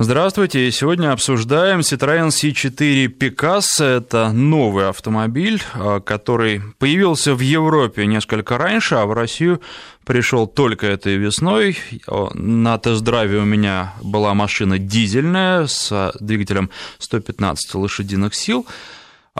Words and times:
Здравствуйте. 0.00 0.70
Сегодня 0.70 1.10
обсуждаем 1.10 1.80
Citroёn 1.80 2.28
C4 2.28 3.06
Picasso. 3.08 3.84
Это 3.84 4.30
новый 4.30 4.88
автомобиль, 4.88 5.60
а, 5.74 5.98
который 5.98 6.62
появился 6.78 7.34
в 7.34 7.40
Европе 7.40 8.06
несколько 8.06 8.58
раньше, 8.58 8.94
а 8.94 9.06
в 9.06 9.12
Россию 9.12 9.60
пришел 10.06 10.46
только 10.46 10.86
этой 10.86 11.16
весной. 11.16 11.78
На 12.06 12.78
тест-драйве 12.78 13.38
у 13.38 13.44
меня 13.44 13.94
была 14.00 14.34
машина 14.34 14.78
дизельная 14.78 15.66
с 15.66 16.12
двигателем 16.20 16.70
115 17.00 17.74
лошадиных 17.74 18.36
сил. 18.36 18.68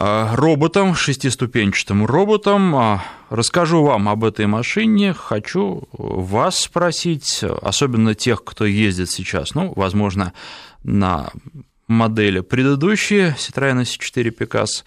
А, 0.01 0.33
роботом, 0.33 0.95
шестиступенчатым 0.95 2.05
роботом. 2.05 2.73
А, 2.73 3.03
расскажу 3.29 3.83
вам 3.83 4.07
об 4.07 4.23
этой 4.23 4.47
машине. 4.47 5.11
Хочу 5.11 5.89
вас 5.91 6.57
спросить, 6.57 7.43
особенно 7.61 8.15
тех, 8.15 8.45
кто 8.45 8.63
ездит 8.63 9.09
сейчас, 9.09 9.55
ну, 9.55 9.73
возможно, 9.75 10.31
на 10.83 11.31
модели 11.89 12.39
предыдущие 12.39 13.35
Citroёn 13.37 13.81
C4 13.81 14.33
Picasso. 14.33 14.85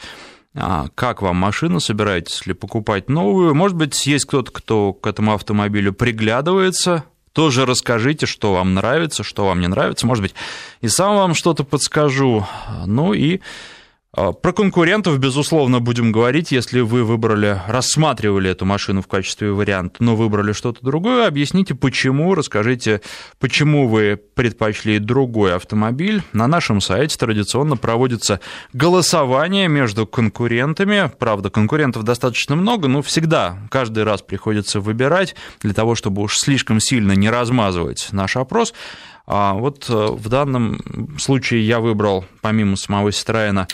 А, 0.55 0.87
как 0.95 1.21
вам 1.21 1.37
машина? 1.37 1.79
Собираетесь 1.79 2.47
ли 2.47 2.55
покупать 2.55 3.11
новую? 3.11 3.55
Может 3.55 3.77
быть, 3.77 4.07
есть 4.07 4.25
кто-то, 4.25 4.51
кто 4.51 4.95
к 4.95 5.07
этому 5.07 5.35
автомобилю 5.35 5.93
приглядывается, 5.93 7.05
тоже 7.35 7.67
расскажите, 7.67 8.25
что 8.25 8.55
вам 8.55 8.73
нравится, 8.73 9.23
что 9.25 9.45
вам 9.45 9.61
не 9.61 9.69
нравится. 9.69 10.07
Может 10.07 10.23
быть, 10.23 10.35
и 10.81 10.89
сам 10.89 11.17
вам 11.17 11.35
что-то 11.35 11.65
подскажу. 11.65 12.47
Ну 12.87 13.13
и 13.13 13.41
про 14.15 14.53
конкурентов, 14.53 15.19
безусловно, 15.19 15.81
будем 15.81 16.13
говорить. 16.13 16.53
Если 16.53 16.81
вы 16.81 17.03
выбрали, 17.03 17.59
рассматривали 17.67 18.51
эту 18.51 18.67
машину 18.67 19.01
в 19.01 19.07
качестве 19.07 19.53
варианта, 19.53 20.05
но 20.05 20.17
выбрали 20.17 20.53
что-то 20.53 20.85
другое, 20.85 21.27
объясните, 21.27 21.75
почему, 21.75 22.35
расскажите, 22.35 23.01
почему 23.41 23.89
вы 23.89 24.21
предпочли 24.35 24.99
другой 24.99 25.55
автомобиль. 25.55 26.23
На 26.35 26.47
нашем 26.47 26.83
сайте 26.83 27.17
традиционно 27.17 27.79
проводится 27.79 28.41
голосование 28.75 29.67
между 29.69 30.07
конкурентами. 30.07 31.11
Правда, 31.19 31.49
конкурентов 31.49 32.03
достаточно 32.03 32.55
много, 32.55 32.89
но 32.89 33.01
всегда, 33.01 33.61
каждый 33.71 34.05
раз 34.05 34.21
приходится 34.21 34.81
выбирать 34.81 35.35
для 35.63 35.73
того, 35.73 35.95
чтобы 35.95 36.21
уж 36.21 36.37
слишком 36.37 36.81
сильно 36.81 37.13
не 37.13 37.31
размазывать 37.31 38.09
наш 38.13 38.37
опрос. 38.37 38.75
А 39.27 39.55
вот 39.55 39.89
э, 39.89 39.93
в 39.93 40.29
данном 40.29 41.17
случае 41.19 41.67
я 41.67 41.81
выбрал, 41.81 42.25
помимо 42.41 42.77
самого 42.77 43.11
Citroёn, 43.11 43.67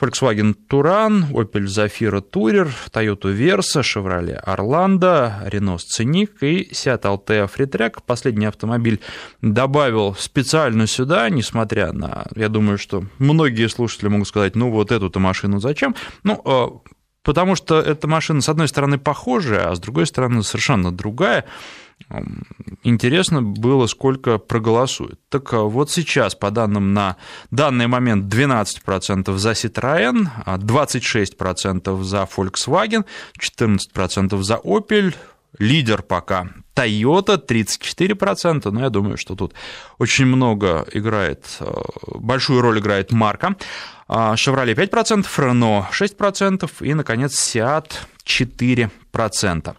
Volkswagen 0.00 0.54
Touran, 0.68 1.26
Opel 1.34 1.66
Zafira 1.66 2.20
Tourer, 2.20 2.68
Toyota 2.92 3.28
Versa, 3.30 3.82
Chevrolet 3.82 4.40
Orlando, 4.46 5.32
Renault 5.46 5.82
Scenic 5.82 6.38
и 6.40 6.70
Seat 6.72 7.02
Altea 7.02 7.48
Freetrack. 7.48 8.02
Последний 8.06 8.46
автомобиль 8.46 9.00
добавил 9.42 10.14
специально 10.14 10.86
сюда, 10.86 11.28
несмотря 11.30 11.92
на, 11.92 12.26
я 12.36 12.48
думаю, 12.48 12.78
что 12.78 13.04
многие 13.18 13.68
слушатели 13.68 14.08
могут 14.08 14.28
сказать, 14.28 14.54
ну 14.54 14.70
вот 14.70 14.92
эту-то 14.92 15.18
машину 15.18 15.58
зачем? 15.58 15.96
Ну, 16.22 16.40
э, 16.44 16.90
потому 17.24 17.56
что 17.56 17.80
эта 17.80 18.06
машина, 18.06 18.40
с 18.40 18.48
одной 18.48 18.68
стороны, 18.68 18.98
похожая, 18.98 19.68
а 19.68 19.74
с 19.74 19.80
другой 19.80 20.06
стороны, 20.06 20.44
совершенно 20.44 20.92
другая. 20.92 21.44
Интересно 22.84 23.42
было, 23.42 23.86
сколько 23.86 24.38
проголосует. 24.38 25.20
Так 25.28 25.52
а, 25.52 25.62
вот 25.62 25.90
сейчас, 25.90 26.34
по 26.34 26.50
данным 26.50 26.94
на 26.94 27.16
данный 27.50 27.86
момент, 27.86 28.32
12% 28.32 29.36
за 29.36 29.50
Citroën, 29.50 30.28
26% 30.46 32.02
за 32.02 32.28
Volkswagen, 32.36 33.04
14% 33.38 34.42
за 34.42 34.54
Opel, 34.54 35.14
лидер 35.58 36.02
пока 36.02 36.48
Toyota 36.74 37.44
34%, 37.44 38.70
но 38.70 38.80
я 38.80 38.90
думаю, 38.90 39.16
что 39.16 39.34
тут 39.34 39.54
очень 39.98 40.26
много 40.26 40.86
играет, 40.92 41.44
а, 41.60 41.82
большую 42.14 42.62
роль 42.62 42.78
играет 42.78 43.12
марка. 43.12 43.56
А, 44.06 44.34
Chevrolet 44.34 44.74
5%, 44.74 45.26
Renault 45.36 45.90
6% 45.92 46.70
и, 46.80 46.94
наконец, 46.94 47.54
Seat 47.54 47.92
4%. 48.24 49.76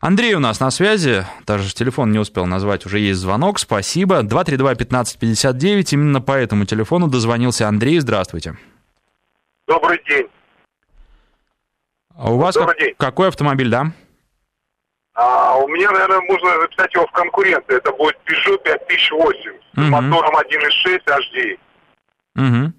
Андрей 0.00 0.32
у 0.34 0.38
нас 0.40 0.60
на 0.60 0.70
связи, 0.70 1.26
даже 1.46 1.74
телефон 1.74 2.10
не 2.10 2.18
успел 2.18 2.46
назвать, 2.46 2.86
уже 2.86 2.98
есть 2.98 3.20
звонок, 3.20 3.58
спасибо. 3.58 4.22
232-1559, 4.22 5.92
именно 5.92 6.22
по 6.22 6.32
этому 6.32 6.64
телефону 6.64 7.06
дозвонился 7.06 7.68
Андрей, 7.68 8.00
здравствуйте. 8.00 8.56
Добрый 9.68 10.02
день. 10.08 10.26
А 12.16 12.32
у 12.32 12.38
вас 12.38 12.54
Добрый 12.54 12.76
как, 12.76 12.84
день. 12.84 12.94
какой 12.96 13.28
автомобиль, 13.28 13.68
да? 13.68 13.92
А, 15.12 15.56
у 15.58 15.68
меня, 15.68 15.90
наверное, 15.90 16.20
можно 16.22 16.48
записать 16.62 16.94
его 16.94 17.06
в 17.06 17.12
конкуренты. 17.12 17.74
Это 17.74 17.92
будет 17.92 18.16
Peugeot 18.24 18.58
5008 18.64 19.52
с 19.74 19.78
угу. 19.78 19.86
мотором 19.86 20.34
1.6 20.34 21.02
HD. 21.04 21.58
Угу. 22.36 22.72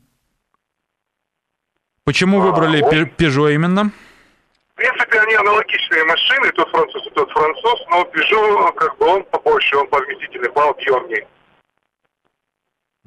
Почему 2.03 2.41
а, 2.41 2.45
выбрали 2.45 2.81
он... 2.81 2.91
Peugeot 2.91 3.53
именно? 3.53 3.91
Принципе, 4.81 5.19
они 5.19 5.35
аналогичные 5.35 6.03
машины, 6.05 6.51
тот 6.51 6.69
француз 6.69 7.05
и 7.05 7.09
тот 7.11 7.29
француз, 7.31 7.85
но 7.89 8.01
Peugeot, 8.03 8.73
как 8.73 8.97
бы, 8.97 9.05
он 9.05 9.23
побольше, 9.25 9.77
он 9.77 9.87
повместительный, 9.87 10.49
пообъемнее. 10.49 11.27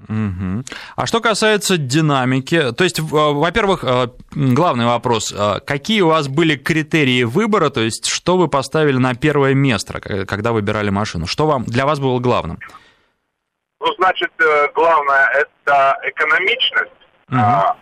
Угу. 0.09 0.65
А 0.97 1.07
что 1.07 1.21
касается 1.21 1.77
динамики, 1.79 2.73
то 2.73 2.85
есть, 2.85 2.99
во-первых, 3.01 3.85
э, 3.85 4.09
главный 4.33 4.87
вопрос, 4.87 5.33
э, 5.33 5.61
какие 5.61 6.01
у 6.03 6.09
вас 6.09 6.29
были 6.29 6.57
критерии 6.57 7.23
выбора, 7.23 7.71
то 7.71 7.81
есть, 7.81 8.07
что 8.07 8.37
вы 8.37 8.49
поставили 8.49 8.99
на 8.99 9.15
первое 9.15 9.55
место, 9.55 10.01
когда 10.01 10.53
выбирали 10.53 10.91
машину, 10.91 11.27
что 11.27 11.47
вам 11.47 11.65
для 11.65 11.87
вас 11.87 12.01
было 12.01 12.19
главным? 12.19 12.59
Ну, 13.81 13.87
значит, 13.99 14.33
э, 14.39 14.69
главное 14.75 15.29
это 15.29 15.99
экономичность, 16.03 16.93
угу. 17.29 17.39
а, 17.39 17.77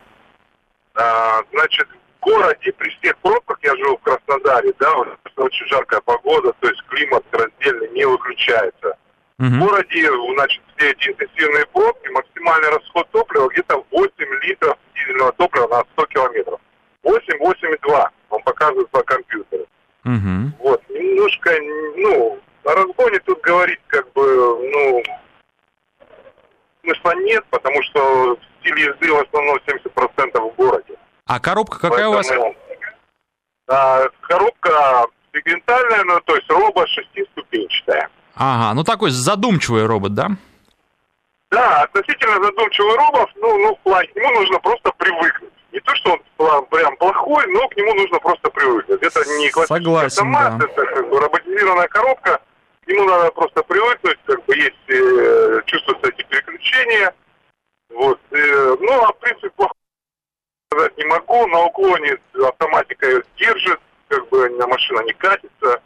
а, 0.95 1.43
значит, 1.53 1.89
городе 2.23 2.73
при 2.73 2.89
всех 2.91 3.17
пробках, 3.19 3.59
я 3.63 3.77
живу 3.77 3.97
в 3.97 4.03
Краснодаре, 4.03 4.73
да, 4.79 4.93
очень 5.37 5.67
жаркая 5.67 6.01
погода, 6.01 6.53
то 6.61 6.69
есть 6.69 6.83
климат 6.89 7.25
раздельный 7.33 7.89
не 7.91 8.05
выключается. 8.05 8.97
Угу. 9.39 9.49
В 9.49 9.59
городе, 9.59 10.09
значит, 10.35 10.63
все 10.77 10.91
эти 10.91 11.09
интенсивные 11.09 11.67
пробки, 11.67 12.09
максимальный 12.09 12.71
расход 12.71 13.09
топлива 13.11 13.49
где-то 13.49 13.85
8 13.91 14.13
литров 14.43 14.79
дизельного 14.95 15.33
топлива 15.33 15.67
на 15.69 15.85
100 15.93 16.07
километров. 16.07 16.61
8, 17.03 17.39
8,2 17.39 18.09
он 18.31 18.43
показывает 18.43 18.89
по 18.91 19.03
компьютеру. 19.03 19.67
Угу. 20.05 20.53
Вот, 20.61 20.83
немножко, 20.91 21.51
ну, 21.97 22.39
о 22.65 22.75
разгоне 22.75 23.19
тут 23.21 23.41
говорить, 23.41 23.81
как 23.89 24.11
бы, 24.13 24.23
ну, 24.25 25.03
смысла 26.83 27.15
нет, 27.23 27.45
потому 27.51 27.83
что 27.83 28.39
стиль 28.61 28.79
езды 28.79 29.13
в 29.13 29.21
основном 29.21 29.59
70% 29.67 30.41
в 30.41 30.55
городе. 30.57 30.95
А 31.33 31.41
коробка 31.41 31.79
какая 31.79 32.11
Поэтому, 32.11 32.13
у 32.13 32.17
вас? 32.17 32.57
А, 33.69 34.07
коробка 34.21 35.07
сегментальная, 35.33 36.05
ну, 36.05 36.21
то 36.27 36.37
есть 36.37 36.51
робот 36.51 36.87
шестиступенчатая. 36.91 38.11
Ага, 38.35 38.75
ну 38.75 38.85
такой 38.85 39.13
задумчивый 39.13 39.87
робот, 39.87 40.13
да? 40.13 40.29
Да, 41.51 41.85
относительно 41.85 42.35
задумчивый 42.35 42.97
робот, 42.99 43.31
ну, 43.37 43.57
ну, 43.63 43.75
в 43.75 43.79
плане, 43.79 44.09
к 44.09 44.17
нему 44.17 44.31
нужно 44.41 44.59
просто 44.59 44.93
привыкнуть. 44.99 45.53
Не 45.73 45.81
то, 45.81 45.95
что 45.95 46.19
он 46.37 46.67
прям 46.67 46.95
плохой, 46.99 47.47
но 47.47 47.67
к 47.67 47.77
нему 47.77 47.95
нужно 47.95 48.19
просто 48.19 48.51
привыкнуть. 48.51 49.01
Это 49.03 49.21
не 49.39 49.49
классический 49.49 49.75
Согласен, 49.75 50.07
автомат, 50.07 50.59
да. 50.59 50.67
это 50.67 50.85
как 50.85 51.09
бы 51.09 51.19
роботизированная 51.19 51.89
коробка, 51.89 52.41
к 52.85 52.89
нему 52.89 53.05
надо 53.05 53.31
просто 53.33 53.63
привыкнуть, 53.63 54.19
как 54.27 54.45
бы 54.45 54.55
есть, 54.55 54.75
э, 54.89 55.63
чувствуются 55.65 56.11
эти 56.11 56.27
переключения. 56.29 57.15
Вот, 57.89 58.21
э, 58.33 58.77
ну, 58.81 59.03
а 59.03 59.13
в 59.13 59.19
принципе, 59.19 59.49
плохой 59.51 59.82
сказать 60.73 60.97
не 60.99 61.05
могу. 61.05 61.47
На 61.47 61.65
уклоне 61.67 62.17
автоматика 62.35 63.07
ее 63.07 63.23
держит, 63.37 63.81
как 64.09 64.29
бы 64.29 64.49
машина 64.67 65.01
не 65.05 65.13
катится. 65.15 65.81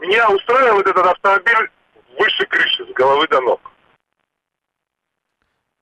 Меня 0.00 0.28
устраивает 0.30 0.86
этот 0.86 1.06
автомобиль 1.06 1.70
выше 2.18 2.46
крыши, 2.46 2.84
с 2.86 2.94
головы 2.94 3.26
до 3.28 3.40
ног. 3.40 3.60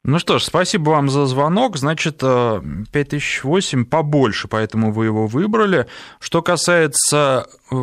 Ну 0.03 0.19
что 0.19 0.39
ж, 0.39 0.45
спасибо 0.45 0.91
вам 0.91 1.11
за 1.11 1.27
звонок. 1.27 1.77
Значит, 1.77 2.21
5008 2.21 3.83
э, 3.83 3.85
побольше, 3.85 4.49
поэтому 4.49 4.93
вы 4.93 5.07
его 5.07 5.27
выбрали. 5.27 5.87
Что 6.21 6.43
касается 6.43 7.47
э, 7.71 7.75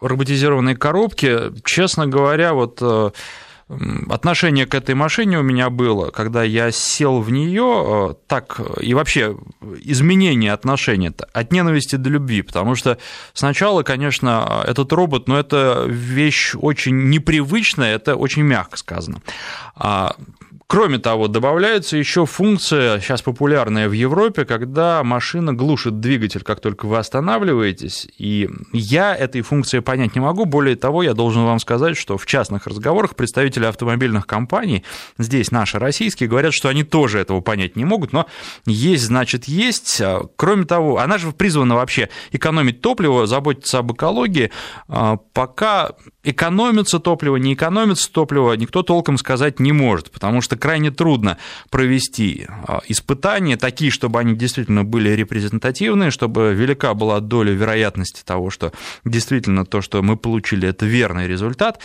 роботизированной 0.00 0.74
коробки, 0.74 1.52
честно 1.64 2.06
говоря, 2.06 2.54
вот 2.54 2.78
э, 2.80 3.10
отношение 4.10 4.66
к 4.66 4.74
этой 4.74 4.94
машине 4.94 5.38
у 5.38 5.42
меня 5.42 5.70
было, 5.70 6.10
когда 6.10 6.42
я 6.42 6.70
сел 6.70 7.20
в 7.20 7.30
нее, 7.30 8.10
э, 8.10 8.14
так 8.26 8.60
и 8.80 8.92
вообще 8.92 9.36
изменение 9.80 10.52
отношения 10.52 11.12
от 11.32 11.52
ненависти 11.52 11.96
до 11.96 12.10
любви, 12.10 12.42
потому 12.42 12.74
что 12.74 12.98
сначала, 13.32 13.82
конечно, 13.82 14.62
этот 14.66 14.92
робот, 14.92 15.28
но 15.28 15.38
это 15.38 15.86
вещь 15.88 16.54
очень 16.54 17.08
непривычная, 17.08 17.94
это 17.94 18.16
очень 18.16 18.42
мягко 18.42 18.76
сказано. 18.76 19.22
А 20.66 20.74
Кроме 20.74 20.98
того, 20.98 21.28
добавляется 21.28 21.96
еще 21.96 22.26
функция, 22.26 22.98
сейчас 22.98 23.22
популярная 23.22 23.88
в 23.88 23.92
Европе, 23.92 24.44
когда 24.44 25.04
машина 25.04 25.52
глушит 25.52 26.00
двигатель, 26.00 26.42
как 26.42 26.60
только 26.60 26.86
вы 26.86 26.98
останавливаетесь. 26.98 28.08
И 28.18 28.48
я 28.72 29.14
этой 29.14 29.42
функции 29.42 29.78
понять 29.78 30.14
не 30.14 30.20
могу. 30.20 30.46
Более 30.46 30.74
того, 30.74 31.02
я 31.02 31.14
должен 31.14 31.44
вам 31.44 31.60
сказать, 31.60 31.96
что 31.96 32.18
в 32.18 32.26
частных 32.26 32.66
разговорах 32.66 33.14
представители 33.14 33.66
автомобильных 33.66 34.26
компаний, 34.26 34.84
здесь 35.16 35.52
наши 35.52 35.78
российские, 35.78 36.28
говорят, 36.28 36.52
что 36.52 36.68
они 36.68 36.82
тоже 36.82 37.20
этого 37.20 37.40
понять 37.40 37.76
не 37.76 37.84
могут. 37.84 38.12
Но 38.12 38.26
есть, 38.66 39.04
значит, 39.04 39.44
есть. 39.44 40.02
Кроме 40.36 40.64
того, 40.64 40.98
она 40.98 41.18
же 41.18 41.30
призвана 41.32 41.76
вообще 41.76 42.08
экономить 42.32 42.80
топливо, 42.80 43.26
заботиться 43.26 43.78
об 43.78 43.92
экологии. 43.92 44.50
А, 44.88 45.18
пока 45.34 45.92
экономится 46.24 46.98
топливо, 46.98 47.36
не 47.36 47.54
экономится 47.54 48.10
топливо, 48.10 48.54
никто 48.54 48.82
толком 48.82 49.18
сказать 49.18 49.60
не 49.60 49.72
может, 49.72 50.10
потому 50.10 50.40
что 50.40 50.56
крайне 50.56 50.90
трудно 50.90 51.38
провести 51.70 52.46
а, 52.48 52.80
испытания 52.88 53.56
такие, 53.56 53.90
чтобы 53.90 54.18
они 54.18 54.34
действительно 54.34 54.84
были 54.84 55.10
репрезентативные, 55.10 56.10
чтобы 56.10 56.54
велика 56.54 56.94
была 56.94 57.20
доля 57.20 57.52
вероятности 57.52 58.22
того, 58.24 58.50
что 58.50 58.72
действительно 59.04 59.64
то, 59.64 59.80
что 59.80 60.02
мы 60.02 60.16
получили, 60.16 60.68
это 60.68 60.86
верный 60.86 61.28
результат. 61.28 61.78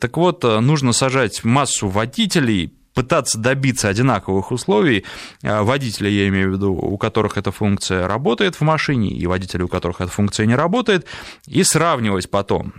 Так 0.00 0.16
вот, 0.16 0.42
нужно 0.42 0.92
сажать 0.92 1.44
массу 1.44 1.88
водителей, 1.88 2.72
пытаться 2.96 3.38
добиться 3.38 3.88
одинаковых 3.88 4.50
условий 4.50 5.04
а, 5.42 5.62
водителя, 5.62 6.08
я 6.08 6.26
имею 6.28 6.50
в 6.50 6.54
виду, 6.54 6.72
у 6.72 6.96
которых 6.96 7.36
эта 7.36 7.52
функция 7.52 8.08
работает 8.08 8.54
в 8.56 8.62
машине, 8.62 9.10
и 9.10 9.26
водителей, 9.26 9.64
у 9.64 9.68
которых 9.68 10.00
эта 10.00 10.10
функция 10.10 10.46
не 10.46 10.54
работает, 10.54 11.06
и 11.46 11.62
сравнивать 11.62 12.30
потом. 12.30 12.72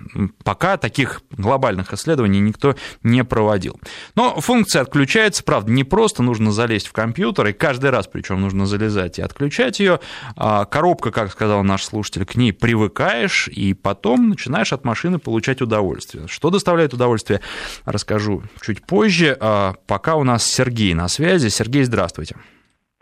Пока 0.44 0.78
таких 0.78 1.22
глобальных 1.38 1.94
исследований 1.94 2.39
никто 2.39 2.75
не 3.04 3.24
проводил. 3.24 3.80
Но 4.16 4.39
функция 4.39 4.81
отключается, 4.81 5.44
правда, 5.44 5.72
не 5.72 5.84
просто, 5.84 6.24
нужно 6.24 6.51
залезть 6.51 6.88
в 6.88 6.94
компьютер, 6.94 7.48
и 7.48 7.54
каждый 7.54 7.92
раз 7.92 8.07
причем 8.07 8.42
нужно 8.42 8.66
залезать 8.66 9.19
и 9.19 9.22
отключать 9.22 9.80
ее. 9.80 10.00
А, 10.36 10.66
коробка, 10.66 11.12
как 11.12 11.31
сказал 11.31 11.63
наш 11.63 11.84
слушатель, 11.84 12.25
к 12.25 12.36
ней 12.36 12.54
привыкаешь, 12.54 13.48
и 13.48 13.74
потом 13.74 14.30
начинаешь 14.30 14.74
от 14.74 14.84
машины 14.84 15.19
получать 15.19 15.62
удовольствие. 15.62 16.28
Что 16.28 16.50
доставляет 16.50 16.94
удовольствие, 16.94 17.42
расскажу 17.86 18.42
чуть 18.62 18.83
позже. 18.86 19.38
А, 19.40 19.75
пока 19.86 20.07
пока 20.07 20.16
у 20.16 20.24
нас 20.24 20.45
Сергей 20.45 20.94
на 20.94 21.10
связи. 21.10 21.50
Сергей, 21.50 21.83
здравствуйте. 21.83 22.38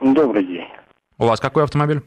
Добрый 0.01 0.43
день. 0.43 0.65
У 1.19 1.27
вас 1.27 1.39
какой 1.39 1.63
автомобиль? 1.63 2.01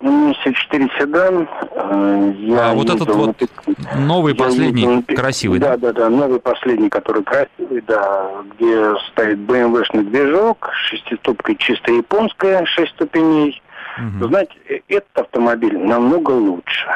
С4 0.00 0.90
седан. 0.96 1.48
Э, 1.74 2.32
я 2.38 2.70
а 2.70 2.74
вот 2.74 2.88
этот 2.88 3.08
вот 3.08 3.36
на... 3.66 4.00
новый, 4.00 4.32
я 4.32 4.44
последний, 4.44 4.82
ездил... 4.82 5.16
красивый, 5.16 5.58
да? 5.58 5.76
Да, 5.76 5.92
да, 5.92 5.92
да, 5.92 6.08
новый, 6.08 6.38
последний, 6.38 6.88
который 6.88 7.24
красивый, 7.24 7.82
да, 7.86 8.30
где 8.54 8.94
стоит 9.10 9.38
BMW-шный 9.38 10.04
движок, 10.04 10.70
шестиступкой 10.72 11.56
чисто 11.56 11.90
японская, 11.90 12.64
шесть 12.66 12.92
ступеней. 12.92 13.60
Угу. 13.98 14.28
Знаете, 14.28 14.52
э, 14.68 14.78
этот 14.86 15.18
автомобиль 15.18 15.76
намного 15.76 16.30
лучше. 16.30 16.86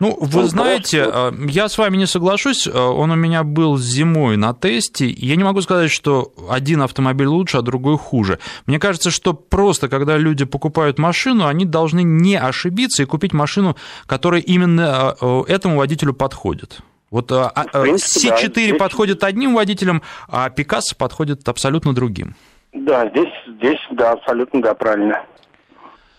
Ну, 0.00 0.16
вы 0.18 0.40
он 0.40 0.46
знаете, 0.48 1.04
просто... 1.04 1.34
я 1.48 1.68
с 1.68 1.76
вами 1.76 1.98
не 1.98 2.06
соглашусь, 2.06 2.66
он 2.66 3.10
у 3.10 3.14
меня 3.14 3.44
был 3.44 3.76
зимой 3.76 4.36
на 4.36 4.54
тесте, 4.54 5.06
я 5.08 5.36
не 5.36 5.44
могу 5.44 5.60
сказать, 5.60 5.90
что 5.90 6.32
один 6.48 6.82
автомобиль 6.82 7.26
лучше, 7.26 7.58
а 7.58 7.62
другой 7.62 7.98
хуже. 7.98 8.38
Мне 8.66 8.78
кажется, 8.78 9.10
что 9.10 9.34
просто, 9.34 9.88
когда 9.88 10.16
люди 10.16 10.46
покупают 10.46 10.98
машину, 10.98 11.46
они 11.46 11.66
должны 11.66 12.02
не 12.02 12.36
ошибиться 12.36 13.02
и 13.02 13.06
купить 13.06 13.34
машину, 13.34 13.76
которая 14.06 14.40
именно 14.40 15.14
этому 15.46 15.76
водителю 15.76 16.14
подходит. 16.14 16.80
Вот 17.10 17.30
а, 17.32 17.50
принципе, 17.82 18.46
C4 18.46 18.72
да, 18.72 18.78
подходит 18.78 19.24
одним 19.24 19.54
водителям, 19.54 20.02
а 20.28 20.48
Пикассо 20.48 20.96
подходит 20.96 21.46
абсолютно 21.48 21.92
другим. 21.92 22.36
Да, 22.72 23.08
здесь, 23.10 23.32
здесь, 23.58 23.80
да, 23.90 24.12
абсолютно, 24.12 24.62
да, 24.62 24.74
правильно. 24.74 25.24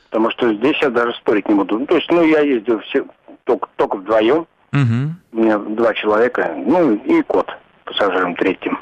Потому 0.10 0.30
что 0.32 0.54
здесь 0.54 0.76
я 0.82 0.90
даже 0.90 1.14
спорить 1.14 1.48
не 1.48 1.56
буду. 1.56 1.80
Ну, 1.80 1.86
то 1.86 1.96
есть, 1.96 2.12
ну, 2.12 2.22
я 2.24 2.42
ездил 2.42 2.80
все, 2.82 3.06
только, 3.44 3.68
только 3.76 3.98
вдвоем. 3.98 4.48
Угу. 4.74 5.16
У 5.34 5.38
меня 5.38 5.58
два 5.58 5.94
человека, 5.94 6.54
ну 6.56 6.94
и 6.96 7.22
кот 7.24 7.50
пассажиром 7.86 8.36
третьим 8.36 8.80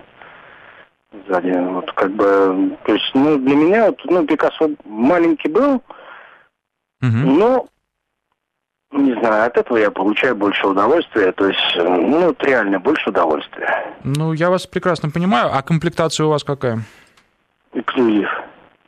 сзади. 1.28 1.52
Вот 1.52 1.92
как 1.94 2.12
бы, 2.12 2.78
то 2.86 2.94
есть, 2.94 3.12
ну, 3.14 3.38
для 3.38 3.56
меня, 3.56 3.86
вот, 3.88 4.00
ну, 4.06 4.26
Пикассо 4.26 4.70
маленький 4.86 5.50
был, 5.50 5.76
угу. 5.76 5.82
но, 7.02 7.68
не 8.92 9.14
знаю, 9.14 9.46
от 9.46 9.58
этого 9.58 9.78
я 9.78 9.92
получаю 9.92 10.36
больше 10.36 10.68
удовольствия, 10.68 11.32
то 11.32 11.48
есть, 11.48 11.76
ну, 11.76 12.28
вот 12.28 12.44
реально 12.44 12.80
больше 12.80 13.10
удовольствия. 13.10 13.96
Ну, 14.04 14.34
я 14.34 14.50
вас 14.50 14.68
прекрасно 14.68 15.10
понимаю, 15.10 15.50
а 15.54 15.62
комплектация 15.62 16.26
у 16.26 16.30
вас 16.30 16.44
какая? 16.44 16.84
Эксклюзив. 17.74 18.30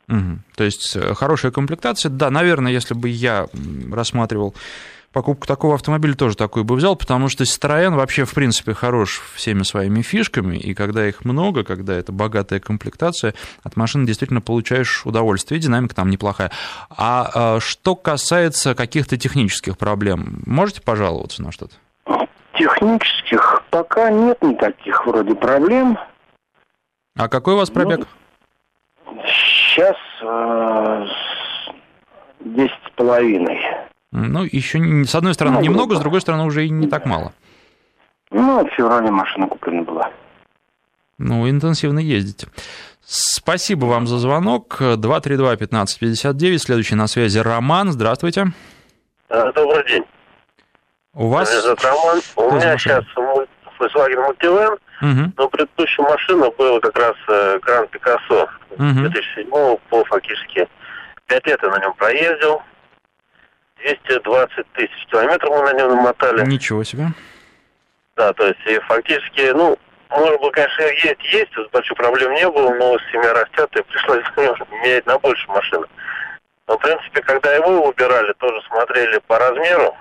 Угу. 0.08 0.38
То 0.56 0.64
есть, 0.64 0.96
э, 0.96 1.14
хорошая 1.14 1.52
комплектация, 1.52 2.10
да, 2.10 2.30
наверное, 2.30 2.72
если 2.72 2.94
бы 2.94 3.08
я 3.08 3.46
рассматривал 3.92 4.54
покупку 5.12 5.46
такого 5.46 5.74
автомобиля 5.74 6.14
тоже 6.14 6.36
такой 6.36 6.64
бы 6.64 6.74
взял, 6.74 6.96
потому 6.96 7.28
что 7.28 7.44
Citroёn 7.44 7.94
вообще, 7.94 8.24
в 8.24 8.34
принципе, 8.34 8.74
хорош 8.74 9.22
всеми 9.34 9.62
своими 9.62 10.02
фишками, 10.02 10.56
и 10.56 10.74
когда 10.74 11.06
их 11.06 11.24
много, 11.24 11.64
когда 11.64 11.94
это 11.94 12.12
богатая 12.12 12.60
комплектация, 12.60 13.34
от 13.62 13.76
машины 13.76 14.06
действительно 14.06 14.40
получаешь 14.40 15.04
удовольствие, 15.04 15.58
и 15.58 15.62
динамика 15.62 15.94
там 15.94 16.10
неплохая. 16.10 16.50
А, 16.90 17.30
а 17.34 17.60
что 17.60 17.94
касается 17.94 18.74
каких-то 18.74 19.16
технических 19.16 19.78
проблем, 19.78 20.42
можете 20.46 20.80
пожаловаться 20.80 21.42
на 21.42 21.52
что-то? 21.52 21.74
Технических 22.54 23.62
пока 23.70 24.10
нет 24.10 24.42
никаких 24.42 25.06
вроде 25.06 25.34
проблем. 25.34 25.98
А 27.16 27.28
какой 27.28 27.54
у 27.54 27.56
вас 27.58 27.70
пробег? 27.70 28.06
Ну, 29.06 29.22
сейчас 29.26 29.96
э, 30.22 31.06
десять 32.40 32.72
с 32.86 32.90
половиной. 32.94 33.58
Ну, 34.12 34.44
еще, 34.44 34.78
с 35.04 35.14
одной 35.14 35.34
стороны, 35.34 35.56
ну, 35.56 35.62
немного, 35.62 35.96
с 35.96 36.00
другой 36.00 36.20
стороны, 36.20 36.44
уже 36.44 36.66
и 36.66 36.70
не 36.70 36.86
так 36.86 37.06
мало. 37.06 37.32
Ну, 38.30 38.64
в 38.64 38.70
феврале 38.74 39.10
машина 39.10 39.48
куплена 39.48 39.82
была. 39.82 40.10
Ну, 41.18 41.48
интенсивно 41.48 41.98
ездите. 41.98 42.48
Спасибо 43.04 43.86
вам 43.86 44.06
за 44.06 44.18
звонок. 44.18 44.80
232-1559. 44.80 46.58
Следующий 46.58 46.94
на 46.94 47.06
связи 47.06 47.38
Роман. 47.38 47.92
Здравствуйте. 47.92 48.46
А, 49.28 49.52
добрый 49.52 49.86
день. 49.88 50.04
У 51.14 51.28
вас... 51.28 51.50
Зовут 51.62 51.82
Роман. 51.82 52.20
У 52.36 52.54
меня 52.54 52.76
сейчас 52.78 53.04
Volkswagen 53.82 54.28
Multivan, 54.28 54.78
угу. 55.00 55.32
но 55.36 55.48
предыдущая 55.48 56.04
машина 56.04 56.50
была 56.56 56.80
как 56.80 56.96
раз 56.96 57.14
Гранд 57.26 57.88
э, 57.88 57.92
Пикассо 57.92 58.48
угу. 58.70 59.00
2007 59.00 59.50
по 59.90 60.04
фактически 60.04 60.68
5 61.26 61.46
лет 61.46 61.60
я 61.62 61.68
на 61.70 61.80
нем 61.80 61.94
проездил. 61.94 62.62
220 63.82 64.72
тысяч 64.72 65.06
километров 65.10 65.50
мы 65.50 65.62
на 65.64 65.72
нем 65.74 65.88
намотали. 65.90 66.44
Ничего 66.46 66.84
себе. 66.84 67.08
Да, 68.16 68.32
то 68.32 68.46
есть 68.46 68.60
и 68.66 68.78
фактически, 68.80 69.52
ну, 69.52 69.78
может 70.10 70.40
быть, 70.40 70.52
конечно, 70.52 70.82
есть, 70.82 71.24
есть, 71.32 71.70
больших 71.72 71.96
проблем 71.96 72.32
не 72.34 72.48
было, 72.48 72.74
но 72.74 72.98
семья 73.10 73.32
растет, 73.32 73.70
и 73.76 73.82
пришлось 73.82 74.24
менять 74.70 75.06
на 75.06 75.18
больше 75.18 75.48
машины. 75.48 75.86
Но, 76.68 76.78
в 76.78 76.80
принципе, 76.80 77.22
когда 77.22 77.54
его 77.54 77.86
выбирали, 77.86 78.32
тоже 78.34 78.60
смотрели 78.68 79.18
по 79.26 79.38
размеру, 79.38 79.96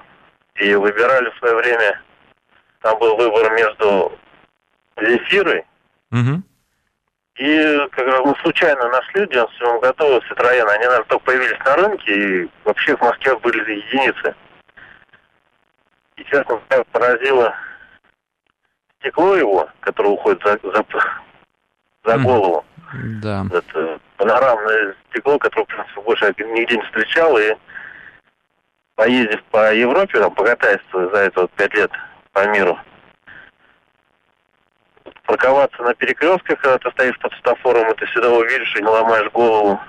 и 0.55 0.73
выбирали 0.75 1.29
в 1.29 1.38
свое 1.39 1.55
время, 1.55 2.01
там 2.81 3.00
был 3.00 3.15
выбор 3.15 3.51
между 3.53 4.11
Зефирой 5.00 5.65
угу. 6.11 6.43
И 7.41 7.88
как 7.89 8.05
раз 8.05 8.21
мы 8.24 8.36
случайно 8.43 8.88
нашли 8.89 9.25
в 9.25 9.29
97 9.29 9.79
году 9.79 10.21
Citroёn. 10.29 10.67
Они, 10.69 10.86
наверное, 10.86 11.05
только 11.05 11.25
появились 11.25 11.57
на 11.65 11.75
рынке, 11.75 12.13
и 12.13 12.50
вообще 12.63 12.95
в 12.95 13.01
Москве 13.01 13.36
были 13.38 13.77
единицы. 13.77 14.36
И, 16.17 16.24
честно 16.25 16.62
говоря, 16.69 16.83
поразило 16.91 17.55
стекло 19.00 19.36
его, 19.36 19.67
которое 19.79 20.10
уходит 20.10 20.43
за, 20.43 20.60
за, 20.62 20.86
за 22.03 22.17
голову. 22.19 22.63
Да. 23.24 23.43
Это 23.51 24.00
панорамное 24.17 24.95
стекло, 25.10 25.39
которое, 25.39 25.63
в 25.63 25.67
принципе, 25.67 26.01
больше 26.01 26.36
нигде 26.38 26.77
не 26.77 26.83
встречал. 26.83 27.39
И 27.39 27.55
поездив 28.93 29.43
по 29.45 29.74
Европе, 29.74 30.19
там, 30.19 30.31
покатаясь 30.36 30.81
за 30.93 31.17
это 31.17 31.41
вот 31.41 31.51
пять 31.53 31.74
лет 31.74 31.91
по 32.33 32.45
миру, 32.50 32.77
парковаться 35.31 35.81
на 35.81 35.93
перекрестках, 35.93 36.59
когда 36.59 36.77
ты 36.77 36.91
стоишь 36.91 37.17
под 37.19 37.31
светофором, 37.33 37.91
и 37.91 37.95
ты 37.95 38.05
всегда 38.07 38.29
увидишь 38.31 38.75
и 38.75 38.81
не 38.81 38.88
ломаешь 38.88 39.31
голову. 39.31 39.79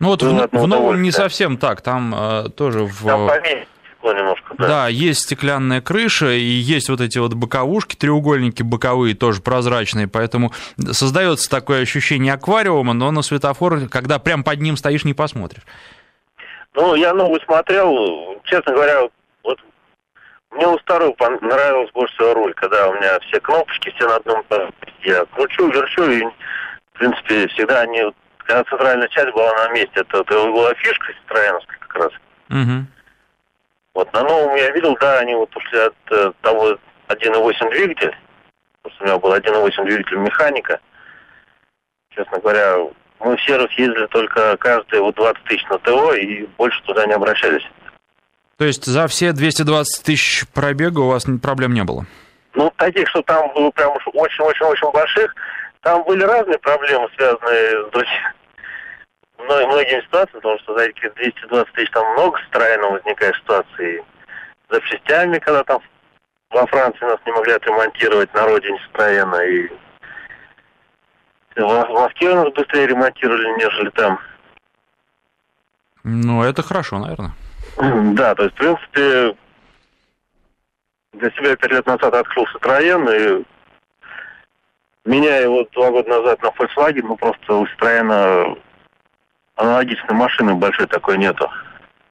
Ну 0.00 0.08
вот 0.08 0.22
в, 0.22 0.48
в 0.52 0.66
новом 0.66 1.02
не 1.02 1.10
совсем 1.10 1.58
так, 1.58 1.82
там 1.82 2.14
э, 2.16 2.48
тоже 2.56 2.84
в... 2.84 3.04
Там 3.04 3.26
поменьше 3.26 3.66
немножко, 4.02 4.54
да. 4.56 4.68
Да, 4.68 4.88
есть 4.88 5.22
стеклянная 5.22 5.82
крыша, 5.82 6.30
и 6.30 6.40
есть 6.40 6.88
вот 6.88 7.02
эти 7.02 7.18
вот 7.18 7.34
боковушки, 7.34 7.94
треугольники 7.94 8.62
боковые, 8.62 9.14
тоже 9.14 9.42
прозрачные, 9.42 10.08
поэтому 10.08 10.52
создается 10.78 11.50
такое 11.50 11.82
ощущение 11.82 12.32
аквариума, 12.32 12.94
но 12.94 13.10
на 13.10 13.20
светофор, 13.20 13.88
когда 13.88 14.18
прям 14.18 14.44
под 14.44 14.60
ним 14.62 14.78
стоишь, 14.78 15.04
не 15.04 15.12
посмотришь. 15.12 15.62
Ну, 16.74 16.94
я 16.94 17.12
новый 17.12 17.40
смотрел, 17.44 18.40
честно 18.44 18.72
говоря, 18.72 19.08
мне 20.50 20.66
у 20.66 20.78
старого 20.78 21.12
понравилась 21.12 21.90
больше 21.92 22.14
всего 22.14 22.34
руль, 22.34 22.54
когда 22.54 22.88
у 22.88 22.94
меня 22.94 23.18
все 23.20 23.40
кнопочки 23.40 23.90
все 23.90 24.08
на 24.08 24.16
одном 24.16 24.44
я 25.02 25.24
кручу, 25.26 25.70
верчу, 25.70 26.10
и 26.10 26.24
принципе, 26.98 27.48
всегда 27.48 27.80
они, 27.80 28.02
когда 28.38 28.64
центральная 28.64 29.08
часть 29.08 29.32
была 29.32 29.52
на 29.54 29.68
месте, 29.72 29.92
это, 29.94 30.18
это 30.18 30.34
была 30.50 30.74
фишка 30.74 31.12
Citroёновская 31.12 31.78
как 31.78 31.94
раз. 31.96 32.12
Угу. 32.50 32.86
Вот 33.94 34.12
на 34.12 34.22
новом 34.22 34.56
я 34.56 34.70
видел, 34.70 34.96
да, 35.00 35.18
они 35.20 35.34
вот 35.34 35.54
ушли 35.56 35.78
от 35.78 35.94
э, 36.10 36.32
того 36.42 36.78
1.8 37.08 37.70
двигатель, 37.70 38.16
что 38.86 39.04
у 39.04 39.04
меня 39.04 39.18
был 39.18 39.34
1.8 39.34 39.84
двигатель 39.84 40.16
механика. 40.18 40.80
Честно 42.10 42.38
говоря, 42.38 42.76
мы 43.20 43.36
в 43.36 43.42
сервис 43.42 43.70
ездили 43.72 44.06
только 44.06 44.56
каждые 44.58 45.02
вот 45.02 45.14
20 45.16 45.44
тысяч 45.44 45.64
на 45.68 45.78
ТО 45.78 46.14
и 46.14 46.46
больше 46.58 46.82
туда 46.84 47.06
не 47.06 47.14
обращались. 47.14 47.64
То 48.58 48.64
есть 48.64 48.84
за 48.86 49.06
все 49.06 49.32
220 49.32 50.04
тысяч 50.04 50.44
пробега 50.52 50.98
у 51.00 51.08
вас 51.08 51.26
проблем 51.40 51.74
не 51.74 51.84
было? 51.84 52.06
Ну, 52.54 52.72
таких, 52.76 53.08
что 53.08 53.22
там 53.22 53.52
было 53.54 53.70
прям 53.70 53.92
уж 53.96 54.02
очень-очень-очень 54.12 54.90
больших, 54.90 55.32
там 55.82 56.02
были 56.04 56.24
разные 56.24 56.58
проблемы, 56.58 57.08
связанные 57.16 57.88
с 57.92 58.06
многими 59.38 60.00
ситуациями, 60.02 60.40
потому 60.40 60.58
что 60.58 60.76
за 60.76 60.86
эти 60.86 61.08
220 61.08 61.72
тысяч 61.72 61.90
там 61.90 62.04
много 62.14 62.36
странно 62.48 62.88
возникает 62.88 63.36
ситуаций. 63.36 64.02
С 64.68 64.74
запчастями, 64.74 65.38
когда 65.38 65.62
там 65.62 65.80
во 66.50 66.66
Франции 66.66 67.04
нас 67.04 67.20
не 67.24 67.32
могли 67.32 67.52
отремонтировать 67.52 68.34
на 68.34 68.44
родине 68.44 68.78
Строена, 68.88 69.40
и 69.44 69.68
в 71.54 71.88
Москве 71.92 72.34
нас 72.34 72.52
быстрее 72.52 72.88
ремонтировали, 72.88 73.56
нежели 73.56 73.90
там. 73.90 74.18
Ну, 76.02 76.42
это 76.42 76.62
хорошо, 76.62 76.98
наверное. 76.98 77.32
Да, 77.78 78.34
то 78.34 78.44
есть, 78.44 78.54
в 78.56 78.58
принципе, 78.58 79.36
для 81.12 81.30
себя 81.30 81.56
пять 81.56 81.70
лет 81.70 81.86
назад 81.86 82.14
открыл 82.14 82.44
Citroёn, 82.54 83.06
и 83.14 83.44
меня 85.04 85.36
его 85.38 85.66
два 85.72 85.90
года 85.90 86.08
назад 86.08 86.42
на 86.42 86.48
Volkswagen, 86.48 87.02
ну, 87.02 87.16
просто 87.16 87.54
у 87.54 87.66
Citroёn 87.66 88.58
аналогичной 89.56 90.14
машины 90.14 90.54
большой 90.54 90.86
такой 90.86 91.18
нету 91.18 91.48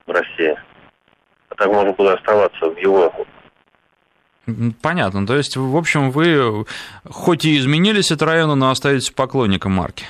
в 0.06 0.12
России. 0.12 0.58
А 1.50 1.56
так 1.56 1.68
можно 1.68 1.92
было 1.94 2.14
оставаться 2.14 2.70
в 2.70 2.78
его 2.78 3.14
Понятно. 4.82 5.28
То 5.28 5.36
есть, 5.36 5.58
в 5.58 5.76
общем, 5.76 6.12
вы 6.12 6.66
хоть 7.10 7.44
и 7.44 7.58
изменились 7.58 8.12
от 8.12 8.22
района, 8.22 8.56
но 8.56 8.70
остаетесь 8.70 9.12
поклонником 9.12 9.74
марки. 9.74 10.06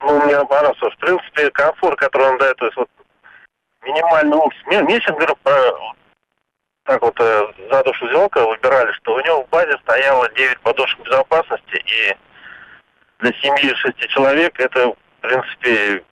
Ну, 0.00 0.22
мне 0.22 0.36
понравился. 0.44 0.90
В 0.90 0.96
принципе, 0.98 1.50
комфорт, 1.50 1.98
который 1.98 2.28
он 2.28 2.38
дает, 2.38 2.56
то 2.58 2.66
есть 2.66 2.76
вот 2.76 2.88
минимальный 3.84 4.38
мне 4.66 5.00
сейчас 5.00 5.16
говорю, 5.16 5.36
так 6.84 7.00
вот 7.00 7.18
э, 7.18 7.46
за 7.70 7.82
душу 7.82 8.06
взялка 8.06 8.46
выбирали, 8.46 8.92
что 8.92 9.14
у 9.14 9.20
него 9.20 9.44
в 9.44 9.48
базе 9.48 9.76
стояло 9.82 10.28
9 10.30 10.60
подушек 10.60 11.00
безопасности, 11.00 11.76
и 11.76 12.16
для 13.20 13.32
семьи 13.40 13.74
6 13.74 13.98
человек 14.08 14.58
это, 14.60 14.88
в 14.88 15.20
принципе, 15.20 16.04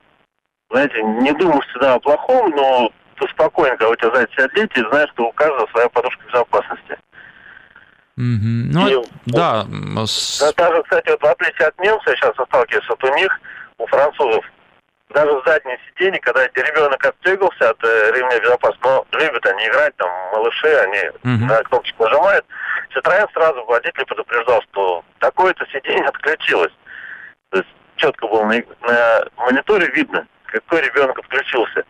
знаете, 0.70 1.02
не 1.02 1.32
думаешь 1.32 1.66
всегда 1.68 1.94
о 1.94 2.00
плохом, 2.00 2.50
но 2.50 2.90
ты 3.16 3.28
спокойно, 3.28 3.76
когда 3.76 3.90
у 3.90 3.96
тебя 3.96 4.10
сзади 4.14 4.30
сидят 4.32 4.54
дети, 4.54 4.88
знаешь, 4.88 5.10
что 5.10 5.26
у 5.26 5.32
каждого 5.32 5.66
своя 5.70 5.88
подушка 5.90 6.24
безопасности. 6.26 6.98
Mm-hmm. 8.18 8.72
Ну, 8.72 8.88
и, 8.88 9.06
да. 9.26 9.66
Вот, 9.68 10.54
даже, 10.56 10.82
кстати, 10.82 11.10
вот 11.10 11.20
в 11.20 11.26
отличие 11.26 11.68
от 11.68 11.78
немцев, 11.80 12.06
я 12.06 12.16
сейчас 12.16 12.34
сталкиваюсь, 12.34 12.88
вот 12.88 13.04
у 13.04 13.14
них, 13.14 13.40
у 13.78 13.86
французов, 13.86 14.44
даже 15.12 15.32
в 15.32 15.44
заднем 15.46 15.76
сиденье, 15.88 16.20
когда 16.20 16.46
ребенок 16.46 17.04
отстегался 17.04 17.70
от 17.70 17.84
э, 17.84 18.12
ремня 18.14 18.40
безопасности, 18.40 18.84
но 18.84 19.06
любят 19.12 19.46
они 19.46 19.66
играть, 19.66 19.96
там, 19.96 20.10
малыши, 20.32 20.68
они 20.68 20.98
mm-hmm. 20.98 21.48
на 21.48 21.62
кнопочку 21.64 22.04
нажимают, 22.04 22.46
Citroёn 22.94 23.28
сразу 23.32 23.64
водитель 23.64 24.04
предупреждал, 24.04 24.62
что 24.70 25.04
такое-то 25.18 25.66
сиденье 25.66 26.08
отключилось. 26.08 26.72
То 27.50 27.58
есть 27.58 27.68
четко 27.96 28.26
было 28.26 28.44
на, 28.44 28.54
на 28.82 29.24
мониторе 29.36 29.86
видно, 29.88 30.26
какой 30.46 30.82
ребенок 30.82 31.18
отключился. 31.18 31.84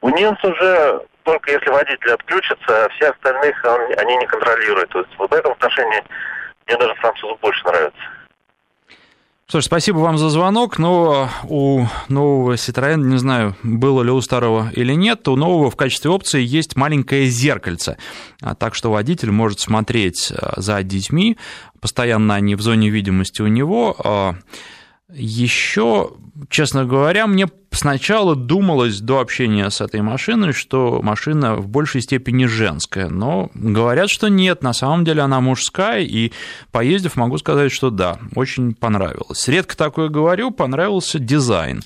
У 0.00 0.10
немцев 0.10 0.56
же 0.58 1.02
только 1.24 1.52
если 1.52 1.70
водитель 1.70 2.12
отключится, 2.12 2.84
а 2.84 2.88
все 2.90 3.10
остальных 3.10 3.56
он, 3.64 3.80
они 3.98 4.16
не 4.16 4.26
контролируют. 4.26 4.90
То 4.90 5.00
есть 5.00 5.10
вот 5.18 5.30
в 5.30 5.34
этом 5.34 5.52
отношении 5.52 6.04
мне 6.66 6.76
даже 6.76 6.94
французы 6.96 7.34
больше 7.40 7.64
нравятся. 7.66 8.00
Ж, 9.52 9.60
спасибо 9.60 9.98
вам 9.98 10.16
за 10.16 10.30
звонок, 10.30 10.78
но 10.78 11.28
у 11.44 11.86
нового 12.08 12.54
Citroёn, 12.54 13.04
не 13.04 13.18
знаю, 13.18 13.54
было 13.62 14.02
ли 14.02 14.10
у 14.10 14.20
старого 14.22 14.72
или 14.74 14.94
нет, 14.94 15.28
у 15.28 15.36
нового 15.36 15.70
в 15.70 15.76
качестве 15.76 16.10
опции 16.10 16.42
есть 16.42 16.76
маленькое 16.76 17.26
зеркальце, 17.26 17.98
а 18.40 18.54
так 18.54 18.74
что 18.74 18.90
водитель 18.90 19.30
может 19.30 19.60
смотреть 19.60 20.32
а, 20.32 20.58
за 20.58 20.82
детьми, 20.82 21.36
постоянно 21.78 22.34
они 22.34 22.54
в 22.54 22.62
зоне 22.62 22.88
видимости 22.88 23.42
у 23.42 23.46
него, 23.46 23.94
а, 23.98 24.34
еще, 25.14 26.12
честно 26.48 26.84
говоря, 26.84 27.26
мне 27.26 27.48
сначала 27.70 28.34
думалось 28.36 29.00
до 29.00 29.20
общения 29.20 29.70
с 29.70 29.80
этой 29.80 30.02
машиной, 30.02 30.52
что 30.52 31.00
машина 31.02 31.56
в 31.56 31.68
большей 31.68 32.00
степени 32.00 32.46
женская, 32.46 33.08
но 33.08 33.50
говорят, 33.54 34.10
что 34.10 34.28
нет, 34.28 34.62
на 34.62 34.72
самом 34.72 35.04
деле 35.04 35.22
она 35.22 35.40
мужская, 35.40 36.02
и 36.02 36.32
поездив, 36.72 37.16
могу 37.16 37.38
сказать, 37.38 37.72
что 37.72 37.90
да, 37.90 38.18
очень 38.34 38.74
понравилось. 38.74 39.46
Редко 39.48 39.76
такое 39.76 40.08
говорю, 40.08 40.50
понравился 40.50 41.18
дизайн. 41.18 41.82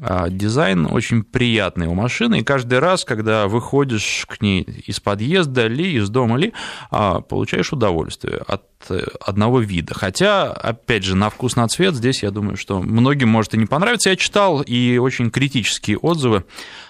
А, 0.00 0.28
дизайн 0.28 0.86
очень 0.90 1.22
приятный 1.22 1.86
у 1.86 1.94
машины, 1.94 2.40
и 2.40 2.44
каждый 2.44 2.80
раз, 2.80 3.04
когда 3.04 3.48
выходишь 3.48 4.26
к 4.28 4.42
ней 4.42 4.60
из 4.62 5.00
подъезда 5.00 5.68
ли, 5.68 5.94
из 5.94 6.10
дома 6.10 6.36
ли, 6.36 6.52
а, 6.90 7.20
получаешь 7.22 7.72
удовольствие 7.72 8.42
от 8.46 8.64
э, 8.90 9.06
одного 9.24 9.60
вида. 9.60 9.94
Хотя, 9.94 10.52
опять 10.52 11.02
же, 11.02 11.16
на 11.16 11.30
вкус, 11.30 11.56
на 11.56 11.66
цвет 11.68 11.94
здесь, 11.94 12.22
я 12.22 12.30
думаю, 12.30 12.58
что 12.58 12.82
многим 12.82 13.30
может 13.30 13.54
и 13.54 13.58
не 13.58 13.64
понравиться. 13.64 14.10
Я 14.10 14.16
читал 14.16 14.60
и 14.60 14.98
очень 14.98 15.30
критические 15.30 15.96
отзывы 15.96 16.44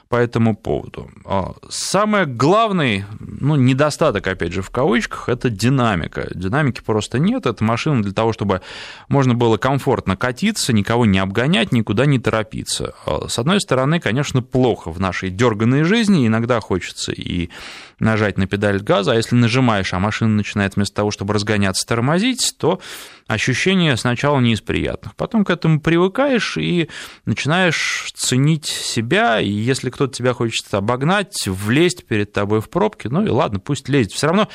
по 0.09 0.17
этому 0.17 0.55
поводу. 0.55 1.11
А, 1.25 1.55
самый 1.69 2.27
главный, 2.27 3.05
ну, 3.19 3.57
недостаток, 3.57 4.27
опять 4.27 4.53
же, 4.53 4.63
в 4.63 4.71
кавычках, 4.71 5.29
это 5.29 5.51
динамика. 5.51 6.29
Динамики 6.33 6.81
просто 6.81 7.19
нет. 7.19 7.47
Это 7.47 7.65
машина 7.65 8.03
для 8.03 8.13
того, 8.13 8.33
чтобы 8.33 8.61
можно 9.09 9.35
было 9.35 9.57
комфортно 9.57 10.17
катиться, 10.17 10.73
никого 10.73 11.07
не 11.07 11.19
обгонять, 11.19 11.73
никуда 11.73 12.07
не 12.07 12.21
торопиться. 12.21 12.95
А, 13.05 13.29
с 13.29 13.39
одной 13.39 13.61
стороны, 13.61 13.99
конечно, 13.99 14.43
плохо 14.43 14.93
в 14.93 15.01
нашей 15.01 15.31
дерганной 15.31 15.83
жизни. 15.83 16.27
Иногда 16.27 16.61
хочется 16.61 17.13
и 17.13 17.51
нажать 17.99 18.39
на 18.39 18.47
педаль 18.47 18.81
газа, 18.81 19.13
а 19.13 19.17
если 19.17 19.35
нажимаешь, 19.35 19.93
а 19.93 19.99
машина 19.99 20.31
начинает 20.31 20.77
вместо 20.77 20.97
того, 20.97 21.11
чтобы 21.11 21.35
разгоняться, 21.35 21.87
тормозить, 21.87 22.55
то 22.59 22.81
ощущение 23.27 23.97
сначала 23.97 24.41
не 24.41 24.53
из 24.53 24.61
приятных. 24.61 25.15
Потом 25.17 25.45
к 25.45 25.51
этому 25.51 25.81
привыкаешь 25.81 26.57
и 26.57 26.89
начинаешь 27.25 28.13
ценить 28.15 28.67
себя, 28.67 29.41
и 29.41 29.51
если 29.51 29.91
кто-то 29.91 30.15
тебя 30.15 30.33
хочет 30.33 30.73
обогнать, 30.73 31.47
влезть 31.47 32.07
перед 32.07 32.33
тобой 32.33 32.61
в 32.61 32.71
пробки, 32.71 33.09
ну 33.09 33.25
и 33.25 33.29
ладно, 33.29 33.59
пусть 33.59 33.89
лезет. 33.89 34.13
Все 34.13 34.29
равно 34.29 34.49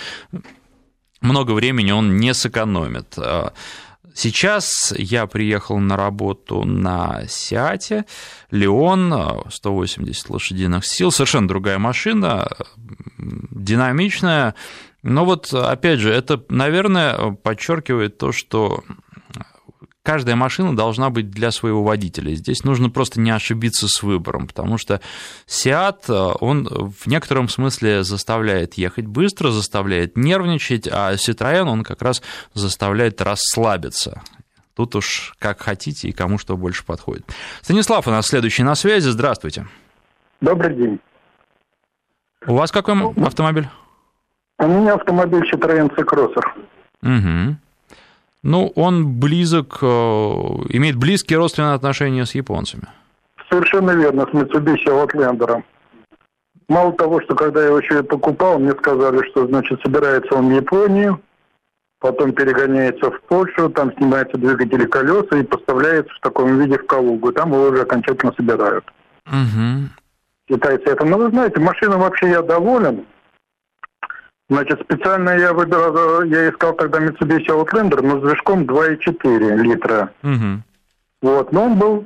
много 1.22 1.51
времени 1.51 1.92
он 1.92 2.18
не 2.18 2.34
сэкономит. 2.34 3.18
Сейчас 4.13 4.94
я 4.98 5.25
приехал 5.25 5.80
на 5.80 5.96
работу 5.96 6.63
на 6.66 7.25
Сиате, 7.30 8.06
Леон, 8.50 9.46
180 9.50 10.30
лошадиных 10.30 10.86
сил, 10.86 11.12
совершенно 11.12 11.48
другая 11.48 11.80
машина, 11.80 12.50
динамичная, 13.18 14.56
но 15.03 15.25
вот, 15.25 15.53
опять 15.53 16.00
же, 16.00 16.12
это, 16.12 16.43
наверное, 16.50 17.31
подчеркивает 17.31 18.17
то, 18.17 18.31
что 18.31 18.84
каждая 20.03 20.36
машина 20.36 20.75
должна 20.75 21.10
быть 21.10 21.29
для 21.29 21.51
своего 21.51 21.84
водителя. 21.84 22.34
Здесь 22.36 22.63
нужно 22.63 22.89
просто 22.89 23.20
не 23.20 23.31
ошибиться 23.31 23.88
с 23.88 24.03
выбором, 24.03 24.48
потому 24.48 24.77
что 24.77 25.01
Seat, 25.48 26.38
он 26.39 26.67
в 26.67 27.08
некотором 27.08 27.50
смысле 27.50 28.03
заставляет 28.03 28.75
ехать 28.75 29.05
быстро, 29.05 29.51
заставляет 29.51 30.17
нервничать, 30.17 30.88
а 30.88 31.13
Citroёn, 31.13 31.67
он 31.67 31.84
как 31.84 32.01
раз 32.01 32.22
заставляет 32.53 33.22
расслабиться. 33.22 34.22
Тут 34.75 34.96
уж 34.96 35.34
как 35.38 35.62
хотите 35.62 36.08
и 36.08 36.12
кому 36.12 36.38
что 36.38 36.55
больше 36.58 36.86
подходит. 36.86 37.25
Станислав 37.62 38.08
у 38.08 38.12
нас 38.12 38.27
следующий 38.27 38.63
на 38.63 38.75
связи. 38.75 39.10
Здравствуйте. 39.10 39.67
Добрый 40.39 40.75
день. 40.75 41.00
У 42.48 42.55
вас 42.55 42.72
какой 42.72 42.96
автомобиль? 43.24 43.67
У 44.62 44.68
меня 44.68 44.94
автомобиль 44.94 45.41
Citroёn 45.51 45.89
C-Crosser. 45.96 46.44
Угу. 47.01 47.56
Ну, 48.44 48.72
он 48.75 49.20
близок, 49.20 49.80
э, 49.82 49.86
имеет 49.86 50.98
близкие 50.98 51.39
родственные 51.39 51.74
отношения 51.74 52.25
с 52.27 52.36
японцами. 52.36 52.84
Совершенно 53.50 53.91
верно, 53.91 54.27
с 54.27 54.34
Mitsubishi 54.36 54.86
Outlander. 54.86 55.63
Мало 56.70 56.94
того, 56.94 57.22
что 57.22 57.36
когда 57.36 57.62
я 57.62 57.68
его 57.68 57.80
еще 57.80 58.03
покупал, 58.03 58.60
мне 58.60 58.72
сказали, 58.74 59.27
что, 59.32 59.48
значит, 59.48 59.82
собирается 59.84 60.36
он 60.36 60.50
в 60.50 60.56
Японию, 60.56 61.20
потом 62.00 62.32
перегоняется 62.32 63.10
в 63.10 63.20
Польшу, 63.24 63.70
там 63.70 63.91
снимается 63.98 64.38
двигатель 64.38 64.84
и 64.84 64.86
колеса 64.86 65.38
и 65.38 65.44
поставляется 65.44 66.13
в 66.13 66.20
таком 66.22 66.60
виде 66.60 66.77
в 66.77 66.86
Калугу. 66.86 67.32
Там 67.32 67.51
его 67.51 67.70
уже 67.70 67.82
окончательно 67.82 68.32
собирают. 68.38 68.86
Угу. 69.25 69.89
Китайцы 70.50 70.84
это. 70.86 71.03
Но 71.03 71.18
вы 71.18 71.30
знаете, 71.32 71.60
машина 71.60 71.98
вообще 71.98 72.30
я 72.30 72.41
доволен. 72.44 73.06
Значит, 74.51 74.81
специально 74.81 75.29
я 75.29 75.53
выбирал, 75.53 76.24
я 76.24 76.50
искал 76.50 76.74
тогда 76.74 77.00
Mitsubishi 77.00 77.48
Outlander, 77.48 78.01
но 78.01 78.20
с 78.20 78.22
движком 78.22 78.63
2,4 78.63 79.55
литра. 79.55 80.12
Угу. 80.24 80.62
Вот, 81.22 81.53
но 81.53 81.63
он 81.63 81.75
был 81.79 82.05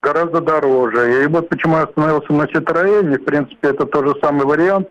гораздо 0.00 0.40
дороже. 0.40 1.24
И 1.24 1.26
вот 1.26 1.48
почему 1.48 1.78
я 1.78 1.82
остановился 1.82 2.32
на 2.32 2.44
Citroёn, 2.44 3.18
в 3.18 3.24
принципе, 3.24 3.70
это 3.70 3.86
тот 3.86 4.06
же 4.06 4.14
самый 4.22 4.46
вариант, 4.46 4.86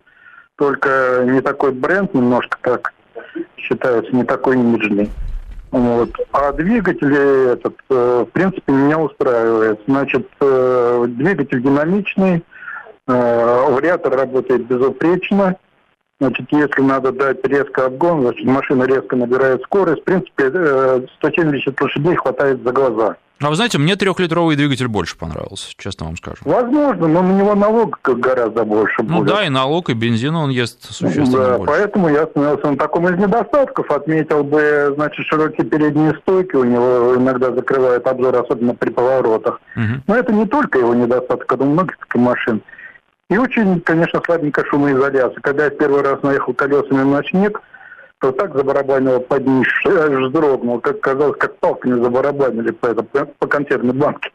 только 0.56 1.24
не 1.26 1.40
такой 1.40 1.72
бренд 1.72 2.12
немножко 2.12 2.58
так 2.60 2.92
считается, 3.56 4.14
не 4.14 4.24
такой 4.24 4.56
имиджный. 4.56 5.10
Вот. 5.70 6.10
А 6.32 6.52
двигатель 6.52 7.16
этот, 7.16 7.76
э, 7.88 8.26
в 8.28 8.30
принципе, 8.32 8.72
меня 8.72 8.98
устраивает. 8.98 9.80
Значит, 9.86 10.28
э, 10.42 11.06
двигатель 11.08 11.62
динамичный, 11.62 12.44
э, 13.08 13.70
вариатор 13.70 14.14
работает 14.14 14.66
безупречно. 14.66 15.56
Значит, 16.20 16.46
если 16.50 16.82
надо 16.82 17.12
дать 17.12 17.44
резко 17.46 17.86
обгон, 17.86 18.20
значит, 18.22 18.44
машина 18.44 18.84
резко 18.84 19.16
набирает 19.16 19.62
скорость. 19.62 20.02
В 20.02 20.04
принципе, 20.04 20.50
170 21.18 21.80
лошадей 21.80 22.14
хватает 22.16 22.62
за 22.62 22.72
глаза. 22.72 23.16
А 23.42 23.48
вы 23.48 23.56
знаете, 23.56 23.78
мне 23.78 23.96
трехлитровый 23.96 24.54
двигатель 24.54 24.86
больше 24.86 25.16
понравился, 25.16 25.72
честно 25.78 26.04
вам 26.04 26.16
скажу. 26.18 26.36
Возможно, 26.44 27.08
но 27.08 27.22
на 27.22 27.32
него 27.32 27.54
налог 27.54 27.98
гораздо 28.02 28.64
больше 28.64 28.96
ну, 28.98 29.04
будет. 29.04 29.18
Ну 29.18 29.24
да, 29.24 29.46
и 29.46 29.48
налог, 29.48 29.88
и 29.88 29.94
бензин 29.94 30.36
он 30.36 30.50
ест 30.50 30.92
существенно 30.92 31.46
да, 31.46 31.56
больше. 31.56 31.72
Поэтому 31.72 32.10
я 32.10 32.24
остановился 32.24 32.70
на 32.70 32.76
таком 32.76 33.08
из 33.08 33.18
недостатков. 33.18 33.90
Отметил 33.90 34.44
бы, 34.44 34.92
значит, 34.94 35.24
широкие 35.24 35.66
передние 35.66 36.12
стойки 36.20 36.54
у 36.54 36.64
него 36.64 37.14
иногда 37.16 37.50
закрывают 37.54 38.06
обзор, 38.06 38.36
особенно 38.36 38.74
при 38.74 38.90
поворотах. 38.90 39.58
Угу. 39.74 40.02
Но 40.06 40.16
это 40.16 40.32
не 40.34 40.44
только 40.44 40.78
его 40.78 40.94
недостаток, 40.94 41.50
это 41.50 41.64
у 41.64 41.66
многих 41.66 41.96
машин. 42.14 42.60
И 43.30 43.38
очень, 43.38 43.80
конечно, 43.80 44.20
слабенькая 44.26 44.64
шумоизоляция. 44.64 45.40
Когда 45.40 45.64
я 45.64 45.70
первый 45.70 46.02
раз 46.02 46.20
наехал 46.22 46.52
колесами 46.52 47.02
на 47.04 47.22
снег, 47.24 47.62
то 48.18 48.32
так 48.32 48.54
забарабанило 48.54 49.20
под 49.20 49.46
ней, 49.46 49.64
аж 49.86 50.26
вздрогнул, 50.26 50.80
как 50.80 51.00
казалось, 51.00 51.38
как 51.38 51.56
палками 51.58 52.02
забарабанили 52.02 52.72
по, 52.72 52.86
это, 52.86 53.02
по 53.02 53.46
консервной 53.46 53.94
банке. 53.94 54.30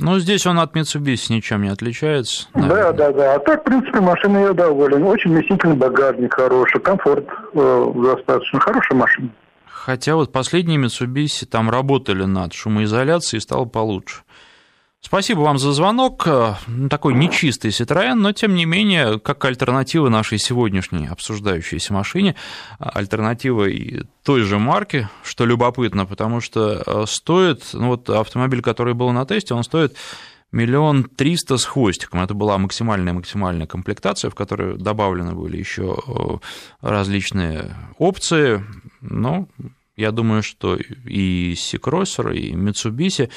Ну, 0.00 0.18
здесь 0.18 0.46
он 0.46 0.58
от 0.58 0.74
Mitsubishi 0.74 1.32
ничем 1.32 1.62
не 1.62 1.68
отличается. 1.68 2.48
Наверное. 2.54 2.92
Да, 2.92 2.92
да, 2.92 3.12
да. 3.12 3.34
А 3.34 3.38
так, 3.38 3.60
в 3.60 3.64
принципе, 3.64 4.00
машина 4.00 4.38
я 4.38 4.52
доволен. 4.54 5.04
Очень 5.04 5.30
вместительный 5.30 5.76
багажник 5.76 6.34
хороший, 6.34 6.80
комфорт 6.80 7.26
э, 7.54 7.92
достаточно. 7.94 8.60
Хорошая 8.60 8.98
машина. 8.98 9.28
Хотя 9.66 10.16
вот 10.16 10.32
последние 10.32 10.80
Mitsubishi 10.80 11.46
там 11.46 11.70
работали 11.70 12.24
над 12.24 12.54
шумоизоляцией 12.54 13.38
и 13.38 13.42
стало 13.42 13.66
получше. 13.66 14.22
Спасибо 15.02 15.40
вам 15.40 15.58
за 15.58 15.72
звонок. 15.72 16.24
Э, 16.26 16.54
такой 16.90 17.14
нечистый 17.14 17.70
Citroёn, 17.70 18.14
но 18.14 18.32
тем 18.32 18.54
не 18.54 18.66
менее, 18.66 19.18
как 19.18 19.42
альтернатива 19.44 20.10
нашей 20.10 20.38
сегодняшней 20.38 21.06
обсуждающейся 21.06 21.94
машине, 21.94 22.36
альтернатива 22.78 23.64
и 23.64 24.02
той 24.22 24.42
же 24.42 24.58
марки, 24.58 25.08
что 25.24 25.46
любопытно, 25.46 26.04
потому 26.04 26.40
что 26.40 26.82
э, 26.84 27.04
стоит, 27.06 27.70
ну 27.72 27.88
вот 27.88 28.10
автомобиль, 28.10 28.60
который 28.60 28.92
был 28.92 29.10
на 29.12 29.24
тесте, 29.24 29.54
он 29.54 29.64
стоит 29.64 29.96
миллион 30.52 31.04
триста 31.04 31.56
с 31.56 31.64
хвостиком. 31.64 32.20
Это 32.20 32.34
была 32.34 32.58
максимальная 32.58 33.14
максимальная 33.14 33.66
комплектация, 33.66 34.30
в 34.30 34.34
которой 34.34 34.76
добавлены 34.76 35.32
были 35.32 35.56
еще 35.56 35.96
э, 36.06 36.86
различные 36.86 37.74
опции. 37.96 38.62
Но 39.00 39.48
я 39.96 40.12
думаю, 40.12 40.42
что 40.42 40.76
и 40.76 41.54
Сикроссер, 41.56 42.30
и 42.32 42.52
Mitsubishi 42.52 43.30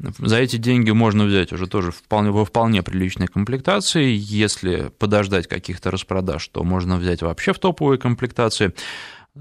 за 0.00 0.36
эти 0.36 0.56
деньги 0.56 0.90
можно 0.90 1.24
взять 1.24 1.52
уже 1.52 1.66
тоже 1.66 1.90
вполне, 1.90 2.30
во 2.30 2.44
вполне 2.44 2.82
приличной 2.82 3.26
комплектации. 3.26 4.14
Если 4.16 4.90
подождать 4.98 5.48
каких-то 5.48 5.90
распродаж, 5.90 6.46
то 6.48 6.62
можно 6.62 6.96
взять 6.96 7.22
вообще 7.22 7.52
в 7.52 7.58
топовые 7.58 7.98
комплектации. 7.98 8.72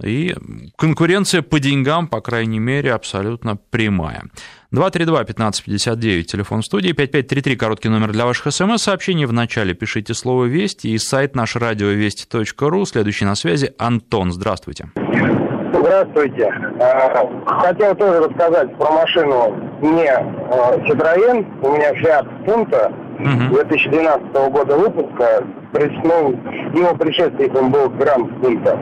И 0.03 0.35
конкуренция 0.77 1.41
по 1.41 1.59
деньгам, 1.59 2.07
по 2.07 2.21
крайней 2.21 2.59
мере, 2.59 2.93
абсолютно 2.93 3.55
прямая. 3.55 4.25
232-1559, 4.73 6.23
телефон 6.23 6.61
студии, 6.61 6.91
5533, 6.91 7.55
короткий 7.55 7.89
номер 7.89 8.11
для 8.11 8.25
ваших 8.25 8.53
смс-сообщений. 8.53 9.25
В 9.25 9.33
начале 9.33 9.73
пишите 9.73 10.13
слово 10.13 10.45
«Вести» 10.45 10.87
и 10.87 10.97
сайт 10.97 11.35
наш 11.35 11.55
радиовести.ру. 11.55 12.85
Следующий 12.85 13.25
на 13.25 13.35
связи 13.35 13.73
Антон. 13.77 14.31
Здравствуйте. 14.31 14.91
Здравствуйте. 15.73 16.53
А, 16.79 17.27
хотел 17.61 17.95
тоже 17.95 18.19
рассказать 18.19 18.75
про 18.77 18.91
машину 18.91 19.53
не 19.81 20.07
а, 20.07 20.77
Citroёn. 20.87 21.45
У 21.61 21.71
меня 21.71 21.91
Fiat 21.93 22.27
Punto 22.45 22.93
2012 23.49 24.51
года 24.51 24.77
выпуска. 24.77 25.43
Ну, 26.03 26.31
его 26.73 26.95
предшественником 26.95 27.71
был 27.71 27.89
Гранд 27.89 28.31
Punto. 28.41 28.77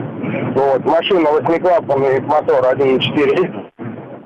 Вот. 0.54 0.84
Машина 0.84 1.30
восьмиклапанный 1.32 2.20
мотор 2.20 2.64
1.4 2.64 3.70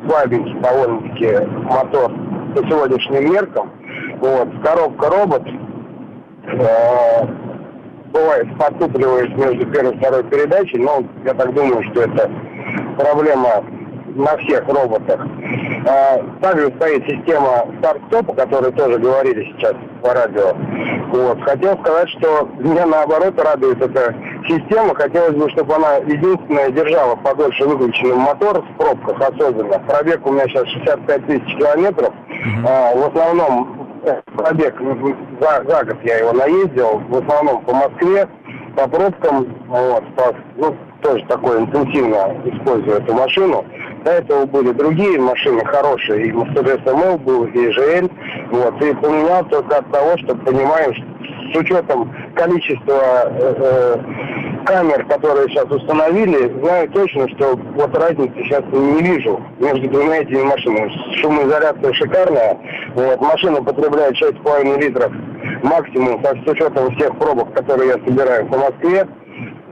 слабенький 0.09 0.61
довольно-таки 0.61 1.47
мотор 1.65 2.13
по 2.55 2.69
сегодняшним 2.69 3.33
меркам. 3.33 3.71
Вот. 4.21 4.49
Коробка 4.63 5.09
робот. 5.11 5.43
А, 6.59 7.27
бывает 8.13 8.47
подтупливает 8.59 9.37
между 9.37 9.67
первой 9.67 9.95
и 9.95 9.99
второй 9.99 10.25
передачей, 10.25 10.79
но 10.79 11.05
я 11.25 11.35
так 11.35 11.55
думаю, 11.55 11.83
что 11.91 12.03
это 12.03 12.31
проблема 13.01 13.65
на 14.15 14.37
всех 14.39 14.67
роботах. 14.69 15.21
А, 15.87 16.19
также 16.41 16.73
стоит 16.77 17.05
система 17.05 17.67
старт-стоп, 17.79 18.31
о 18.31 18.35
которой 18.35 18.73
тоже 18.73 18.99
говорили 18.99 19.53
сейчас 19.53 19.75
по 20.03 20.13
радио. 20.13 20.53
Вот. 21.13 21.41
Хотел 21.43 21.79
сказать, 21.79 22.09
что 22.11 22.49
меня 22.59 22.87
наоборот 22.87 23.41
радует 23.41 23.81
эта 23.81 24.15
система. 24.49 24.95
Хотелось 24.95 25.37
бы, 25.37 25.49
чтобы 25.51 25.75
она 25.75 25.97
единственная 25.97 26.71
держала 26.71 27.17
подольше 27.17 27.65
выключенный 27.65 28.17
мотор 28.17 28.63
в 28.63 28.77
пробках 28.77 29.21
особенно. 29.21 29.79
Пробег 29.81 30.27
у 30.27 30.33
меня 30.33 30.45
сейчас 30.49 30.67
65 30.69 31.27
тысяч 31.27 31.57
километров. 31.57 32.13
А, 32.67 32.95
в 32.95 33.09
основном 33.09 34.01
э, 34.05 34.21
пробег 34.37 34.75
за, 35.41 35.65
за 35.69 35.85
год 35.85 35.97
я 36.05 36.19
его 36.19 36.33
наездил, 36.33 37.01
в 37.09 37.17
основном 37.17 37.63
по 37.65 37.75
Москве, 37.75 38.29
по 38.77 38.89
пробкам, 38.89 39.47
вот, 39.69 40.05
по, 40.15 40.35
ну, 40.57 40.75
тоже 41.03 41.25
такой 41.27 41.61
интенсивно 41.61 42.37
использую 42.45 42.99
эту 42.99 43.15
машину. 43.15 43.65
До 44.05 44.13
этого 44.13 44.47
были 44.47 44.73
другие 44.73 45.19
машины 45.19 45.65
хорошие, 45.65 46.27
и 46.27 46.33
Mercedes 46.33 46.83
ML 46.85 47.19
был, 47.19 47.45
и 47.45 47.69
GL. 47.69 48.11
Вот, 48.51 48.83
и 48.83 48.95
поменял 48.95 49.45
только 49.47 49.79
от 49.79 49.91
того, 49.91 50.17
что 50.19 50.35
понимаем, 50.37 50.95
с 51.53 51.57
учетом 51.57 52.13
количества 52.35 53.01
э, 53.27 53.55
э, 53.59 53.97
камер, 54.65 55.05
которые 55.07 55.49
сейчас 55.49 55.67
установили, 55.67 56.61
знаю 56.61 56.89
точно, 56.91 57.29
что 57.31 57.57
вот 57.75 57.97
разницы 57.97 58.35
сейчас 58.45 58.63
не 58.73 59.03
вижу 59.03 59.41
между 59.59 59.89
двумя 59.89 60.19
этими 60.19 60.43
машинами. 60.43 60.93
Шумоизоляция 61.17 61.93
шикарная. 61.95 62.59
Вот, 62.95 63.21
машина 63.21 63.63
потребляет 63.63 64.15
6,5 64.21 64.81
литров 64.81 65.13
максимум, 65.63 66.23
так, 66.23 66.37
с 66.45 66.51
учетом 66.51 66.95
всех 66.97 67.17
пробок, 67.19 67.53
которые 67.55 67.89
я 67.89 67.95
собираю 67.95 68.47
по 68.47 68.59
Москве. 68.59 69.07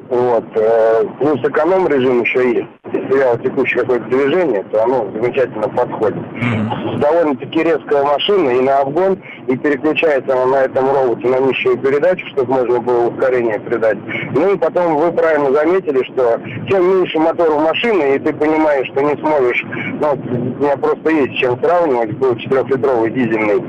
Вот. 0.09 0.45
Э, 0.55 1.05
плюс 1.19 1.39
эконом 1.45 1.87
режим 1.87 2.23
еще 2.23 2.53
есть. 2.53 2.69
Если 2.93 3.19
я 3.19 3.37
текущее 3.37 3.81
какое-то 3.81 4.07
движение, 4.07 4.65
то 4.73 4.83
оно 4.85 5.07
замечательно 5.13 5.69
подходит. 5.69 6.17
Mm-hmm. 6.17 6.99
Довольно-таки 6.99 7.63
резкая 7.63 8.05
машина 8.05 8.51
и 8.51 8.61
на 8.61 8.79
обгон, 8.79 9.19
и 9.47 9.57
переключается 9.57 10.33
она 10.33 10.47
на 10.47 10.65
этом 10.65 10.91
роботе 10.91 11.29
на 11.29 11.41
низкую 11.41 11.77
передачу, 11.79 12.27
чтобы 12.29 12.55
можно 12.55 12.81
было 12.81 13.09
ускорение 13.09 13.61
придать. 13.61 13.99
Ну 14.33 14.55
и 14.55 14.57
потом 14.57 14.97
вы 14.97 15.13
правильно 15.13 15.53
заметили, 15.53 16.03
что 16.05 16.41
чем 16.69 16.89
меньше 16.89 17.19
мотор 17.19 17.51
у 17.51 17.61
машины, 17.61 18.15
и 18.15 18.19
ты 18.19 18.33
понимаешь, 18.33 18.89
что 18.89 19.03
не 19.03 19.17
сможешь, 19.17 19.65
ну, 20.01 20.13
у 20.13 20.63
меня 20.63 20.77
просто 20.79 21.11
есть 21.11 21.37
чем 21.37 21.59
сравнивать, 21.61 22.13
был 22.17 22.33
4-литровый 22.33 23.11
дизельный 23.11 23.63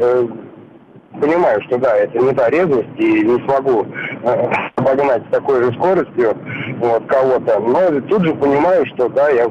э, 0.00 0.26
понимаю, 1.20 1.62
что 1.62 1.78
да, 1.78 1.96
это 1.96 2.18
не 2.18 2.32
та 2.32 2.48
резвость, 2.50 2.88
и 2.96 3.22
не 3.22 3.44
смогу 3.44 3.86
э, 4.22 4.50
погнать 4.76 5.22
с 5.28 5.30
такой 5.30 5.64
же 5.64 5.72
скоростью 5.74 6.36
вот, 6.78 7.06
кого-то, 7.06 7.60
но 7.60 8.00
тут 8.08 8.24
же 8.24 8.34
понимаю, 8.34 8.86
что 8.86 9.08
да, 9.08 9.28
я 9.30 9.46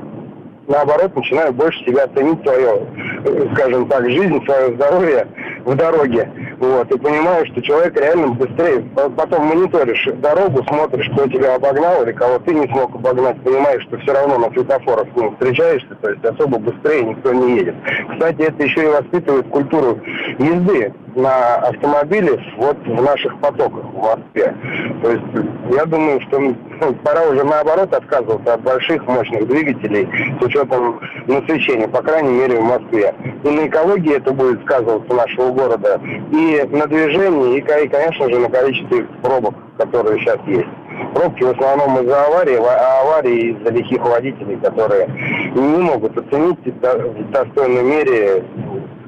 наоборот 0.69 1.15
начинаю 1.15 1.51
больше 1.51 1.79
себя 1.84 2.08
ценить 2.15 2.41
свою, 2.43 2.86
э, 3.25 3.47
скажем 3.53 3.88
так, 3.88 4.10
жизнь, 4.10 4.43
свое 4.45 4.73
здоровье 4.75 5.27
в 5.65 5.75
дороге. 5.75 6.29
Вот, 6.60 6.91
и 6.93 6.97
понимаешь, 6.97 7.49
что 7.49 7.62
человек 7.62 7.99
реально 7.99 8.27
быстрее. 8.27 8.84
Потом 9.17 9.45
мониторишь 9.45 10.08
дорогу, 10.15 10.63
смотришь, 10.67 11.10
кто 11.13 11.27
тебя 11.27 11.55
обогнал 11.55 12.03
или 12.03 12.12
кого 12.12 12.39
ты 12.39 12.53
не 12.53 12.67
смог 12.67 12.93
обогнать, 12.95 13.41
понимаешь, 13.41 13.82
что 13.84 13.97
все 13.97 14.13
равно 14.13 14.38
на 14.38 14.51
светофорах 14.51 15.08
с 15.13 15.19
ним 15.19 15.34
встречаешься, 15.34 15.95
то 16.01 16.10
есть 16.10 16.23
особо 16.23 16.60
быстрее 16.60 17.03
никто 17.03 17.34
не 17.34 17.58
едет. 17.58 17.75
Кстати, 18.13 18.41
это 18.41 18.63
еще 18.63 18.84
и 18.84 18.88
воспитывает 18.88 19.47
культуру 19.47 19.99
езды 20.38 20.93
на 21.15 21.56
автомобиле 21.56 22.39
вот 22.58 22.78
в 22.86 23.02
наших 23.02 23.38
потоках 23.39 23.84
в 23.84 23.98
Москве. 23.98 24.56
То 25.02 25.12
есть 25.12 25.24
я 25.72 25.86
думаю, 25.86 26.22
что 26.22 26.39
ну, 26.39 26.93
пора 27.04 27.24
уже 27.28 27.43
наоборот 27.43 27.93
отказываться 27.93 28.54
от 28.54 28.62
больших 28.62 29.06
мощных 29.08 29.48
двигателей 29.48 30.08
с 30.39 30.43
учетом 30.43 31.00
насыщения, 31.28 31.88
по 31.88 32.02
крайней 32.02 32.34
мере 32.34 32.60
в 32.60 32.63
Москве. 32.63 33.13
И 33.43 33.50
на 33.50 33.67
экологии 33.67 34.15
это 34.15 34.34
будет 34.34 34.62
сказываться 34.62 35.13
нашего 35.13 35.52
города, 35.52 36.00
и 36.32 36.67
на 36.72 36.88
движении, 36.88 37.58
и, 37.58 37.60
и 37.60 37.88
конечно 37.88 38.30
же, 38.30 38.39
на 38.39 38.50
количестве 38.50 39.06
пробок, 39.22 39.56
которые 39.78 40.19
сейчас 40.19 40.38
есть. 40.48 40.67
Пробки 41.13 41.43
в 41.43 41.50
основном 41.50 42.04
из-за 42.04 42.26
аварии, 42.26 42.58
а 42.58 43.02
аварии 43.02 43.52
из-за 43.52 43.72
лихих 43.72 44.02
водителей, 44.02 44.58
которые 44.58 45.08
не 45.56 45.82
могут 45.82 46.17
оценить 46.17 46.60
в 46.65 47.32
достойной 47.32 47.84
мере 47.84 48.43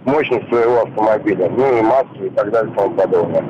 мощность 0.05 0.47
своего 0.49 0.81
автомобиля, 0.81 1.49
ну 1.49 1.77
и 1.77 1.81
массу 1.81 2.25
и 2.25 2.29
так 2.29 2.51
далее 2.51 2.71
и 2.71 2.75
тому 2.75 2.95
подобное. 2.95 3.43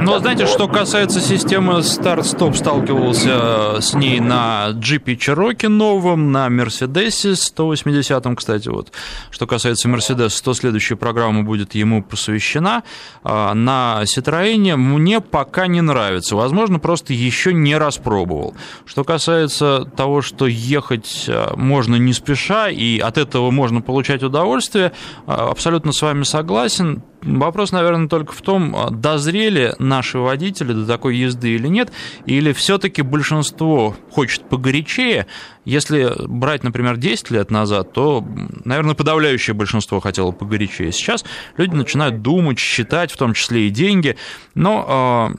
Ну, 0.00 0.18
знаете, 0.18 0.46
что 0.46 0.66
касается 0.66 1.20
системы 1.20 1.82
старт-стоп, 1.82 2.56
сталкивался 2.56 3.80
с 3.80 3.94
ней 3.94 4.18
на 4.18 4.70
джипе 4.70 5.12
Cherokee 5.12 5.68
новом, 5.68 6.32
на 6.32 6.48
Мерседесе 6.48 7.30
180-м, 7.30 8.36
кстати, 8.36 8.68
вот. 8.68 8.92
Что 9.30 9.46
касается 9.46 9.88
Мерседеса, 9.88 10.42
то 10.42 10.54
следующая 10.54 10.96
программа 10.96 11.42
будет 11.42 11.74
ему 11.74 12.02
посвящена. 12.02 12.82
А, 13.22 13.54
на 13.54 14.02
Citroёn 14.04 14.76
мне 14.76 15.20
пока 15.20 15.66
не 15.66 15.82
нравится. 15.82 16.34
Возможно, 16.34 16.78
просто 16.78 17.12
еще 17.12 17.52
не 17.52 17.76
распробовал. 17.76 18.54
Что 18.86 19.04
касается 19.04 19.84
того, 19.96 20.22
что 20.22 20.46
ехать 20.46 21.26
а, 21.28 21.54
можно 21.56 21.96
не 21.96 22.12
спеша, 22.12 22.70
и 22.70 22.98
от 22.98 23.18
этого 23.18 23.50
можно 23.50 23.82
получать 23.82 24.22
удовольствие, 24.22 24.92
а, 25.26 25.50
абсолютно 25.90 25.92
с 25.92 26.02
вами 26.02 26.22
согласен. 26.24 27.02
Вопрос, 27.22 27.72
наверное, 27.72 28.08
только 28.08 28.32
в 28.32 28.40
том, 28.40 28.74
дозрели 28.90 29.74
наши 29.78 30.18
водители 30.18 30.72
до 30.72 30.86
такой 30.86 31.16
езды 31.16 31.50
или 31.50 31.68
нет, 31.68 31.92
или 32.24 32.52
все-таки 32.52 33.02
большинство 33.02 33.94
хочет 34.10 34.48
погорячее. 34.48 35.26
Если 35.64 36.10
брать, 36.26 36.64
например, 36.64 36.96
10 36.96 37.30
лет 37.30 37.50
назад, 37.50 37.92
то, 37.92 38.24
наверное, 38.64 38.94
подавляющее 38.94 39.54
большинство 39.54 40.00
хотело 40.00 40.32
погорячее. 40.32 40.92
Сейчас 40.92 41.24
люди 41.58 41.74
начинают 41.74 42.22
думать, 42.22 42.58
считать, 42.58 43.12
в 43.12 43.16
том 43.16 43.34
числе 43.34 43.66
и 43.66 43.70
деньги, 43.70 44.16
но 44.54 44.84
а, 44.88 45.32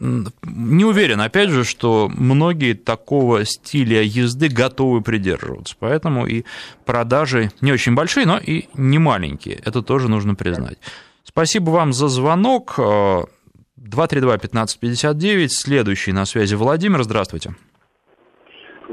не 0.00 0.84
уверен, 0.84 1.20
опять 1.20 1.50
же, 1.50 1.62
что 1.64 2.08
многие 2.08 2.72
такого 2.74 3.44
стиля 3.44 4.02
езды 4.02 4.48
готовы 4.48 5.02
придерживаться. 5.02 5.76
Поэтому 5.78 6.26
и 6.26 6.44
продажи 6.84 7.50
не 7.60 7.70
очень 7.72 7.94
большие, 7.94 8.26
но 8.26 8.38
и 8.38 8.64
не 8.74 8.98
маленькие. 8.98 9.60
Это 9.64 9.82
тоже 9.82 10.08
нужно 10.08 10.34
признать. 10.34 10.78
Спасибо 11.24 11.70
вам 11.70 11.92
за 11.92 12.08
звонок. 12.08 12.78
232-1559. 12.78 15.48
Следующий 15.48 16.12
на 16.12 16.26
связи 16.26 16.54
Владимир. 16.54 17.02
Здравствуйте. 17.02 17.54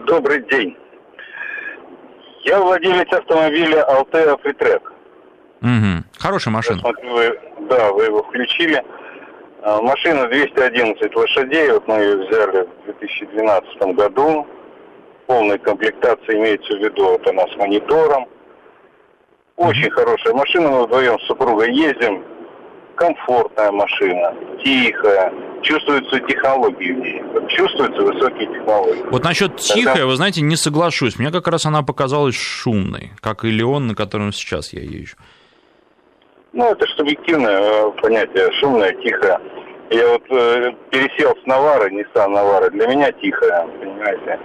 Добрый 0.07 0.43
день. 0.49 0.75
Я 2.43 2.59
владелец 2.61 3.07
автомобиля 3.11 3.85
Altea 3.89 4.37
Freetrack. 4.43 4.81
Угу. 5.61 6.03
Хорошая 6.19 6.53
машина. 6.53 6.77
Я 6.77 6.81
смотрю, 6.81 7.13
вы, 7.13 7.39
да, 7.69 7.91
вы 7.91 8.05
его 8.05 8.23
включили. 8.23 8.83
А, 9.65 9.81
машина 9.81 10.27
211 10.27 11.15
лошадей, 11.15 11.71
вот 11.71 11.87
мы 11.87 11.95
ее 11.95 12.17
взяли 12.17 12.67
в 12.83 12.99
2012 12.99 13.95
году. 13.95 14.45
Полная 15.25 15.57
комплектация 15.57 16.37
имеется 16.37 16.75
в 16.75 16.79
виду, 16.79 17.03
вот 17.03 17.27
она 17.27 17.47
с 17.47 17.55
монитором. 17.57 18.27
Очень 19.55 19.89
хорошая 19.89 20.35
машина, 20.35 20.69
мы 20.69 20.85
вдвоем 20.85 21.19
с 21.19 21.25
супругой 21.25 21.73
ездим. 21.73 22.23
Комфортная 22.95 23.71
машина, 23.71 24.35
тихая, 24.63 25.33
чувствуются 25.63 26.19
технологии 26.19 26.91
в 26.91 26.99
ней, 26.99 27.23
чувствуются 27.49 28.03
высокие 28.03 28.47
технологии. 28.47 29.03
Вот 29.09 29.23
насчет 29.23 29.57
тихая, 29.57 30.05
вы 30.05 30.15
знаете, 30.15 30.41
не 30.41 30.57
соглашусь. 30.57 31.17
Мне 31.17 31.31
как 31.31 31.47
раз 31.47 31.65
она 31.65 31.81
показалась 31.81 32.35
шумной, 32.35 33.13
как 33.19 33.43
и 33.43 33.49
Леон, 33.49 33.87
на 33.87 33.95
котором 33.95 34.31
сейчас 34.31 34.73
я 34.73 34.81
езжу. 34.81 35.17
Ну, 36.55 36.71
это 36.71 36.85
субъективное 36.95 37.59
э, 37.59 37.91
понятие, 38.01 38.49
шумное, 38.61 38.93
тихое. 38.93 39.37
Я 39.91 40.07
вот 40.07 40.23
э, 40.29 40.71
пересел 40.89 41.35
с 41.43 41.45
Навары, 41.45 41.91
Nissan 41.91 42.29
Навары, 42.29 42.71
для 42.71 42.87
меня 42.87 43.11
тихо, 43.11 43.67
понимаете. 43.77 44.39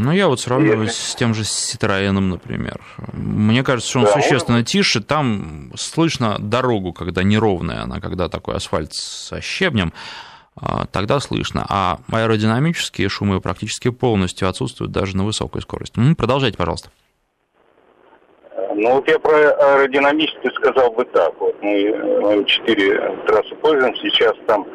Ну, 0.00 0.10
я 0.12 0.28
вот 0.28 0.40
сравниваю 0.40 0.84
Если... 0.84 1.12
с 1.12 1.14
тем 1.16 1.34
же 1.34 1.42
Citroёn, 1.42 2.18
например. 2.18 2.80
Мне 3.12 3.62
кажется, 3.62 3.90
что 3.90 3.98
он 3.98 4.04
да, 4.06 4.12
существенно 4.12 4.58
он... 4.58 4.64
тише. 4.64 5.02
Там 5.02 5.70
слышно 5.76 6.36
дорогу, 6.38 6.94
когда 6.94 7.22
неровная 7.22 7.82
она, 7.82 8.00
когда 8.00 8.30
такой 8.30 8.54
асфальт 8.54 8.94
со 8.94 9.42
щебнем, 9.42 9.92
а, 10.56 10.86
тогда 10.86 11.20
слышно. 11.20 11.66
А 11.68 11.98
аэродинамические 12.10 13.10
шумы 13.10 13.42
практически 13.42 13.90
полностью 13.90 14.48
отсутствуют 14.48 14.92
даже 14.92 15.14
на 15.14 15.24
высокой 15.24 15.60
скорости. 15.60 16.00
Продолжайте, 16.14 16.56
пожалуйста. 16.56 16.90
Ну 18.80 18.94
вот 18.94 19.08
я 19.08 19.18
про 19.18 19.34
аэродинамическую 19.34 20.54
сказал 20.54 20.92
бы 20.92 21.04
так. 21.06 21.34
Вот 21.40 21.56
мы 21.60 22.44
четыре 22.46 23.12
трассы 23.26 23.52
пользуемся, 23.56 24.00
сейчас 24.02 24.34
там 24.46 24.68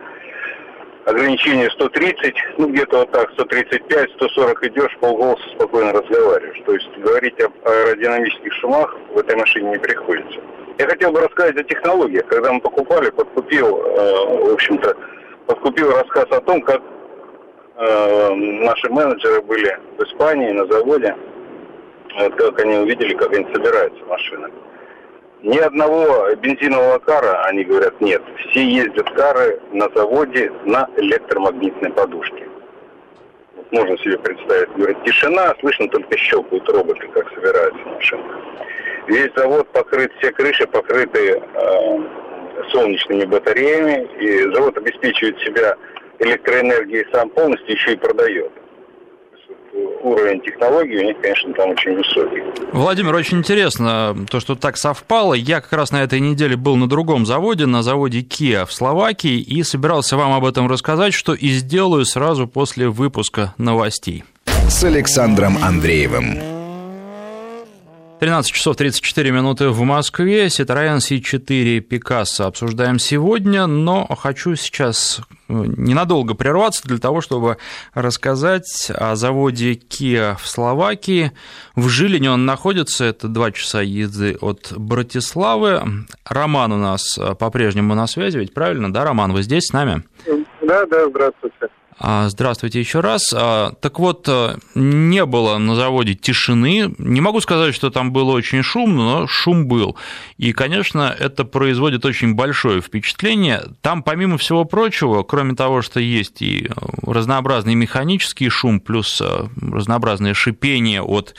ограничение 1.06 1.70
130, 1.72 2.36
ну 2.58 2.68
где-то 2.68 3.00
вот 3.00 3.12
так, 3.12 3.32
135, 3.32 4.12
140 4.12 4.64
идешь, 4.66 4.98
полголоса 5.00 5.44
спокойно 5.56 5.94
разговариваешь. 5.94 6.62
То 6.66 6.74
есть 6.74 6.90
говорить 6.98 7.40
об 7.40 7.54
аэродинамических 7.64 8.52
шумах 8.56 8.94
в 9.14 9.20
этой 9.20 9.38
машине 9.38 9.70
не 9.70 9.80
приходится. 9.80 10.42
Я 10.80 10.88
хотел 10.88 11.14
бы 11.14 11.22
рассказать 11.22 11.56
о 11.56 11.64
технологиях. 11.64 12.26
Когда 12.28 12.52
мы 12.52 12.60
покупали, 12.60 13.10
подкупил, 13.10 13.86
э, 13.86 14.50
в 14.50 14.54
общем-то, 14.54 14.98
подкупил 15.48 15.92
рассказ 15.92 16.26
о 16.32 16.42
том, 16.42 16.62
как 16.62 16.82
э, 17.78 18.34
наши 18.36 18.90
менеджеры 18.90 19.42
были 19.44 19.80
в 19.98 20.04
Испании 20.04 20.52
на 20.52 20.66
заводе 20.66 21.16
как 22.16 22.60
они 22.62 22.78
увидели, 22.78 23.14
как 23.16 23.34
они 23.34 23.46
собираются 23.54 24.04
машины. 24.06 24.50
Ни 25.42 25.58
одного 25.58 26.34
бензинового 26.36 27.00
кара, 27.00 27.44
они 27.46 27.64
говорят, 27.66 28.00
нет. 28.00 28.22
Все 28.50 28.66
ездят 28.66 29.10
кары 29.12 29.60
на 29.74 29.90
заводе 29.94 30.52
на 30.64 30.88
электромагнитной 30.96 31.92
подушке. 31.92 32.48
Вот 33.56 33.72
можно 33.72 33.98
себе 33.98 34.18
представить. 34.20 34.70
Говорит, 34.78 35.04
тишина, 35.04 35.54
слышно 35.60 35.90
только 35.90 36.18
щелкают 36.18 36.70
роботы, 36.70 37.08
как 37.10 37.30
собираются 37.34 37.86
машины. 37.86 38.24
Весь 39.08 39.32
завод 39.36 39.68
покрыт, 39.74 40.14
все 40.20 40.32
крыши 40.32 40.66
покрыты 40.66 41.42
э, 41.42 42.00
солнечными 42.72 43.26
батареями, 43.26 44.08
и 44.22 44.44
завод 44.54 44.78
обеспечивает 44.78 45.38
себя 45.40 45.76
электроэнергией 46.20 47.06
сам 47.12 47.30
полностью, 47.32 47.74
еще 47.74 47.94
и 47.94 47.98
продает 47.98 48.52
уровень 50.04 50.42
технологий 50.42 50.98
у 50.98 51.04
них, 51.04 51.18
конечно, 51.22 51.54
там 51.54 51.70
очень 51.72 51.96
высокий. 51.96 52.44
Владимир, 52.72 53.16
очень 53.16 53.40
интересно 53.40 54.16
то, 54.30 54.40
что 54.40 54.56
так 54.56 54.78
совпало. 54.78 55.34
Я 55.34 55.62
как 55.62 55.74
раз 55.74 55.92
на 55.92 56.04
этой 56.04 56.20
неделе 56.20 56.56
был 56.56 56.76
на 56.76 56.88
другом 56.88 57.26
заводе, 57.26 57.66
на 57.66 57.84
заводе 57.84 58.22
Kia 58.22 58.66
в 58.66 58.74
Словакии, 58.74 59.40
и 59.40 59.64
собирался 59.64 60.18
вам 60.18 60.34
об 60.34 60.46
этом 60.46 60.68
рассказать, 60.68 61.14
что 61.14 61.34
и 61.34 61.48
сделаю 61.50 62.06
сразу 62.06 62.48
после 62.48 62.90
выпуска 62.90 63.54
новостей. 63.58 64.24
С 64.68 64.84
Александром 64.84 65.58
Андреевым. 65.62 66.63
13 68.24 68.54
часов 68.54 68.78
34 68.78 69.32
минуты 69.32 69.68
в 69.68 69.82
Москве. 69.82 70.46
Citroёn 70.46 71.00
C4 71.00 71.86
Picasso 71.86 72.46
обсуждаем 72.46 72.98
сегодня, 72.98 73.68
но 73.68 74.06
хочу 74.18 74.56
сейчас 74.56 75.20
э, 75.50 75.54
ненадолго 75.54 76.34
прерваться 76.34 76.88
для 76.88 77.00
того, 77.00 77.20
чтобы 77.20 77.58
рассказать 77.94 78.90
о 78.96 79.18
заводе 79.18 79.74
Kia 79.74 80.38
в 80.42 80.48
Словакии. 80.48 81.34
В 81.76 81.90
Жилине 81.90 82.32
он 82.32 82.46
находится, 82.46 83.04
это 83.04 83.28
два 83.28 83.52
часа 83.52 83.82
езды 83.82 84.38
от 84.40 84.72
Братиславы. 84.72 85.82
Роман 86.24 86.72
у 86.72 86.78
нас 86.78 87.18
э, 87.18 87.36
по-прежнему 87.36 87.94
на 87.94 88.08
связи, 88.08 88.38
ведь 88.38 88.54
правильно, 88.54 88.94
да, 88.94 89.04
Роман, 89.04 89.34
вы 89.34 89.44
здесь 89.44 89.66
с 89.66 89.74
нами? 89.74 90.02
Да, 90.62 90.86
да, 90.86 91.10
здравствуйте. 91.10 91.68
А, 92.00 92.30
здравствуйте 92.30 92.80
еще 92.80 93.00
раз. 93.00 93.34
А, 93.36 93.74
так 93.82 94.00
вот, 94.00 94.26
э, 94.28 94.58
не 94.76 95.26
было 95.26 95.58
на 95.58 95.76
заводе 95.76 96.16
тишины. 96.16 96.94
Не 96.98 97.22
могу 97.22 97.42
сказать, 97.42 97.76
что 97.76 97.90
там 97.90 98.12
было 98.12 98.32
очень 98.32 98.64
шумно, 98.64 99.04
но 99.04 99.28
шум 99.28 99.68
был. 99.68 99.98
И, 100.38 100.54
конечно, 100.54 101.16
это 101.18 101.46
производит 101.46 102.06
очень 102.06 102.36
большое 102.36 102.82
впечатление. 102.82 103.64
Там, 103.82 104.04
помимо 104.04 104.38
всего 104.38 104.66
прочего, 104.66 105.24
кроме 105.24 105.56
того, 105.56 105.82
что 105.82 106.00
есть 106.00 106.42
и 106.42 106.70
разнообразный 107.02 107.76
механический 107.76 108.50
шум, 108.50 108.80
плюс 108.80 109.22
э, 109.22 109.48
разнообразное 109.62 110.34
шипение 110.34 111.02
от 111.02 111.36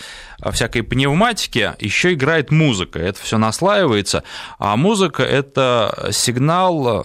всякой 0.52 0.82
пневматики, 0.82 1.72
еще 1.80 2.12
играет 2.12 2.50
музыка. 2.50 2.98
Это 2.98 3.20
все 3.20 3.38
наслаивается. 3.38 4.24
А 4.58 4.76
музыка– 4.76 5.22
это 5.24 6.10
сигнал 6.12 7.00
э, 7.00 7.04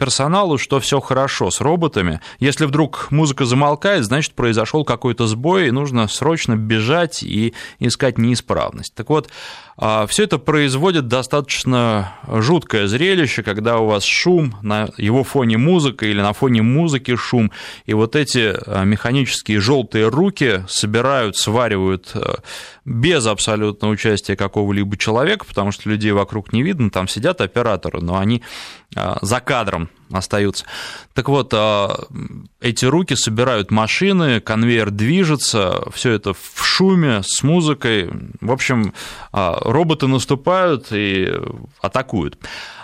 персоналу, 0.00 0.56
что 0.56 0.80
все 0.80 0.98
хорошо 0.98 1.50
с 1.50 1.60
роботами. 1.60 2.20
Если 2.38 2.64
вдруг 2.64 3.08
музыка 3.10 3.44
замолкает, 3.44 4.04
значит, 4.04 4.32
произошел 4.32 4.82
какой-то 4.82 5.26
сбой, 5.26 5.68
и 5.68 5.70
нужно 5.70 6.08
срочно 6.08 6.56
бежать 6.56 7.22
и 7.22 7.52
искать 7.78 8.16
неисправность. 8.16 8.94
Так 8.94 9.10
вот, 9.10 9.28
а, 9.76 10.06
все 10.06 10.24
это 10.24 10.38
производит 10.38 11.06
достаточно 11.06 12.14
жуткое 12.26 12.86
зрелище, 12.86 13.42
когда 13.42 13.78
у 13.78 13.86
вас 13.86 14.04
шум, 14.04 14.56
на 14.62 14.88
его 14.96 15.22
фоне 15.22 15.58
музыка 15.58 16.06
или 16.06 16.20
на 16.20 16.32
фоне 16.32 16.62
музыки 16.62 17.14
шум, 17.16 17.52
и 17.84 17.92
вот 17.92 18.16
эти 18.16 18.54
а, 18.66 18.84
механические 18.84 19.60
желтые 19.60 20.08
руки 20.08 20.64
собирают, 20.66 21.36
сваривают 21.36 22.12
а, 22.14 22.40
без 22.86 23.26
абсолютно 23.26 23.88
участия 23.88 24.34
какого-либо 24.34 24.96
человека, 24.96 25.44
потому 25.46 25.72
что 25.72 25.90
людей 25.90 26.12
вокруг 26.12 26.52
не 26.52 26.62
видно, 26.62 26.90
там 26.90 27.06
сидят 27.06 27.40
операторы, 27.40 28.00
но 28.00 28.18
они 28.18 28.42
за 28.94 29.40
кадром 29.40 29.88
остаются. 30.10 30.64
Так 31.14 31.28
вот, 31.28 31.52
а, 31.54 32.06
эти 32.60 32.84
руки 32.84 33.14
собирают 33.14 33.70
машины, 33.70 34.40
конвейер 34.40 34.90
движется, 34.90 35.84
все 35.92 36.12
это 36.12 36.34
в 36.34 36.64
шуме, 36.64 37.22
с 37.22 37.42
музыкой. 37.42 38.10
В 38.40 38.50
общем, 38.50 38.92
а, 39.32 39.58
роботы 39.62 40.06
наступают 40.06 40.88
и 40.90 41.32
атакуют. 41.80 42.38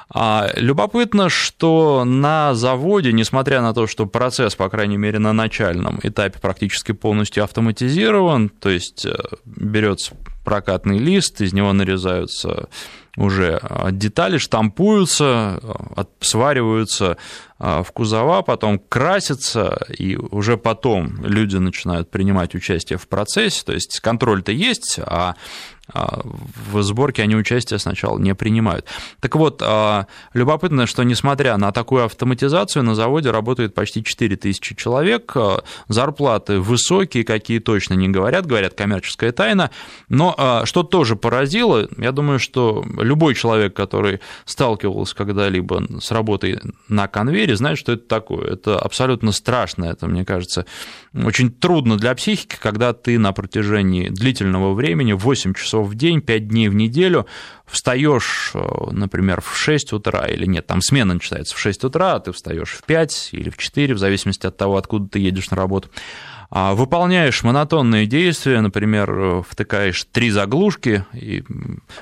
А, 0.08 0.50
любопытно, 0.54 1.28
что 1.28 2.04
на 2.04 2.54
заводе, 2.54 3.12
несмотря 3.12 3.60
на 3.60 3.74
то, 3.74 3.86
что 3.88 4.06
процесс, 4.06 4.54
по 4.54 4.68
крайней 4.68 4.96
мере, 4.96 5.18
на 5.18 5.32
начальном 5.32 5.98
этапе 6.02 6.38
практически 6.38 6.92
полностью 6.92 7.42
автоматизирован, 7.42 8.48
то 8.48 8.68
есть 8.68 9.04
э, 9.04 9.16
берется 9.44 10.14
прокатный 10.46 10.98
лист, 10.98 11.40
из 11.40 11.52
него 11.52 11.72
нарезаются 11.72 12.68
уже 13.16 13.58
а, 13.62 13.90
детали, 13.90 14.38
штампуются, 14.38 15.26
а, 15.26 16.06
свариваются 16.20 17.16
в 17.58 17.86
кузова, 17.94 18.42
потом 18.42 18.78
красятся, 18.78 19.86
и 19.88 20.14
уже 20.14 20.58
потом 20.58 21.24
люди 21.24 21.56
начинают 21.56 22.10
принимать 22.10 22.54
участие 22.54 22.98
в 22.98 23.08
процессе, 23.08 23.62
то 23.64 23.72
есть 23.72 24.00
контроль-то 24.00 24.52
есть, 24.52 25.00
а 25.02 25.26
а, 25.26 25.34
в 25.92 26.82
сборке 26.82 27.22
они 27.22 27.36
участие 27.36 27.78
сначала 27.78 28.18
не 28.18 28.34
принимают. 28.34 28.86
Так 29.20 29.36
вот, 29.36 29.62
а, 29.64 30.06
любопытно, 30.34 30.86
что 30.86 31.04
несмотря 31.04 31.56
на 31.56 31.70
такую 31.70 32.04
автоматизацию, 32.04 32.82
на 32.82 32.94
заводе 32.94 33.30
работает 33.30 33.74
почти 33.74 34.02
4000 34.02 34.74
человек, 34.74 35.32
а, 35.36 35.62
зарплаты 35.88 36.58
высокие, 36.58 37.24
какие 37.24 37.60
точно 37.60 37.94
не 37.94 38.08
говорят, 38.08 38.46
говорят 38.46 38.74
коммерческая 38.74 39.32
тайна, 39.32 39.70
но 40.08 40.62
что 40.64 40.82
тоже 40.82 41.16
поразило, 41.16 41.88
я 41.98 42.12
думаю, 42.12 42.38
что 42.38 42.84
любой 42.98 43.34
человек, 43.34 43.74
который 43.74 44.20
сталкивался 44.44 45.14
когда-либо 45.14 46.00
с 46.00 46.10
работой 46.10 46.60
на 46.88 47.06
конвейере, 47.08 47.56
знает, 47.56 47.78
что 47.78 47.92
это 47.92 48.06
такое. 48.06 48.52
Это 48.54 48.78
абсолютно 48.78 49.32
страшно, 49.32 49.84
это, 49.84 50.06
мне 50.06 50.24
кажется, 50.24 50.66
очень 51.14 51.50
трудно 51.50 51.96
для 51.96 52.14
психики, 52.14 52.56
когда 52.60 52.92
ты 52.92 53.18
на 53.18 53.32
протяжении 53.32 54.08
длительного 54.08 54.74
времени, 54.74 55.12
8 55.12 55.54
часов 55.54 55.75
в 55.82 55.94
день, 55.94 56.20
5 56.20 56.48
дней 56.48 56.68
в 56.68 56.74
неделю, 56.74 57.26
встаешь, 57.66 58.52
э, 58.54 58.60
например, 58.90 59.40
в 59.40 59.56
6 59.56 59.92
утра, 59.92 60.26
или 60.26 60.46
нет, 60.46 60.66
там 60.66 60.80
смена 60.80 61.14
начинается 61.14 61.54
в 61.54 61.58
6 61.58 61.84
утра, 61.84 62.14
а 62.14 62.20
ты 62.20 62.32
встаешь 62.32 62.70
в 62.70 62.84
5 62.84 63.30
или 63.32 63.50
в 63.50 63.56
4, 63.56 63.94
в 63.94 63.98
зависимости 63.98 64.46
от 64.46 64.56
того, 64.56 64.76
откуда 64.76 65.08
ты 65.08 65.18
едешь 65.18 65.50
на 65.50 65.56
работу. 65.56 65.88
А 66.50 66.74
выполняешь 66.74 67.42
монотонные 67.42 68.06
действия, 68.06 68.60
например, 68.60 69.10
э, 69.10 69.42
втыкаешь 69.48 70.04
три 70.12 70.30
заглушки, 70.30 71.04
и 71.12 71.44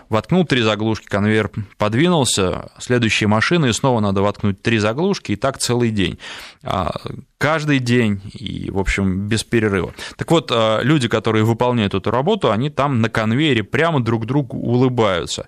воткнул 0.09 0.44
три 0.44 0.62
заглушки, 0.62 1.07
конвейер 1.07 1.50
подвинулся, 1.78 2.70
следующая 2.78 3.26
машина, 3.26 3.66
и 3.66 3.72
снова 3.72 4.00
надо 4.00 4.22
воткнуть 4.22 4.62
три 4.62 4.78
заглушки, 4.78 5.33
и 5.33 5.37
так 5.37 5.59
целый 5.59 5.90
день. 5.90 6.18
А, 6.62 6.94
каждый 7.38 7.78
день 7.78 8.20
и, 8.33 8.70
в 8.70 8.78
общем, 8.78 9.28
без 9.28 9.44
перерыва. 9.44 9.94
Так 10.16 10.30
вот, 10.30 10.50
а, 10.52 10.80
люди, 10.83 11.09
которые 11.09 11.44
выполняют 11.44 11.94
эту 11.94 12.11
работу, 12.11 12.50
они 12.50 12.70
там 12.70 13.00
на 13.00 13.09
конвейере 13.09 13.62
прямо 13.62 14.02
друг 14.02 14.26
другу 14.26 14.59
улыбаются. 14.59 15.46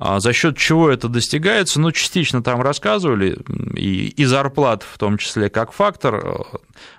А 0.00 0.20
за 0.20 0.32
счет 0.32 0.56
чего 0.56 0.90
это 0.90 1.08
достигается, 1.08 1.80
ну, 1.80 1.90
частично 1.90 2.40
там 2.40 2.62
рассказывали, 2.62 3.38
и, 3.74 4.08
и 4.08 4.24
зарплат 4.24 4.84
в 4.84 4.96
том 4.96 5.18
числе 5.18 5.50
как 5.50 5.72
фактор. 5.72 6.46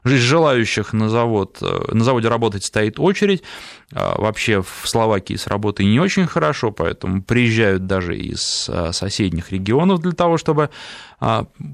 Жизнь 0.04 0.26
желающих 0.26 0.92
на, 0.92 1.08
завод, 1.10 1.60
на 1.62 2.04
заводе 2.04 2.28
работать 2.28 2.66
стоит 2.66 3.00
очередь. 3.00 3.44
Вообще 3.92 4.62
в 4.62 4.82
Словакии 4.84 5.36
с 5.36 5.48
работой 5.48 5.86
не 5.86 6.00
очень 6.00 6.28
хорошо, 6.28 6.72
поэтому 6.72 7.24
приезжают 7.24 7.88
даже 7.88 8.18
из 8.18 8.70
соседних 8.92 9.54
регионов 9.54 10.02
для 10.02 10.12
того, 10.12 10.38
чтобы 10.38 10.70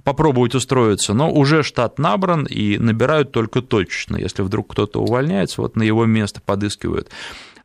попробовать 0.04 0.54
устроиться, 0.54 1.16
но 1.16 1.32
уже 1.32 1.64
штат 1.64 1.98
набран 1.98 2.46
и 2.46 2.78
набирают 2.78 3.32
только 3.32 3.62
точечно. 3.62 4.16
Если 4.18 4.44
вдруг 4.44 4.72
кто-то 4.72 5.02
увольняется, 5.02 5.62
вот 5.62 5.76
на 5.76 5.82
его 5.82 6.06
место 6.06 6.40
подыскивают 6.46 7.10
а, 7.10 7.10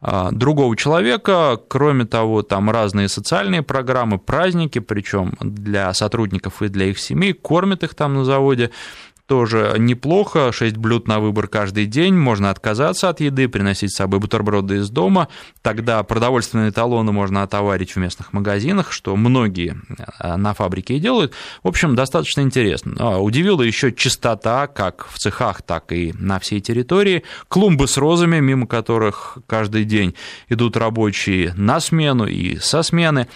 другого 0.03 0.77
человека. 0.77 1.59
Кроме 1.69 2.05
того, 2.07 2.43
там 2.43 2.71
разные 2.71 3.09
социальные 3.09 3.63
программы, 3.63 4.19
праздники, 4.19 4.79
причем 4.79 5.35
для 5.41 5.93
сотрудников 5.93 6.63
и 6.63 6.69
для 6.69 6.87
их 6.87 6.99
семей, 6.99 7.33
кормят 7.33 7.83
их 7.83 7.95
там 7.95 8.15
на 8.15 8.25
заводе 8.25 8.71
тоже 9.31 9.77
неплохо, 9.79 10.51
6 10.51 10.77
блюд 10.77 11.07
на 11.07 11.21
выбор 11.21 11.47
каждый 11.47 11.87
день, 11.87 12.17
можно 12.17 12.51
отказаться 12.51 13.09
от 13.11 13.21
еды, 13.21 13.49
приносить 13.49 13.93
с 13.93 13.97
собой 13.97 14.19
бутерброды 14.19 14.79
из 14.79 14.91
дома, 14.91 15.29
тогда 15.63 16.03
продовольственные 16.03 16.73
талоны 16.73 17.13
можно 17.13 17.45
отоварить 17.45 17.93
в 17.93 17.97
местных 17.97 18.33
магазинах, 18.33 18.91
что 18.91 19.15
многие 19.15 19.81
э, 20.19 20.35
на 20.35 20.53
фабрике 20.53 20.95
и 20.95 20.99
делают. 20.99 21.33
В 21.63 21.69
общем, 21.69 21.95
достаточно 21.95 22.41
интересно. 22.41 22.97
А, 22.99 23.23
удивила 23.23 23.63
еще 23.63 23.93
чистота, 23.93 24.67
как 24.67 25.07
в 25.09 25.17
цехах, 25.19 25.63
так 25.63 25.93
и 25.93 26.13
на 26.19 26.41
всей 26.41 26.61
территории. 26.61 27.23
Клумбы 27.47 27.87
с 27.87 27.99
розами, 27.99 28.41
мимо 28.41 28.67
которых 28.67 29.39
каждый 29.47 29.85
день 29.85 30.17
идут 30.49 30.77
рабочие 30.77 31.55
на 31.55 31.79
смену 31.79 32.27
и 32.27 32.57
со 32.57 32.83
смены. 32.83 33.29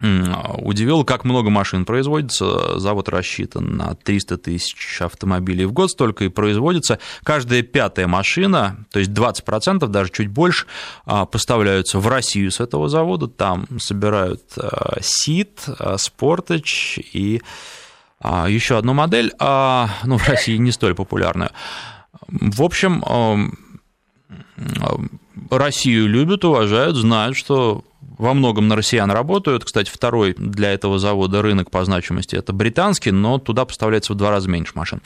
Удивило, 0.00 1.04
как 1.04 1.24
много 1.24 1.50
машин 1.50 1.84
производится. 1.84 2.78
Завод 2.78 3.10
рассчитан 3.10 3.76
на 3.76 3.94
300 3.94 4.38
тысяч 4.38 5.02
автомобилей 5.02 5.66
в 5.66 5.72
год, 5.72 5.90
столько 5.90 6.24
и 6.24 6.28
производится. 6.28 6.98
Каждая 7.22 7.62
пятая 7.62 8.06
машина, 8.06 8.86
то 8.90 8.98
есть 8.98 9.10
20%, 9.10 9.86
даже 9.88 10.10
чуть 10.10 10.28
больше, 10.28 10.66
а, 11.04 11.26
поставляются 11.26 11.98
в 11.98 12.08
Россию 12.08 12.50
с 12.50 12.60
этого 12.60 12.88
завода. 12.88 13.28
Там 13.28 13.66
собирают 13.78 14.42
СИД, 15.00 15.68
Спортач 15.98 16.98
и 17.12 17.42
а, 18.20 18.48
еще 18.48 18.76
одну 18.76 18.92
модель, 18.92 19.32
а, 19.38 19.88
ну, 20.04 20.18
в 20.18 20.28
России 20.28 20.56
не 20.56 20.72
столь 20.72 20.94
популярную. 20.94 21.50
В 22.28 22.62
общем, 22.62 23.02
Россию 25.50 26.08
любят, 26.08 26.44
уважают, 26.44 26.96
знают, 26.96 27.36
что 27.36 27.84
во 28.20 28.34
многом 28.34 28.68
на 28.68 28.76
россиян 28.76 29.10
работают. 29.10 29.64
Кстати, 29.64 29.90
второй 29.90 30.34
для 30.36 30.72
этого 30.72 30.98
завода 30.98 31.42
рынок 31.42 31.70
по 31.70 31.84
значимости– 31.84 32.36
это 32.36 32.52
британский, 32.52 33.10
но 33.10 33.38
туда 33.38 33.64
поставляется 33.64 34.12
в 34.12 34.16
два 34.16 34.30
раза 34.30 34.48
меньше 34.48 34.72
машин. 34.74 35.00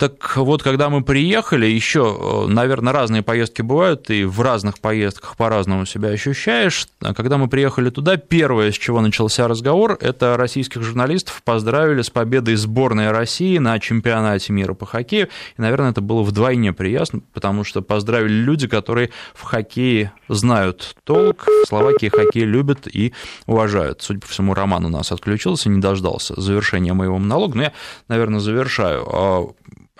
А, 0.00 0.08
так 0.08 0.36
вот, 0.36 0.62
когда 0.62 0.88
мы 0.88 1.02
приехали, 1.02 1.66
еще, 1.66 2.16
э, 2.18 2.46
наверное, 2.50 2.92
разные 2.92 3.22
поездки 3.22 3.62
бывают, 3.62 4.10
и 4.10 4.24
в 4.24 4.40
разных 4.40 4.80
поездках 4.80 5.36
по-разному 5.36 5.86
себя 5.86 6.08
ощущаешь. 6.08 6.86
Когда 7.00 7.38
мы 7.38 7.48
приехали 7.48 7.90
туда, 7.90 8.16
первое, 8.16 8.72
с 8.72 8.74
чего 8.74 9.00
начался 9.00 9.46
разговор, 9.48 9.98
это 10.00 10.36
российских 10.36 10.82
журналистов 10.82 11.42
поздравили 11.44 12.02
с 12.02 12.10
победой 12.10 12.56
сборной 12.56 13.10
России 13.10 13.58
на 13.58 13.78
чемпионате 13.78 14.52
мира 14.52 14.74
по 14.74 14.86
хоккею. 14.86 15.28
И, 15.56 15.60
наверное, 15.60 15.90
это 15.90 16.00
было 16.00 16.22
вдвойне 16.22 16.72
приятно, 16.72 17.20
потому 17.32 17.64
что 17.64 17.82
поздравили 17.82 18.32
люди, 18.32 18.68
которые 18.68 19.10
в 19.34 19.42
хоккее 19.42 20.12
знают 20.28 20.96
толк, 21.04 21.46
в 21.46 21.68
Словакии 21.68 22.08
хоккей 22.08 22.44
любят 22.44 22.86
и 22.86 23.12
уважают. 23.46 24.02
Судя 24.02 24.20
по 24.20 24.28
всему, 24.28 24.54
Роман 24.54 24.86
у 24.86 24.88
нас 24.88 25.12
отключился, 25.12 25.68
не 25.68 25.80
дождался 25.80 26.40
завершения 26.40 26.92
моего 26.92 27.18
монолога, 27.18 27.56
но 27.56 27.62
я, 27.64 27.72
наверное, 28.08 28.40
завершаю 28.40 29.06
а, 29.06 29.48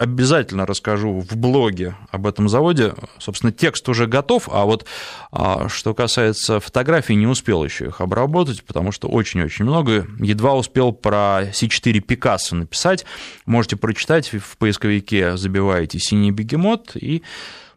обязательно 0.01 0.65
расскажу 0.65 1.21
в 1.21 1.37
блоге 1.37 1.95
об 2.11 2.27
этом 2.27 2.49
заводе. 2.49 2.95
Собственно, 3.19 3.53
текст 3.53 3.87
уже 3.87 4.07
готов, 4.07 4.49
а 4.51 4.65
вот 4.65 4.87
а, 5.31 5.69
что 5.69 5.93
касается 5.93 6.59
фотографий, 6.59 7.17
не 7.17 7.27
успел 7.27 7.63
еще 7.63 7.89
их 7.89 8.01
обработать, 8.01 8.65
потому 8.65 8.93
что 8.93 9.09
очень-очень 9.09 9.67
много. 9.67 10.07
Едва 10.19 10.55
успел 10.55 10.93
про 10.93 11.51
C4 11.53 12.01
Пикассо 12.01 12.57
написать. 12.57 13.05
Можете 13.45 13.77
прочитать 13.77 14.33
в 14.33 14.57
поисковике, 14.57 15.37
забиваете 15.37 15.99
«Синий 15.99 16.31
бегемот» 16.31 16.97
и 16.97 17.23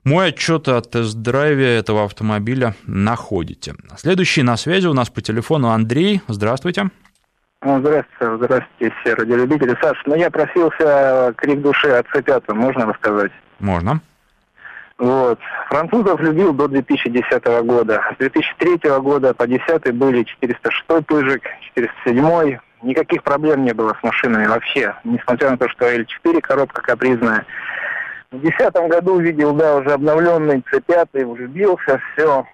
мой 0.05 0.29
отчет 0.29 0.69
о 0.69 0.79
тест-драйве 0.79 1.75
этого 1.75 2.05
автомобиля 2.05 2.75
находите. 2.85 3.75
Следующий 3.97 4.43
на 4.43 4.55
связи 4.55 4.87
у 4.87 4.93
нас 4.93 5.09
по 5.09 5.21
телефону 5.21 5.69
Андрей. 5.71 6.21
Здравствуйте. 6.29 6.89
Ну, 7.63 7.79
здравствуйте, 7.79 8.35
здравствуйте, 8.35 8.93
все 9.01 9.13
радиолюбители. 9.13 9.77
Саш, 9.81 9.97
ну 10.05 10.15
я 10.15 10.29
просился 10.29 11.33
крик 11.37 11.61
души 11.61 11.87
от 11.87 12.05
C5, 12.07 12.53
можно 12.53 12.85
рассказать? 12.85 13.31
Можно. 13.59 14.01
Вот. 14.97 15.39
Французов 15.69 16.19
любил 16.19 16.53
до 16.53 16.67
2010 16.67 17.45
года. 17.65 18.03
С 18.13 18.17
2003 18.17 18.89
года 18.99 19.33
по 19.33 19.47
2010 19.47 19.95
были 19.95 20.23
406 20.23 21.05
пыжик, 21.05 21.43
407 21.75 22.57
Никаких 22.83 23.23
проблем 23.23 23.63
не 23.63 23.73
было 23.73 23.95
с 23.97 24.03
машинами 24.03 24.45
вообще, 24.45 24.93
несмотря 25.05 25.51
на 25.51 25.57
то, 25.57 25.69
что 25.69 25.89
L4 25.89 26.41
коробка 26.41 26.81
капризная. 26.81 27.45
В 28.31 28.39
2010 28.39 28.73
году 28.89 29.13
увидел, 29.13 29.53
да, 29.53 29.77
уже 29.77 29.91
обновленный 29.91 30.61
C5, 30.69 31.25
влюбился, 31.25 32.01
все, 32.11 32.45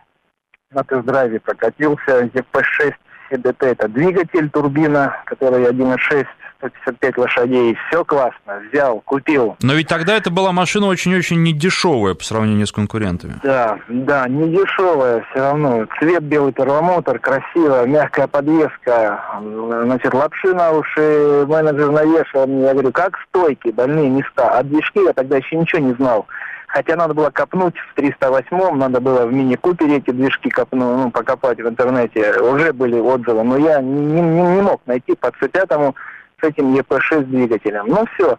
на 0.69 0.83
тест-драйве 0.83 1.39
прокатился, 1.39 2.25
EP6 2.25 2.93
ЕДТ 3.31 3.63
это 3.63 3.87
двигатель, 3.87 4.49
турбина, 4.49 5.15
которая 5.25 5.71
1.6 5.71 6.25
155 6.59 7.17
лошадей, 7.17 7.77
все 7.87 8.03
классно, 8.03 8.61
взял, 8.69 9.01
купил. 9.01 9.55
Но 9.61 9.73
ведь 9.73 9.87
тогда 9.87 10.15
это 10.15 10.29
была 10.29 10.51
машина 10.51 10.87
очень-очень 10.87 11.41
недешевая 11.41 12.15
по 12.15 12.23
сравнению 12.23 12.67
с 12.67 12.71
конкурентами. 12.71 13.35
Да, 13.43 13.79
да, 13.87 14.27
недешевая 14.27 15.25
все 15.29 15.39
равно. 15.39 15.85
Цвет 15.99 16.23
белый 16.23 16.51
первомотор, 16.51 17.19
красиво, 17.19 17.85
мягкая 17.85 18.27
подвеска, 18.27 19.23
значит, 19.41 20.13
лапши 20.13 20.53
на 20.53 20.71
уши, 20.71 21.45
менеджер 21.47 21.91
навешал 21.91 22.47
мне, 22.47 22.65
я 22.65 22.73
говорю, 22.73 22.91
как 22.91 23.17
стойки, 23.29 23.69
больные 23.69 24.09
места. 24.09 24.57
А 24.57 24.63
движки 24.63 24.99
я 25.01 25.13
тогда 25.13 25.37
еще 25.37 25.55
ничего 25.55 25.81
не 25.81 25.93
знал. 25.93 26.27
Хотя 26.69 26.95
надо 26.95 27.15
было 27.15 27.31
копнуть 27.31 27.75
в 27.77 27.97
308-м, 27.97 28.77
надо 28.77 29.01
было 29.01 29.25
в 29.25 29.33
мини-купере 29.33 29.97
эти 29.97 30.11
движки 30.11 30.49
копнуть, 30.49 30.97
ну, 30.97 31.11
покопать 31.11 31.57
в 31.57 31.67
интернете. 31.67 32.39
Уже 32.41 32.73
были 32.73 32.99
отзывы, 32.99 33.43
но 33.43 33.57
я 33.57 33.81
не, 33.81 34.21
не, 34.21 34.21
не 34.21 34.61
мог 34.61 34.79
найти 34.85 35.15
по 35.15 35.27
C5 35.27 35.95
с 36.39 36.43
этим 36.43 36.75
ЕП-6 36.75 37.23
двигателем. 37.23 37.87
Ну, 37.87 38.05
все, 38.13 38.37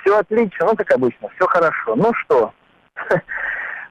все 0.00 0.18
отлично, 0.18 0.66
ну, 0.66 0.76
как 0.76 0.92
обычно, 0.92 1.28
все 1.34 1.46
хорошо. 1.48 1.96
Ну, 1.96 2.14
что, 2.14 2.52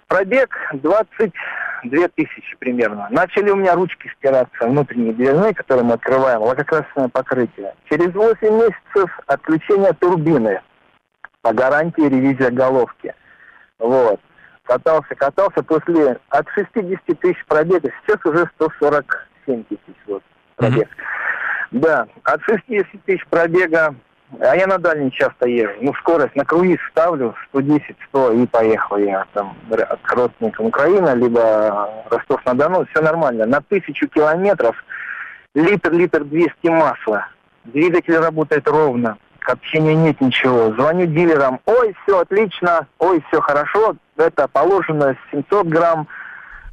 пробег 0.07 0.57
22 0.71 2.07
тысячи 2.15 2.55
примерно. 2.59 3.09
Начали 3.11 3.49
у 3.49 3.57
меня 3.57 3.75
ручки 3.75 4.09
стираться, 4.17 4.65
внутренние 4.65 5.11
дверные, 5.11 5.53
которые 5.53 5.83
мы 5.83 5.95
открываем, 5.95 6.41
лакокрасное 6.41 7.09
покрытие. 7.09 7.75
Через 7.89 8.13
8 8.13 8.47
месяцев 8.49 9.19
отключение 9.27 9.91
турбины 9.91 10.61
по 11.41 11.51
гарантии 11.51 12.07
ревизия 12.07 12.49
головки– 12.49 13.13
вот. 13.79 14.19
Катался, 14.63 15.13
катался 15.15 15.61
после 15.61 16.17
от 16.29 16.47
60 16.55 17.19
тысяч 17.19 17.45
пробега, 17.47 17.89
сейчас 18.01 18.25
уже 18.25 18.49
147 18.55 19.63
тысяч 19.65 19.97
вот, 20.07 20.23
пробег. 20.55 20.87
Mm-hmm. 20.87 21.79
Да, 21.79 22.07
от 22.23 22.41
60 22.43 23.03
тысяч 23.05 23.25
пробега, 23.29 23.93
а 24.39 24.55
я 24.55 24.67
на 24.67 24.77
дальний 24.77 25.11
часто 25.11 25.47
езжу. 25.47 25.73
Ну, 25.81 25.93
скорость 25.95 26.35
на 26.35 26.45
круиз 26.45 26.79
ставлю 26.91 27.35
110-100 27.53 28.43
и 28.43 28.47
поехал 28.47 28.97
я 28.97 29.25
там 29.33 29.57
к 30.01 30.13
родственникам 30.13 30.67
Украины, 30.67 31.13
либо 31.15 32.05
Ростов-на-Дону, 32.09 32.85
все 32.85 33.01
нормально. 33.01 33.45
На 33.45 33.61
тысячу 33.61 34.07
километров 34.07 34.75
литр, 35.55 35.91
литр 35.91 36.23
200 36.23 36.67
масла. 36.67 37.27
Двигатель 37.65 38.17
работает 38.17 38.67
ровно 38.67 39.17
к 39.43 39.49
общению 39.49 39.97
нет 39.97 40.19
ничего. 40.21 40.73
Звоню 40.73 41.05
дилерам, 41.05 41.59
ой, 41.65 41.95
все 42.03 42.19
отлично, 42.19 42.87
ой, 42.99 43.23
все 43.27 43.41
хорошо, 43.41 43.95
это 44.17 44.47
положено 44.47 45.15
700 45.31 45.67
грамм, 45.67 46.07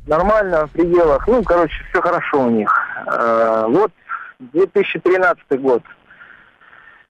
нормально 0.06 0.66
в 0.66 0.70
пределах, 0.70 1.26
ну, 1.26 1.42
короче, 1.42 1.74
все 1.90 2.00
хорошо 2.00 2.40
у 2.40 2.50
них. 2.50 2.72
Э, 3.06 3.66
вот 3.68 3.92
2013 4.38 5.60
год. 5.60 5.82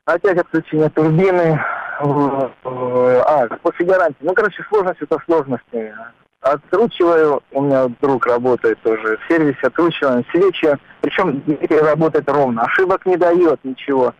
Опять 0.04 0.38
отключение 0.38 0.88
турбины. 0.88 1.60
А, 2.02 3.46
после 3.62 3.84
гарантии. 3.84 4.22
Ну, 4.22 4.32
короче, 4.32 4.64
сложность 4.68 5.02
это 5.02 5.18
сложности. 5.26 5.94
Откручиваю, 6.40 7.42
у 7.52 7.60
меня 7.60 7.88
друг 8.00 8.26
работает 8.26 8.80
тоже 8.82 9.18
в 9.18 9.32
сервисе, 9.32 9.58
откручиваем 9.62 10.24
свечи. 10.30 10.78
Причем 11.02 11.42
работает 11.68 12.28
ровно, 12.28 12.62
ошибок 12.62 13.04
не 13.04 13.16
дает 13.16 13.62
ничего. 13.62 14.14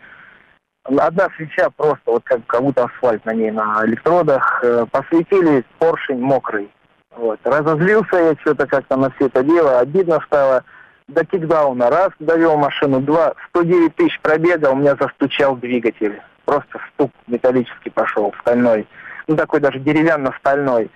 Одна 0.84 1.28
свеча 1.36 1.70
просто, 1.70 2.02
вот 2.06 2.22
как, 2.24 2.46
как 2.46 2.62
будто 2.62 2.84
асфальт 2.84 3.24
на 3.24 3.34
ней, 3.34 3.50
на 3.50 3.82
электродах. 3.84 4.60
Э, 4.62 4.86
посветили, 4.90 5.64
поршень 5.78 6.20
мокрый. 6.20 6.70
Вот. 7.16 7.38
Разозлился 7.44 8.16
я 8.16 8.34
что-то 8.40 8.66
как-то 8.66 8.96
на 8.96 9.10
все 9.10 9.26
это 9.26 9.42
дело, 9.42 9.80
обидно 9.80 10.20
стало. 10.26 10.64
До 11.08 11.24
кикдауна 11.24 11.90
раз 11.90 12.10
довел 12.20 12.56
машину, 12.56 13.00
два, 13.00 13.34
109 13.48 13.94
тысяч 13.96 14.18
пробега, 14.20 14.70
у 14.70 14.76
меня 14.76 14.96
застучал 14.98 15.56
двигатель. 15.56 16.20
Просто 16.44 16.78
стук 16.92 17.10
металлический 17.26 17.90
пошел, 17.90 18.32
стальной. 18.40 18.86
Ну, 19.26 19.36
такой 19.36 19.60
даже 19.60 19.80
деревянно-стальной. 19.80 20.90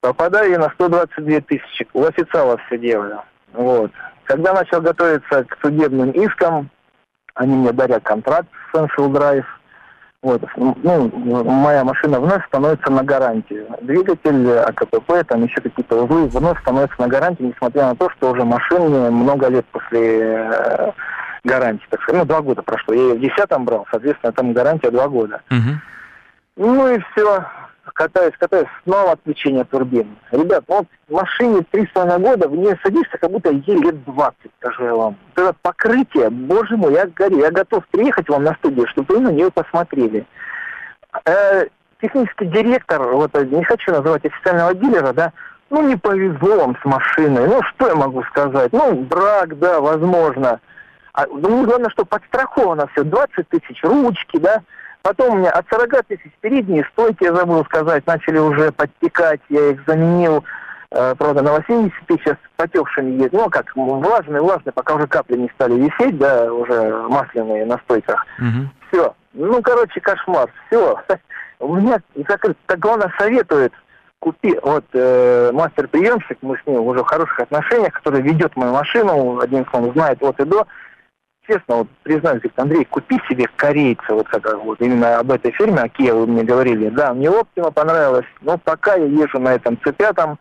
Попадаю 0.00 0.50
я 0.50 0.58
на 0.58 0.70
122 0.70 1.40
тысячи. 1.40 1.88
У 1.92 2.04
официала 2.04 2.58
все 2.66 2.78
делаю. 2.78 3.22
Вот. 3.52 3.90
Когда 4.24 4.52
начал 4.52 4.80
готовиться 4.80 5.44
к 5.44 5.58
судебным 5.62 6.10
искам, 6.10 6.70
они 7.34 7.56
мне 7.56 7.72
дарят 7.72 8.02
контракт 8.02 8.48
с 8.70 8.76
Sensual 8.76 9.10
Drive. 9.10 9.44
Вот. 10.22 10.40
Ну, 10.56 11.10
моя 11.44 11.82
машина 11.82 12.20
вновь 12.20 12.46
становится 12.46 12.90
на 12.92 13.02
гарантии. 13.02 13.66
Двигатель, 13.80 14.50
АКПП, 14.50 15.26
там 15.26 15.42
еще 15.42 15.60
какие-то 15.60 16.04
узлы 16.04 16.28
вновь 16.28 16.60
становятся 16.60 17.00
на 17.00 17.08
гарантии, 17.08 17.42
несмотря 17.42 17.86
на 17.86 17.96
то, 17.96 18.08
что 18.10 18.30
уже 18.30 18.44
машине 18.44 19.10
много 19.10 19.48
лет 19.48 19.66
после 19.72 20.20
э, 20.22 20.92
гарантии. 21.42 21.86
Так 21.90 22.02
сказать. 22.02 22.22
Ну, 22.22 22.26
два 22.26 22.40
года 22.40 22.62
прошло. 22.62 22.94
Я 22.94 23.02
ее 23.02 23.14
в 23.14 23.20
десятом 23.20 23.64
брал, 23.64 23.84
соответственно, 23.90 24.32
там 24.32 24.52
гарантия 24.52 24.90
два 24.90 25.08
года. 25.08 25.40
Угу. 25.50 26.68
Ну 26.70 26.94
и 26.94 27.00
все 27.12 27.44
катаюсь, 27.92 28.34
катаюсь, 28.38 28.68
снова 28.84 29.12
отключение 29.12 29.64
турбин. 29.64 30.16
Ребят, 30.30 30.64
вот 30.68 30.86
в 31.08 31.12
машине 31.12 31.64
3,5 31.72 32.18
года, 32.20 32.48
в 32.48 32.56
ней 32.56 32.74
садишься, 32.82 33.18
как 33.18 33.30
будто 33.30 33.50
ей 33.50 33.78
лет 33.78 34.04
20, 34.04 34.36
скажу 34.58 34.84
я 34.84 34.94
вам. 34.94 35.16
Это 35.34 35.54
покрытие, 35.62 36.30
боже 36.30 36.76
мой, 36.76 36.94
я 36.94 37.06
горю. 37.06 37.40
Я 37.40 37.50
готов 37.50 37.86
приехать 37.88 38.28
вам 38.28 38.44
на 38.44 38.54
студию, 38.54 38.86
чтобы 38.88 39.14
вы 39.14 39.20
на 39.20 39.28
нее 39.30 39.50
посмотрели. 39.50 40.26
Э, 41.24 41.66
технический 42.00 42.46
директор, 42.46 43.02
вот 43.02 43.34
не 43.34 43.64
хочу 43.64 43.92
называть 43.92 44.24
официального 44.24 44.74
дилера, 44.74 45.12
да, 45.12 45.32
ну 45.70 45.86
не 45.88 45.96
повезло 45.96 46.56
вам 46.56 46.76
с 46.82 46.84
машиной. 46.84 47.46
Ну 47.48 47.62
что 47.62 47.88
я 47.88 47.94
могу 47.94 48.22
сказать? 48.24 48.72
Ну, 48.72 48.94
брак, 49.02 49.58
да, 49.58 49.80
возможно. 49.80 50.60
А, 51.14 51.26
ну, 51.26 51.64
главное, 51.64 51.90
что 51.90 52.04
подстраховано 52.04 52.86
все. 52.88 53.04
20 53.04 53.48
тысяч 53.48 53.82
ручки, 53.82 54.38
да, 54.38 54.62
Потом 55.02 55.34
у 55.34 55.38
меня 55.38 55.50
от 55.50 55.66
40 55.68 56.06
тысяч 56.06 56.30
передние 56.40 56.86
стойки, 56.92 57.24
я 57.24 57.34
забыл 57.34 57.64
сказать, 57.64 58.06
начали 58.06 58.38
уже 58.38 58.70
подтекать, 58.72 59.40
я 59.48 59.70
их 59.70 59.80
заменил, 59.86 60.44
э, 60.90 61.14
правда, 61.18 61.42
на 61.42 61.52
80 61.52 61.92
тысяч 62.06 62.26
с 62.26 62.36
потекшими 62.56 63.22
есть, 63.22 63.32
ну, 63.32 63.50
как 63.50 63.74
влажные, 63.74 64.40
влажные, 64.40 64.72
пока 64.72 64.94
уже 64.94 65.06
капли 65.06 65.36
не 65.36 65.50
стали 65.54 65.74
висеть, 65.74 66.18
да, 66.18 66.52
уже 66.52 67.02
масляные 67.08 67.66
на 67.66 67.78
стойках. 67.78 68.24
Угу. 68.38 68.68
Все. 68.90 69.14
Ну, 69.32 69.60
короче, 69.62 70.00
кошмар. 70.00 70.48
Все. 70.66 71.00
У 71.58 71.76
меня, 71.76 72.00
как, 72.24 72.44
как 72.66 72.78
главное, 72.78 73.12
советует 73.18 73.72
купи, 74.22 74.56
вот 74.62 74.84
э, 74.92 75.50
мастер-приемщик, 75.52 76.38
мы 76.42 76.56
с 76.56 76.66
ним 76.66 76.80
уже 76.82 77.00
в 77.00 77.06
хороших 77.06 77.40
отношениях, 77.40 77.92
который 77.92 78.22
ведет 78.22 78.54
мою 78.56 78.72
машину, 78.72 79.40
один 79.40 79.66
он 79.72 79.92
знает 79.92 80.22
от 80.22 80.38
и 80.38 80.44
до, 80.44 80.64
честно, 81.46 81.76
вот 81.76 81.88
признаюсь, 82.02 82.40
говорит, 82.40 82.58
Андрей, 82.58 82.84
купи 82.84 83.20
себе 83.28 83.48
корейца, 83.56 84.14
вот 84.14 84.28
как 84.28 84.54
вот 84.62 84.80
именно 84.80 85.18
об 85.18 85.30
этой 85.30 85.52
фирме, 85.52 85.80
о 85.80 85.86
Kia 85.86 86.14
вы 86.14 86.26
мне 86.26 86.42
говорили. 86.42 86.88
Да, 86.88 87.12
мне 87.14 87.28
Optima 87.28 87.70
понравилось, 87.70 88.26
но 88.40 88.58
пока 88.58 88.94
я 88.94 89.04
езжу 89.04 89.38
на 89.38 89.54
этом 89.54 89.78
C5, 89.84 90.36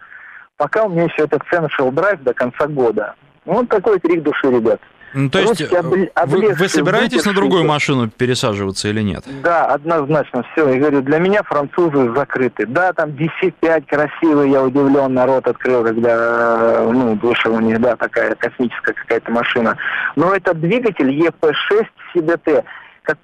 пока 0.58 0.84
у 0.84 0.90
меня 0.90 1.04
еще 1.04 1.24
этот 1.24 1.44
Essential 1.44 1.90
Drive 1.92 2.24
до 2.24 2.34
конца 2.34 2.68
года. 2.68 3.16
Ну, 3.46 3.54
вот 3.54 3.70
такой 3.70 4.00
крик 4.00 4.22
души, 4.22 4.50
ребят. 4.52 4.80
Ну, 5.14 5.30
то 5.30 5.40
есть 5.40 5.62
э, 5.62 5.82
вы, 5.82 6.54
вы 6.54 6.70
собираетесь 6.70 7.26
на 7.26 7.34
другую 7.34 7.66
машину 7.66 8.10
пересаживаться 8.10 8.88
или 8.88 9.02
нет? 9.02 9.24
Да, 9.44 9.66
однозначно, 9.66 10.44
все. 10.52 10.70
Я 10.70 10.80
говорю, 10.80 11.02
для 11.02 11.20
меня 11.20 11.44
французы 11.44 12.14
закрыты. 12.16 12.66
Да, 12.66 12.94
там 12.94 13.10
DC-5 13.10 13.86
красивый, 13.88 14.52
я 14.52 14.64
удивлен, 14.64 15.14
народ 15.14 15.48
открыл, 15.48 15.84
когда 15.84 16.10
э, 16.10 16.90
ну, 16.92 17.16
вышел 17.16 17.54
у 17.54 17.60
них, 17.60 17.80
да, 17.82 17.96
такая 17.96 18.36
космическая 18.36 18.94
какая-то 18.94 19.32
машина. 19.32 19.78
Но 20.16 20.34
этот 20.34 20.60
двигатель 20.60 21.10
EP6 21.10 21.86
CDT, 22.16 22.64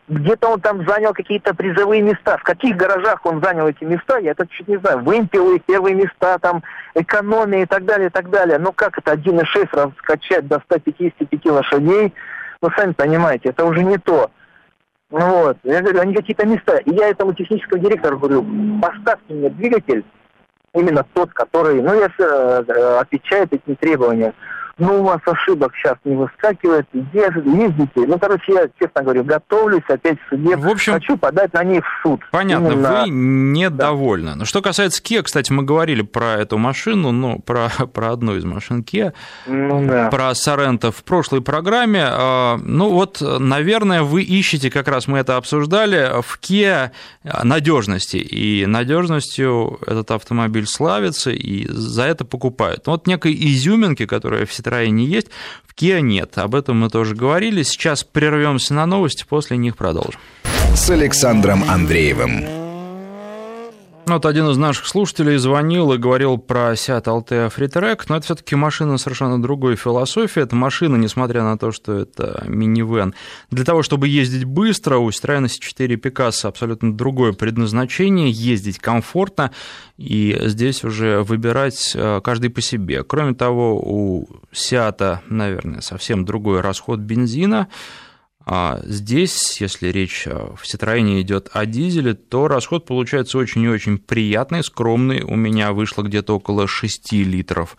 где-то 0.08 0.50
он 0.50 0.62
там 0.62 0.88
занял 0.88 1.14
какие-то 1.14 1.54
призовые 1.54 2.02
места. 2.02 2.38
В 2.38 2.44
каких 2.44 2.76
гаражах 2.76 3.26
он 3.26 3.42
занял 3.44 3.68
эти 3.68 3.84
места, 3.84 4.18
я 4.18 4.32
это 4.32 4.48
чуть 4.48 4.68
не 4.68 4.78
знаю. 4.78 5.04
Вымпелы, 5.04 5.60
первые 5.60 5.96
места, 5.96 6.40
там, 6.40 6.64
экономия 6.96 7.64
и 7.64 7.66
так 7.66 7.86
далее, 7.86 8.08
и 8.08 8.12
так 8.12 8.30
далее. 8.30 8.58
Ну 8.58 8.72
как 8.72 8.98
это 8.98 9.14
1,6 9.14 9.68
раскачать 9.72 10.48
до 10.48 10.60
155 10.60 11.46
лошадей? 11.46 12.14
Ну, 12.62 12.70
сами 12.76 12.94
понимаете, 12.94 13.50
это 13.50 13.66
уже 13.66 13.84
не 13.84 13.98
то. 13.98 14.32
Ну 15.12 15.20
вот, 15.20 15.58
я 15.64 15.82
говорю, 15.82 16.02
они 16.02 16.14
какие-то 16.16 16.46
места. 16.46 16.78
И 16.78 16.92
я 16.94 17.10
этому 17.10 17.34
техническому 17.34 17.82
директору 17.82 18.18
говорю, 18.18 18.46
поставьте 18.82 19.34
мне 19.34 19.50
двигатель, 19.50 20.04
именно 20.74 21.06
тот, 21.14 21.32
который, 21.34 21.82
ну, 21.82 21.94
я, 21.94 22.10
э, 22.18 22.98
отвечает 23.00 23.54
этим 23.54 23.76
требованиям 23.76 24.34
ну, 24.78 25.02
у 25.02 25.04
вас 25.04 25.20
ошибок 25.26 25.74
сейчас 25.76 25.98
не 26.04 26.16
выскакивает, 26.16 26.86
ездите. 26.94 28.08
Ну, 28.08 28.20
короче, 28.20 28.54
я, 28.54 28.70
честно 28.80 29.02
говорю, 29.02 29.24
готовлюсь 29.24 29.84
опять 29.88 30.20
в 30.22 30.30
суде. 30.30 30.56
В 30.56 30.68
общем, 30.68 30.94
хочу 30.94 31.18
подать 31.18 31.54
на 31.54 31.64
них 31.64 31.84
в 31.84 32.02
суд. 32.04 32.22
Понятно, 32.32 32.68
Именно... 32.68 33.02
вы 33.04 33.10
недовольны. 33.10 34.32
Да. 34.32 34.36
Но 34.36 34.46
что 34.46 34.62
касается 34.62 35.02
Kia, 35.02 35.24
кстати, 35.24 35.52
мы 35.52 35.64
говорили 35.64 36.04
про 36.04 36.36
эту 36.36 36.58
машину, 36.58 37.12
ну, 37.12 37.40
про, 37.40 37.70
про 37.94 38.12
одну 38.12 38.36
из 38.36 38.46
машин 38.46 38.82
Kia, 38.82 39.14
ну, 39.48 39.88
да. 39.88 40.10
про 40.10 40.36
Соренто 40.36 40.92
в 40.92 41.04
прошлой 41.04 41.42
программе. 41.42 42.04
А, 42.04 42.58
ну, 42.58 42.90
вот, 42.90 43.22
наверное, 43.22 44.04
вы 44.04 44.22
ищете, 44.22 44.70
как 44.70 44.88
раз 44.88 45.08
мы 45.08 45.18
это 45.18 45.38
обсуждали, 45.38 46.22
в 46.22 46.40
Kia 46.40 46.92
надежности. 47.44 48.18
И 48.18 48.66
надежностью 48.68 49.80
этот 49.88 50.12
автомобиль 50.12 50.68
славится, 50.68 51.32
и 51.32 51.68
за 51.68 52.04
это 52.04 52.26
покупают. 52.26 52.86
Вот 52.86 53.08
некой 53.08 53.34
изюминки, 53.34 54.06
которая 54.06 54.46
в 54.46 54.54
Citroёn 54.68 54.98
есть, 54.98 55.28
в 55.66 55.74
Kia 55.80 56.02
нет. 56.02 56.38
Об 56.38 56.56
этом 56.56 56.80
мы 56.80 56.90
тоже 56.90 57.16
говорили. 57.16 57.64
Сейчас 57.64 58.04
прервемся 58.04 58.74
на 58.74 58.86
новости, 58.86 59.26
после 59.28 59.58
них 59.58 59.76
продолжим. 59.78 60.20
С 60.76 60.90
Александром 60.90 61.64
Андреевым. 61.70 62.67
Ну, 64.08 64.14
вот 64.14 64.26
один 64.26 64.48
из 64.50 64.56
наших 64.56 64.88
слушателей 64.88 65.36
звонил 65.36 65.92
и 65.92 65.98
говорил 65.98 66.38
про 66.38 66.72
Seat 66.76 67.04
Altea 67.04 67.54
Freetrack, 67.54 68.04
но 68.08 68.16
это 68.16 68.24
все-таки 68.24 68.56
машина 68.56 68.98
совершенно 68.98 69.42
другой 69.42 69.76
философии. 69.76 70.42
Это 70.42 70.56
машина, 70.56 70.96
несмотря 70.96 71.44
на 71.44 71.58
то, 71.58 71.74
что 71.74 71.94
это 71.94 72.42
минивэн. 72.48 73.14
Для 73.52 73.66
того, 73.66 73.84
чтобы 73.84 74.08
ездить 74.08 74.46
быстро, 74.46 74.96
у 74.96 75.10
Citroёn 75.10 75.48
C4 75.48 76.00
Picasso 76.00 76.48
абсолютно 76.48 76.96
другое 76.96 77.34
предназначение, 77.34 78.32
ездить 78.32 78.80
комфортно, 78.80 79.52
и 79.98 80.40
здесь 80.46 80.86
уже 80.86 81.24
выбирать 81.24 81.92
э, 81.94 82.22
каждый 82.24 82.50
по 82.50 82.62
себе. 82.62 83.04
Кроме 83.04 83.34
того, 83.34 83.78
у 83.78 84.30
Seat, 84.54 85.18
наверное, 85.28 85.82
совсем 85.82 86.24
другой 86.24 86.62
расход 86.62 87.00
бензина, 87.00 87.68
а 88.50 88.80
здесь, 88.84 89.60
если 89.60 89.90
речь 89.90 90.26
в 90.26 90.64
Citroёn 90.64 91.20
идет 91.20 91.50
о 91.52 91.66
дизеле, 91.66 92.14
то 92.14 92.48
расход 92.48 92.86
получается 92.86 93.38
очень 93.38 93.64
и 93.64 93.68
очень 93.68 93.98
приятный, 93.98 94.64
скромный. 94.64 95.22
У 95.22 95.36
меня 95.36 95.74
вышло 95.74 96.02
где-то 96.02 96.38
около 96.38 96.66
6 96.66 97.12
литров 97.12 97.76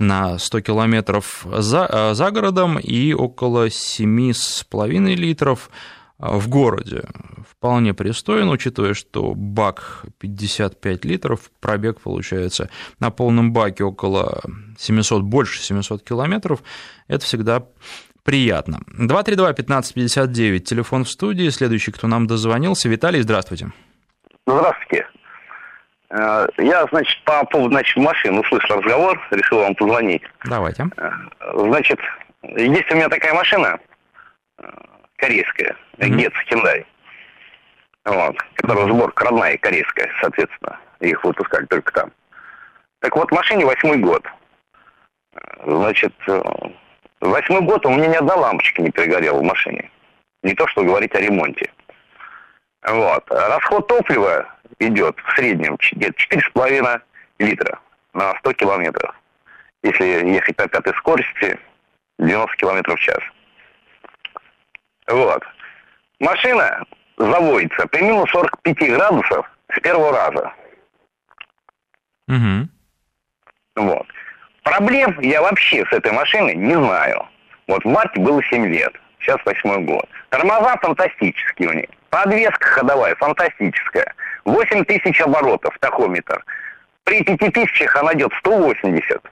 на 0.00 0.36
100 0.38 0.60
километров 0.62 1.46
за, 1.48 1.88
э, 1.88 2.14
за 2.14 2.32
городом 2.32 2.80
и 2.80 3.12
около 3.12 3.70
7,5 3.70 5.14
литров 5.14 5.70
в 6.18 6.48
городе. 6.48 7.04
Вполне 7.48 7.94
пристойно, 7.94 8.50
учитывая, 8.50 8.94
что 8.94 9.34
бак 9.36 10.04
55 10.18 11.04
литров, 11.04 11.50
пробег 11.60 12.00
получается 12.00 12.70
на 12.98 13.10
полном 13.10 13.52
баке 13.52 13.84
около 13.84 14.42
700, 14.76 15.22
больше 15.22 15.62
700 15.62 16.02
километров. 16.02 16.64
Это 17.06 17.24
всегда 17.24 17.66
приятно. 18.28 18.80
232-1559, 18.98 20.58
телефон 20.58 21.04
в 21.04 21.08
студии. 21.08 21.48
Следующий, 21.48 21.92
кто 21.92 22.08
нам 22.08 22.26
дозвонился. 22.26 22.86
Виталий, 22.90 23.22
здравствуйте. 23.22 23.68
Здравствуйте. 24.46 25.06
Э, 26.10 26.46
я, 26.58 26.84
значит, 26.92 27.24
по 27.24 27.42
поводу 27.46 27.70
значит, 27.70 27.96
машин 27.96 28.36
услышал 28.36 28.76
разговор, 28.76 29.18
решил 29.30 29.60
вам 29.60 29.74
позвонить. 29.74 30.20
Давайте. 30.44 30.90
Э, 30.98 31.10
значит, 31.54 31.98
есть 32.42 32.90
у 32.92 32.96
меня 32.96 33.08
такая 33.08 33.32
машина, 33.32 33.78
э, 34.58 34.62
корейская, 35.16 35.74
mm-hmm. 35.96 36.08
Гетс 36.10 36.36
Hyundai, 36.50 36.84
вот, 38.04 38.36
которая 38.56 38.88
сборка 38.88 39.24
родная 39.24 39.56
корейская, 39.56 40.10
соответственно. 40.20 40.78
Их 41.00 41.24
выпускали 41.24 41.64
только 41.64 41.90
там. 41.94 42.12
Так 43.00 43.16
вот, 43.16 43.32
машине 43.32 43.64
восьмой 43.64 43.96
год. 43.96 44.22
Значит, 45.64 46.12
Восьмой 47.20 47.62
год 47.62 47.84
у 47.86 47.90
меня 47.90 48.06
ни 48.06 48.14
одна 48.14 48.34
лампочка 48.34 48.82
не 48.82 48.90
перегорела 48.90 49.38
в 49.38 49.42
машине. 49.42 49.90
Не 50.42 50.54
то, 50.54 50.66
что 50.68 50.84
говорить 50.84 51.14
о 51.14 51.20
ремонте. 51.20 51.70
Вот. 52.82 53.24
Расход 53.30 53.88
топлива 53.88 54.46
идет 54.78 55.18
в 55.18 55.34
среднем 55.34 55.76
где-то 55.76 56.14
4,5 56.36 57.00
литра 57.40 57.80
на 58.12 58.36
100 58.38 58.52
километров. 58.54 59.14
Если 59.82 60.04
ехать 60.04 60.58
на 60.58 60.68
пятой 60.68 60.94
скорости, 60.94 61.58
90 62.18 62.56
километров 62.56 62.98
в 62.98 63.02
час. 63.02 63.20
Вот. 65.08 65.42
Машина 66.20 66.84
заводится 67.16 67.86
при 67.88 68.02
минус 68.02 68.30
45 68.30 68.76
градусов 68.90 69.50
с 69.72 69.80
первого 69.80 70.12
раза. 70.12 70.52
Угу. 72.28 72.68
Вот. 73.76 74.06
Проблем 74.68 75.18
я 75.20 75.40
вообще 75.40 75.82
с 75.86 75.92
этой 75.92 76.12
машиной 76.12 76.54
не 76.54 76.74
знаю. 76.74 77.26
Вот 77.68 77.82
в 77.84 77.88
марте 77.88 78.20
было 78.20 78.42
7 78.44 78.66
лет, 78.66 78.92
сейчас 79.18 79.38
восьмой 79.46 79.78
год. 79.80 80.04
Тормоза 80.28 80.76
фантастические 80.76 81.68
у 81.70 81.72
них. 81.72 81.86
Подвеска 82.10 82.66
ходовая 82.66 83.14
фантастическая. 83.14 84.12
8 84.44 84.84
тысяч 84.84 85.20
оборотов, 85.22 85.74
тахометр. 85.80 86.44
При 87.04 87.22
5 87.22 87.52
тысячах 87.52 87.96
она 87.96 88.12
идет 88.12 88.30
180. 88.40 89.22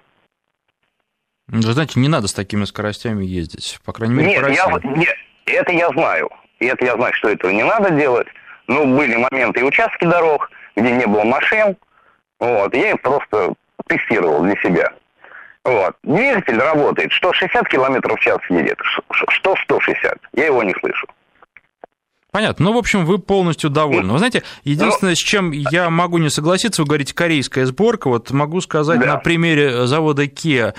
Вы 1.48 1.62
знаете, 1.62 2.00
не 2.00 2.08
надо 2.08 2.28
с 2.28 2.34
такими 2.34 2.64
скоростями 2.64 3.24
ездить, 3.24 3.78
по 3.84 3.92
крайней 3.92 4.14
мере, 4.14 4.30
нет, 4.30 4.42
по 4.42 4.48
Я, 4.48 4.96
нет, 4.96 5.16
это 5.44 5.72
я 5.72 5.90
знаю. 5.90 6.30
Это 6.60 6.82
я 6.82 6.94
знаю, 6.94 7.12
что 7.12 7.28
этого 7.28 7.50
не 7.50 7.62
надо 7.62 7.90
делать. 7.90 8.26
Ну, 8.68 8.96
были 8.96 9.16
моменты 9.16 9.60
и 9.60 9.64
участки 9.64 10.06
дорог, 10.06 10.50
где 10.76 10.92
не 10.92 11.06
было 11.06 11.24
машин. 11.24 11.76
Вот, 12.40 12.74
я 12.74 12.92
их 12.92 13.02
просто 13.02 13.52
тестировал 13.86 14.42
для 14.42 14.56
себя. 14.62 14.92
Вот. 15.66 15.96
Двигатель 16.04 16.58
работает, 16.58 17.10
что 17.12 17.32
60 17.32 17.68
км 17.68 18.14
в 18.14 18.20
час 18.20 18.38
едет, 18.48 18.78
что 19.10 19.56
160. 19.64 20.18
Я 20.34 20.46
его 20.46 20.62
не 20.62 20.72
слышу. 20.80 21.06
Понятно. 22.30 22.66
Ну, 22.66 22.74
в 22.74 22.76
общем, 22.76 23.06
вы 23.06 23.18
полностью 23.18 23.70
довольны. 23.70 24.12
Вы 24.12 24.18
знаете, 24.18 24.42
единственное, 24.62 25.14
с 25.14 25.18
чем 25.18 25.52
я 25.52 25.88
могу 25.88 26.18
не 26.18 26.28
согласиться, 26.28 26.82
вы 26.82 26.86
говорите, 26.86 27.14
корейская 27.14 27.64
сборка. 27.64 28.08
Вот 28.08 28.30
могу 28.30 28.60
сказать 28.60 29.00
да. 29.00 29.06
на 29.06 29.16
примере 29.16 29.86
завода 29.86 30.24
Kia 30.24 30.74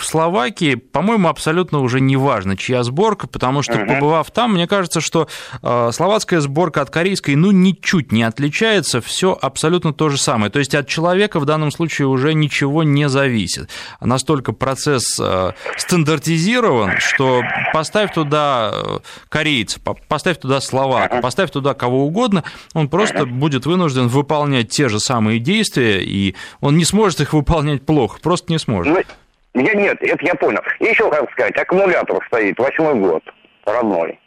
в 0.00 0.06
Словакии, 0.06 0.76
по-моему, 0.76 1.28
абсолютно 1.28 1.80
уже 1.80 2.00
не 2.00 2.16
важно, 2.16 2.56
чья 2.56 2.82
сборка, 2.82 3.28
потому 3.28 3.62
что, 3.62 3.78
побывав 3.78 4.30
там, 4.30 4.54
мне 4.54 4.66
кажется, 4.66 5.00
что 5.00 5.28
э, 5.62 5.90
словацкая 5.92 6.40
сборка 6.40 6.80
от 6.80 6.90
корейской, 6.90 7.34
ну, 7.34 7.50
ничуть 7.50 8.10
не 8.10 8.22
отличается, 8.22 9.00
все 9.00 9.38
абсолютно 9.40 9.92
то 9.92 10.08
же 10.08 10.16
самое. 10.16 10.50
То 10.50 10.58
есть 10.58 10.74
от 10.74 10.88
человека 10.88 11.38
в 11.38 11.44
данном 11.44 11.70
случае 11.70 12.08
уже 12.08 12.32
ничего 12.32 12.82
не 12.82 13.08
зависит. 13.08 13.68
Настолько 14.00 14.52
процесс 14.52 15.20
э, 15.20 15.52
стандартизирован, 15.76 16.98
что 16.98 17.42
поставь 17.72 18.14
туда 18.14 18.72
э, 18.72 18.98
корейца, 19.28 19.80
поставь 20.08 20.38
туда 20.38 20.60
словака, 20.62 21.20
поставь 21.20 21.50
туда 21.50 21.74
кого 21.74 22.06
угодно, 22.06 22.42
он 22.72 22.88
просто 22.88 23.26
будет 23.26 23.66
вынужден 23.66 24.08
выполнять 24.08 24.70
те 24.70 24.88
же 24.88 24.98
самые 24.98 25.40
действия, 25.40 26.02
и 26.02 26.34
он 26.60 26.76
не 26.76 26.86
сможет 26.86 27.20
их 27.20 27.34
выполнять 27.34 27.84
плохо, 27.84 28.18
просто 28.22 28.50
не 28.50 28.58
сможет. 28.58 29.06
Я 29.54 29.74
нет, 29.74 29.98
это 30.00 30.24
я 30.24 30.34
понял. 30.34 30.60
И 30.78 30.84
еще 30.84 31.10
как 31.10 31.30
сказать, 31.32 31.56
аккумулятор 31.56 32.24
стоит, 32.26 32.58
восьмой 32.58 32.94
год, 32.94 33.22
родной. 33.64 34.18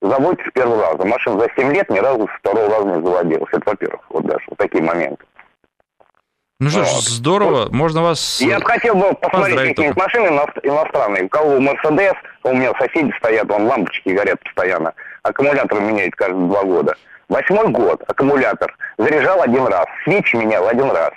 Заводится 0.00 0.48
с 0.48 0.52
первого 0.52 0.82
раза. 0.82 1.04
Машина 1.04 1.40
за 1.40 1.48
7 1.56 1.72
лет 1.72 1.90
ни 1.90 1.98
разу 1.98 2.28
с 2.28 2.38
второго 2.38 2.68
раза 2.68 2.86
не 2.86 3.04
заводилась. 3.04 3.48
Это, 3.52 3.62
во-первых, 3.70 4.00
вот 4.10 4.26
даже 4.26 4.44
вот 4.48 4.58
такие 4.58 4.82
моменты. 4.84 5.24
Ну 6.60 6.70
что 6.70 6.84
ж, 6.84 6.88
вот. 6.88 7.04
здорово, 7.04 7.62
вот. 7.64 7.72
можно 7.72 8.02
вас 8.02 8.40
Я 8.40 8.58
бы 8.58 8.64
хотел 8.64 8.96
бы 8.96 9.12
посмотреть 9.14 9.70
какие-нибудь 9.70 9.96
машины 9.96 10.26
иностранные. 10.62 11.24
У 11.24 11.28
кого 11.28 11.60
Мерседес, 11.60 12.14
у 12.42 12.52
меня 12.52 12.72
соседи 12.80 13.12
стоят, 13.18 13.48
вон 13.48 13.66
лампочки 13.66 14.08
горят 14.08 14.42
постоянно. 14.42 14.92
Аккумулятор 15.22 15.80
меняет 15.80 16.16
каждые 16.16 16.48
два 16.48 16.64
года. 16.64 16.96
Восьмой 17.28 17.68
год 17.68 18.02
аккумулятор 18.08 18.76
заряжал 18.96 19.42
один 19.42 19.66
раз, 19.66 19.86
свечи 20.02 20.34
менял 20.34 20.66
один 20.66 20.90
раз. 20.90 21.12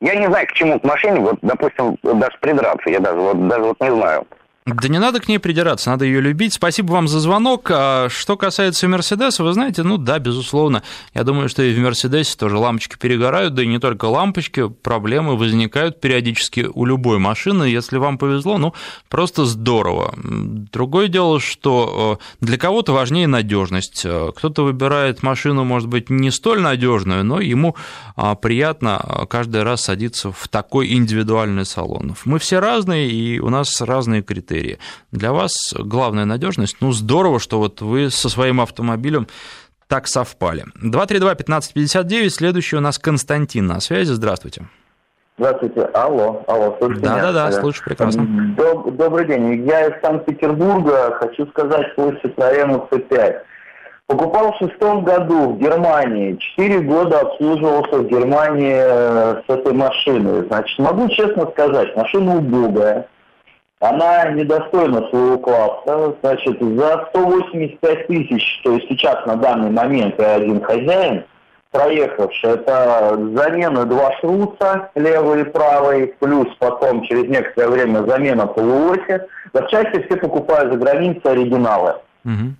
Я 0.00 0.14
не 0.14 0.26
знаю, 0.26 0.46
к 0.46 0.52
чему 0.52 0.78
к 0.78 0.84
машине, 0.84 1.20
вот, 1.20 1.38
допустим, 1.42 1.96
даже 2.02 2.38
придраться, 2.40 2.88
я 2.88 3.00
даже 3.00 3.18
вот, 3.18 3.48
даже 3.48 3.62
вот 3.62 3.80
не 3.80 3.90
знаю. 3.90 4.26
Да 4.74 4.88
не 4.88 4.98
надо 4.98 5.20
к 5.20 5.28
ней 5.28 5.38
придираться, 5.38 5.90
надо 5.90 6.04
ее 6.04 6.20
любить. 6.20 6.52
Спасибо 6.52 6.92
вам 6.92 7.08
за 7.08 7.20
звонок. 7.20 7.70
А 7.70 8.08
что 8.10 8.36
касается 8.36 8.86
Мерседеса, 8.86 9.42
вы 9.42 9.52
знаете, 9.54 9.82
ну 9.82 9.96
да, 9.96 10.18
безусловно. 10.18 10.82
Я 11.14 11.24
думаю, 11.24 11.48
что 11.48 11.62
и 11.62 11.74
в 11.74 11.78
Мерседесе 11.78 12.36
тоже 12.36 12.58
лампочки 12.58 12.96
перегорают, 12.98 13.54
да 13.54 13.62
и 13.62 13.66
не 13.66 13.78
только 13.78 14.04
лампочки, 14.06 14.68
проблемы 14.68 15.36
возникают 15.36 16.00
периодически 16.00 16.68
у 16.72 16.84
любой 16.84 17.18
машины. 17.18 17.64
Если 17.64 17.96
вам 17.96 18.18
повезло, 18.18 18.58
ну 18.58 18.74
просто 19.08 19.46
здорово. 19.46 20.14
Другое 20.16 21.08
дело, 21.08 21.40
что 21.40 22.18
э, 22.20 22.44
для 22.44 22.58
кого-то 22.58 22.92
важнее 22.92 23.26
надежность. 23.26 24.02
Э, 24.04 24.32
кто-то 24.36 24.64
выбирает 24.64 25.22
машину, 25.22 25.64
может 25.64 25.88
быть, 25.88 26.10
не 26.10 26.30
столь 26.30 26.60
надежную, 26.60 27.24
но 27.24 27.40
ему 27.40 27.74
а, 28.16 28.34
приятно 28.34 29.00
э, 29.02 29.26
каждый 29.26 29.62
раз 29.62 29.82
садиться 29.82 30.30
в 30.30 30.48
такой 30.48 30.92
индивидуальный 30.92 31.64
салон. 31.64 32.14
Мы 32.26 32.38
все 32.38 32.58
разные, 32.58 33.10
и 33.10 33.38
у 33.38 33.48
нас 33.48 33.80
разные 33.80 34.22
критерии 34.22 34.57
критерии. 34.58 34.78
Для 35.12 35.32
вас 35.32 35.72
главная 35.78 36.24
надежность. 36.24 36.76
Ну, 36.80 36.92
здорово, 36.92 37.38
что 37.40 37.58
вот 37.58 37.80
вы 37.80 38.10
со 38.10 38.28
своим 38.28 38.60
автомобилем 38.60 39.26
так 39.88 40.06
совпали. 40.06 40.64
232-1559, 40.84 42.28
следующий 42.30 42.76
у 42.76 42.80
нас 42.80 42.98
Константин 42.98 43.66
на 43.66 43.80
связи. 43.80 44.12
Здравствуйте. 44.12 44.66
Здравствуйте. 45.38 45.82
Алло, 45.94 46.42
алло, 46.48 46.76
слышите 46.80 47.00
Да, 47.06 47.12
меня? 47.14 47.32
да, 47.32 47.50
да, 47.50 47.52
слышу 47.52 47.82
прекрасно. 47.84 48.54
Доб- 48.56 48.90
добрый 48.96 49.24
день. 49.26 49.66
Я 49.66 49.86
из 49.86 50.00
Санкт-Петербурга. 50.02 51.16
Хочу 51.20 51.46
сказать 51.46 51.86
свой 51.94 52.10
Citroёn 52.24 52.88
C5. 52.90 53.36
Покупал 54.08 54.52
в 54.52 54.56
шестом 54.58 55.04
году 55.04 55.50
в 55.52 55.58
Германии. 55.58 56.36
Четыре 56.40 56.80
года 56.80 57.20
обслуживался 57.20 57.98
в 57.98 58.08
Германии 58.08 58.74
э, 58.74 59.42
с 59.46 59.50
этой 59.50 59.72
машиной. 59.74 60.46
Значит, 60.48 60.78
могу 60.78 61.08
честно 61.10 61.46
сказать, 61.52 61.94
машина 61.94 62.36
убогая 62.38 63.06
она 63.80 64.30
недостойна 64.30 65.08
своего 65.08 65.38
класса. 65.38 66.16
Значит, 66.20 66.60
за 66.60 67.06
185 67.10 68.06
тысяч, 68.06 68.60
то 68.64 68.72
есть 68.72 68.88
сейчас 68.88 69.24
на 69.26 69.36
данный 69.36 69.70
момент 69.70 70.16
я 70.18 70.34
один 70.34 70.60
хозяин, 70.62 71.24
проехавший. 71.70 72.50
Это 72.50 73.16
замена 73.34 73.84
два 73.84 74.12
шруца, 74.20 74.90
левый 74.94 75.42
и 75.42 75.44
правый, 75.44 76.14
плюс 76.18 76.48
потом 76.58 77.02
через 77.02 77.28
некоторое 77.28 77.68
время 77.68 78.04
замена 78.06 78.46
полуоси. 78.46 79.22
Запчасти 79.52 80.02
все 80.02 80.16
покупают 80.16 80.72
за 80.72 80.78
границей 80.78 81.30
оригиналы. 81.30 81.94
Угу. 82.24 82.54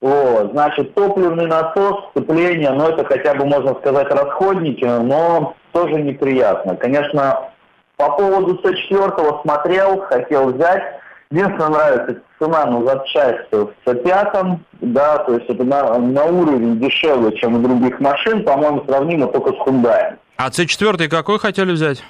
Вот, 0.00 0.50
значит, 0.52 0.94
топливный 0.94 1.46
насос, 1.46 2.10
сцепление, 2.10 2.70
ну 2.72 2.88
это 2.88 3.06
хотя 3.06 3.34
бы 3.34 3.46
можно 3.46 3.74
сказать 3.76 4.08
расходники, 4.10 4.84
но 4.84 5.54
тоже 5.72 5.94
неприятно. 5.94 6.76
Конечно, 6.76 7.48
по 7.96 8.10
поводу 8.10 8.60
С4 8.62 9.42
смотрел, 9.42 10.00
хотел 10.02 10.52
взять. 10.52 10.82
Единственное, 11.30 11.68
нравится 11.68 12.20
цена 12.38 12.66
на 12.66 12.84
запчасти 12.84 13.54
в 13.54 13.72
С5, 13.86 14.58
да, 14.80 15.18
то 15.18 15.34
есть 15.34 15.48
это 15.48 15.64
на, 15.64 15.98
на 15.98 16.24
уровень 16.24 16.78
дешевле, 16.78 17.36
чем 17.38 17.56
у 17.56 17.58
других 17.60 17.98
машин, 17.98 18.44
по-моему, 18.44 18.84
сравнимо 18.86 19.26
только 19.28 19.52
с 19.52 19.66
Hyundai. 19.66 20.16
А 20.36 20.48
С4 20.48 21.08
какой 21.08 21.38
хотели 21.38 21.72
взять? 21.72 22.04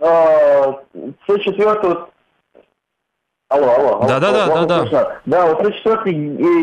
С4 0.00 2.06
Алло, 3.50 3.66
алло. 3.74 4.04
Да, 4.06 4.20
да, 4.20 4.30
да, 4.30 4.64
да, 4.64 4.84
да. 4.84 5.16
Да, 5.26 5.46
вот 5.46 5.58
34 5.58 6.16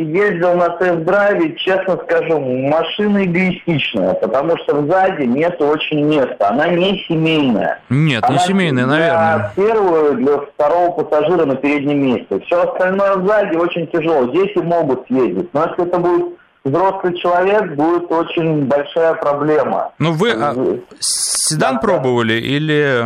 ездил 0.06 0.56
на 0.56 0.70
тест-драйве, 0.70 1.54
честно 1.58 2.00
скажу, 2.06 2.40
машина 2.40 3.26
эгоистичная, 3.26 4.14
потому 4.14 4.58
что 4.60 4.86
сзади 4.86 5.24
нет 5.24 5.62
очень 5.62 6.06
места. 6.06 6.50
Она 6.50 6.70
не 6.70 7.04
семейная. 7.10 7.82
Нет, 7.90 8.24
Она 8.24 8.36
не 8.36 8.40
семейная, 8.40 8.86
для 8.86 8.96
наверное. 8.96 9.52
Первого, 9.58 10.12
для 10.14 10.38
второго 10.38 11.04
пассажира 11.04 11.44
на 11.46 11.58
переднем 11.58 12.00
месте. 12.00 12.40
Все 12.46 12.64
остальное 12.64 13.16
сзади 13.16 13.58
очень 13.58 13.86
тяжело. 13.88 14.24
Дети 14.32 14.60
могут 14.60 15.06
съездить. 15.08 15.54
Но 15.54 15.66
если 15.66 15.86
это 15.86 16.00
будет 16.00 16.38
взрослый 16.64 17.18
человек, 17.18 17.76
будет 17.76 18.10
очень 18.10 18.64
большая 18.64 19.14
проблема. 19.16 19.92
Ну 20.00 20.14
вы 20.14 20.32
а, 20.32 20.56
седан 21.02 21.76
да, 21.76 21.80
пробовали 21.82 22.40
да. 22.40 22.48
или... 22.48 23.06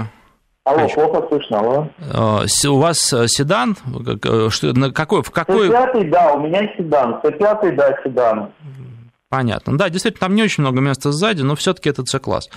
Алло, 0.63 0.87
плохо 0.87 1.27
слышно, 1.27 1.59
алло. 1.59 1.87
А, 2.13 2.43
у 2.69 2.77
вас 2.77 3.11
э, 3.13 3.27
седан? 3.27 3.75
Что, 4.49 4.73
на 4.73 4.91
какой, 4.91 5.23
в 5.23 5.31
какой... 5.31 5.69
Т5, 5.69 6.09
да, 6.09 6.33
у 6.33 6.41
меня 6.41 6.71
седан. 6.77 7.19
Т5, 7.23 7.75
да, 7.75 7.97
седан. 8.03 8.51
Понятно. 9.27 9.75
Да, 9.75 9.89
действительно, 9.89 10.27
там 10.27 10.35
не 10.35 10.43
очень 10.43 10.61
много 10.61 10.79
места 10.79 11.11
сзади, 11.11 11.41
но 11.41 11.55
все-таки 11.55 11.89
это 11.89 12.05
С-класс. 12.05 12.47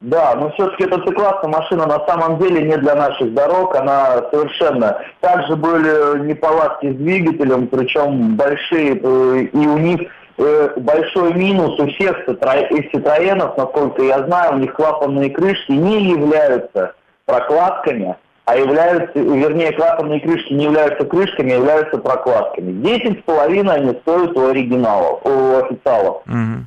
Да, 0.00 0.34
но 0.36 0.50
все-таки 0.52 0.84
это 0.84 1.02
С-классная 1.06 1.50
машина 1.50 1.86
на 1.86 2.04
самом 2.06 2.38
деле 2.38 2.62
не 2.62 2.78
для 2.78 2.94
наших 2.94 3.34
дорог, 3.34 3.76
она 3.76 4.22
совершенно... 4.32 4.98
Также 5.20 5.54
были 5.54 6.26
неполадки 6.26 6.92
с 6.92 6.96
двигателем, 6.96 7.66
причем 7.66 8.36
большие, 8.36 8.98
э, 8.98 9.48
и 9.52 9.66
у 9.66 9.76
них 9.76 10.00
э, 10.38 10.68
большой 10.78 11.34
минус 11.34 11.78
у 11.78 11.86
всех 11.88 12.26
Citroёнов, 12.26 13.54
насколько 13.58 14.02
я 14.02 14.24
знаю, 14.24 14.54
у 14.54 14.58
них 14.60 14.72
клапанные 14.72 15.28
крышки 15.28 15.72
не 15.72 16.12
являются 16.12 16.94
прокладками, 17.24 18.16
а 18.44 18.56
являются, 18.56 19.18
вернее, 19.18 19.72
клапанные 19.72 20.20
крышки 20.20 20.52
не 20.52 20.64
являются 20.64 21.04
крышками, 21.04 21.52
а 21.52 21.56
являются 21.56 21.98
прокладками. 21.98 22.72
Десять 22.82 23.20
с 23.20 23.22
половиной 23.22 23.76
они 23.76 23.98
стоят 24.00 24.36
у 24.36 24.48
оригиналов, 24.48 25.20
у 25.24 25.56
официалов. 25.58 26.22
Угу. 26.26 26.66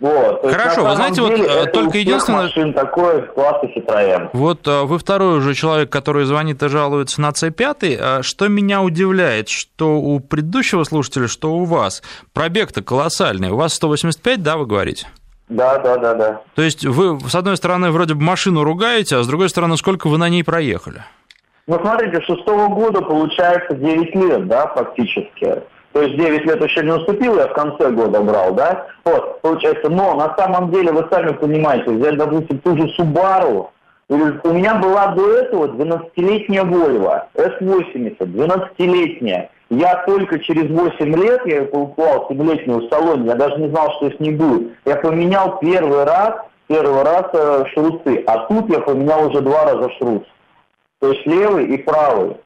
Вот. 0.00 0.42
Хорошо, 0.42 0.80
есть, 0.80 0.90
вы 0.90 0.96
знаете, 0.96 1.22
вот 1.22 1.32
э, 1.32 1.66
только 1.70 1.98
единственное... 1.98 2.42
машин 2.42 2.74
такое 2.74 3.22
класса 3.22 3.66
Citroёn. 3.74 4.28
Вот 4.32 4.66
э, 4.66 4.82
вы 4.82 4.98
второй 4.98 5.38
уже 5.38 5.54
человек, 5.54 5.88
который 5.88 6.24
звонит 6.24 6.62
и 6.62 6.68
жалуется 6.68 7.20
на 7.20 7.30
C5. 7.30 7.98
А 8.00 8.22
что 8.22 8.48
меня 8.48 8.82
удивляет, 8.82 9.48
что 9.48 9.96
у 9.96 10.18
предыдущего 10.20 10.84
слушателя, 10.84 11.28
что 11.28 11.54
у 11.54 11.64
вас 11.64 12.02
пробег-то 12.32 12.82
колоссальный. 12.82 13.50
У 13.50 13.56
вас 13.56 13.72
185, 13.74 14.42
да, 14.42 14.56
вы 14.56 14.66
говорите? 14.66 15.06
Да, 15.48 15.78
да, 15.78 15.96
да, 15.98 16.14
да. 16.14 16.40
То 16.54 16.62
есть 16.62 16.84
вы, 16.84 17.18
с 17.20 17.34
одной 17.34 17.56
стороны, 17.56 17.90
вроде 17.90 18.14
бы 18.14 18.22
машину 18.22 18.64
ругаете, 18.64 19.16
а 19.16 19.22
с 19.22 19.26
другой 19.26 19.48
стороны, 19.48 19.76
сколько 19.76 20.08
вы 20.08 20.18
на 20.18 20.28
ней 20.28 20.42
проехали? 20.42 21.02
Ну, 21.66 21.78
смотрите, 21.80 22.20
шестого 22.22 22.68
года 22.68 23.02
получается 23.02 23.74
9 23.74 24.14
лет, 24.14 24.48
да, 24.48 24.66
фактически. 24.68 25.62
То 25.92 26.02
есть 26.02 26.16
9 26.16 26.44
лет 26.44 26.62
еще 26.62 26.80
не 26.82 26.92
наступило, 26.92 27.40
я 27.40 27.46
в 27.48 27.52
конце 27.54 27.90
года 27.90 28.20
брал, 28.20 28.54
да? 28.54 28.86
Вот, 29.04 29.40
получается, 29.42 29.88
но 29.88 30.14
на 30.14 30.34
самом 30.36 30.70
деле, 30.72 30.92
вы 30.92 31.06
сами 31.10 31.32
понимаете, 31.32 31.90
взять, 31.90 32.16
допустим, 32.16 32.58
ту 32.58 32.76
же 32.76 32.90
Subaru, 32.98 33.68
у 34.08 34.52
меня 34.52 34.74
была 34.74 35.08
до 35.08 35.38
этого 35.38 35.68
12-летняя 35.68 36.64
Volvo, 36.64 37.22
S80, 37.34 38.18
12-летняя. 38.18 39.50
Я 39.78 40.04
только 40.06 40.38
через 40.38 40.70
8 40.70 41.16
лет, 41.16 41.40
я 41.46 41.56
ее 41.56 41.64
покупал 41.64 42.28
7-летнюю 42.30 42.80
в 42.80 42.88
салоне, 42.88 43.26
я 43.26 43.34
даже 43.34 43.56
не 43.58 43.68
знал, 43.68 43.90
что 43.96 44.10
с 44.10 44.20
ней 44.20 44.32
будет. 44.32 44.72
Я 44.84 44.96
поменял 44.96 45.58
первый 45.58 46.04
раз, 46.04 46.34
первый 46.68 47.02
раз 47.02 47.26
э, 47.32 47.64
шруты, 47.72 48.22
а 48.26 48.46
тут 48.46 48.70
я 48.70 48.80
поменял 48.80 49.28
уже 49.28 49.40
два 49.40 49.64
раза 49.64 49.90
шрут. 49.98 50.26
То 51.00 51.10
есть 51.12 51.26
левый 51.26 51.66
и 51.66 51.78
правый. 51.78 52.36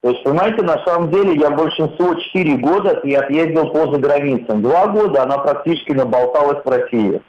То 0.00 0.10
есть, 0.10 0.24
понимаете, 0.24 0.62
на 0.62 0.82
самом 0.84 1.10
деле 1.10 1.34
я 1.34 1.50
большинство 1.50 2.14
4 2.14 2.56
года 2.56 3.00
и 3.04 3.14
отъездил 3.14 3.68
по 3.70 3.92
заграницам. 3.92 4.62
Два 4.62 4.86
года 4.86 5.22
она 5.22 5.38
практически 5.38 5.92
наболталась 5.92 6.64
в 6.64 6.68
России. 6.68 7.20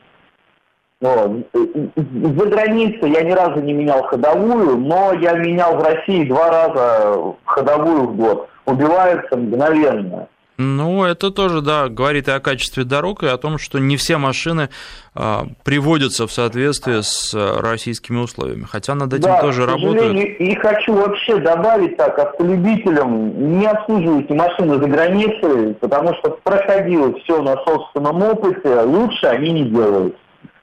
Вот. 1.02 1.32
За 1.54 2.46
границей 2.46 3.12
я 3.12 3.24
ни 3.24 3.32
разу 3.32 3.60
не 3.60 3.74
менял 3.74 4.04
ходовую, 4.04 4.78
но 4.78 5.14
я 5.14 5.34
менял 5.34 5.76
в 5.78 5.84
России 5.84 6.24
два 6.24 6.50
раза 6.50 7.36
ходовую 7.44 8.08
в 8.08 8.16
год 8.16 8.50
убиваются 8.66 9.36
мгновенно. 9.36 10.28
Ну, 10.58 11.04
это 11.04 11.32
тоже, 11.32 11.62
да, 11.62 11.90
говорит 11.90 12.28
и 12.28 12.32
о 12.32 12.40
качестве 12.40 12.84
дорог, 12.84 13.24
и 13.24 13.28
о 13.28 13.38
том, 13.38 13.58
что 13.58 13.80
не 13.80 13.98
все 13.98 14.18
машины 14.18 14.70
а, 15.16 15.48
приводятся 15.64 16.28
в 16.28 16.32
соответствие 16.32 17.02
с 17.02 17.34
российскими 17.34 18.20
условиями. 18.20 18.66
Хотя 18.70 18.94
над 18.94 19.14
этим 19.14 19.24
да, 19.24 19.42
тоже 19.42 19.66
работают. 19.66 20.16
И 20.16 20.56
хочу 20.56 20.94
вообще 20.94 21.38
добавить 21.38 21.98
так, 21.98 22.20
автолюбителям, 22.20 23.60
не 23.60 23.66
обслуживайте 23.66 24.34
машины 24.36 24.76
за 24.78 24.88
границей, 24.88 25.74
потому 25.74 26.14
что 26.16 26.38
проходило 26.44 27.18
все 27.22 27.42
на 27.42 27.58
собственном 27.66 28.22
опыте, 28.22 28.82
лучше 28.82 29.26
они 29.26 29.52
не 29.52 29.64
делают. 29.70 30.16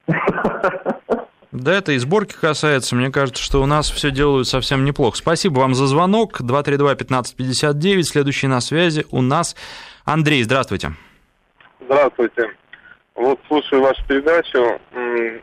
Да, 1.52 1.74
это 1.74 1.92
и 1.92 1.98
сборки 1.98 2.34
касается. 2.40 2.94
Мне 2.94 3.10
кажется, 3.10 3.42
что 3.42 3.60
у 3.60 3.66
нас 3.66 3.90
все 3.90 4.12
делают 4.12 4.46
совсем 4.46 4.84
неплохо. 4.84 5.16
Спасибо 5.16 5.58
вам 5.58 5.74
за 5.74 5.86
звонок. 5.86 6.40
232-1559. 6.40 8.02
Следующий 8.04 8.46
на 8.46 8.60
связи 8.60 9.04
у 9.10 9.20
нас 9.20 9.56
Андрей. 10.04 10.44
Здравствуйте. 10.44 10.92
Здравствуйте. 11.80 12.50
Вот 13.16 13.40
слушаю 13.48 13.82
вашу 13.82 14.02
передачу. 14.06 14.80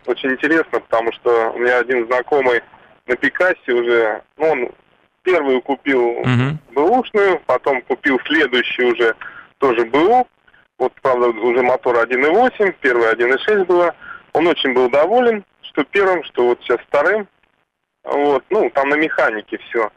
Очень 0.05 0.31
интересно, 0.31 0.79
потому 0.79 1.11
что 1.11 1.51
у 1.51 1.59
меня 1.59 1.79
один 1.79 2.05
знакомый 2.07 2.61
на 3.05 3.15
Пикассе 3.15 3.71
уже, 3.71 4.21
ну, 4.37 4.51
он 4.51 4.69
первую 5.23 5.61
купил 5.61 6.01
угу. 6.01 6.57
бэушную, 6.73 7.41
потом 7.45 7.81
купил 7.81 8.19
следующую 8.25 8.93
уже 8.93 9.15
тоже 9.57 9.85
БУ. 9.85 10.25
Вот, 10.79 10.93
правда, 11.01 11.27
уже 11.27 11.61
мотор 11.63 11.97
1.8, 11.97 12.75
первый 12.79 13.13
1.6 13.13 13.65
было. 13.65 13.93
Он 14.33 14.47
очень 14.47 14.73
был 14.73 14.89
доволен 14.89 15.43
что 15.78 15.84
первым, 15.86 16.23
что 16.23 16.47
вот 16.47 16.59
сейчас 16.61 16.80
вторым. 16.88 17.28
Вот, 18.03 18.43
ну, 18.49 18.69
там 18.71 18.89
на 18.89 18.95
механике 18.95 19.59
все. 19.69 19.91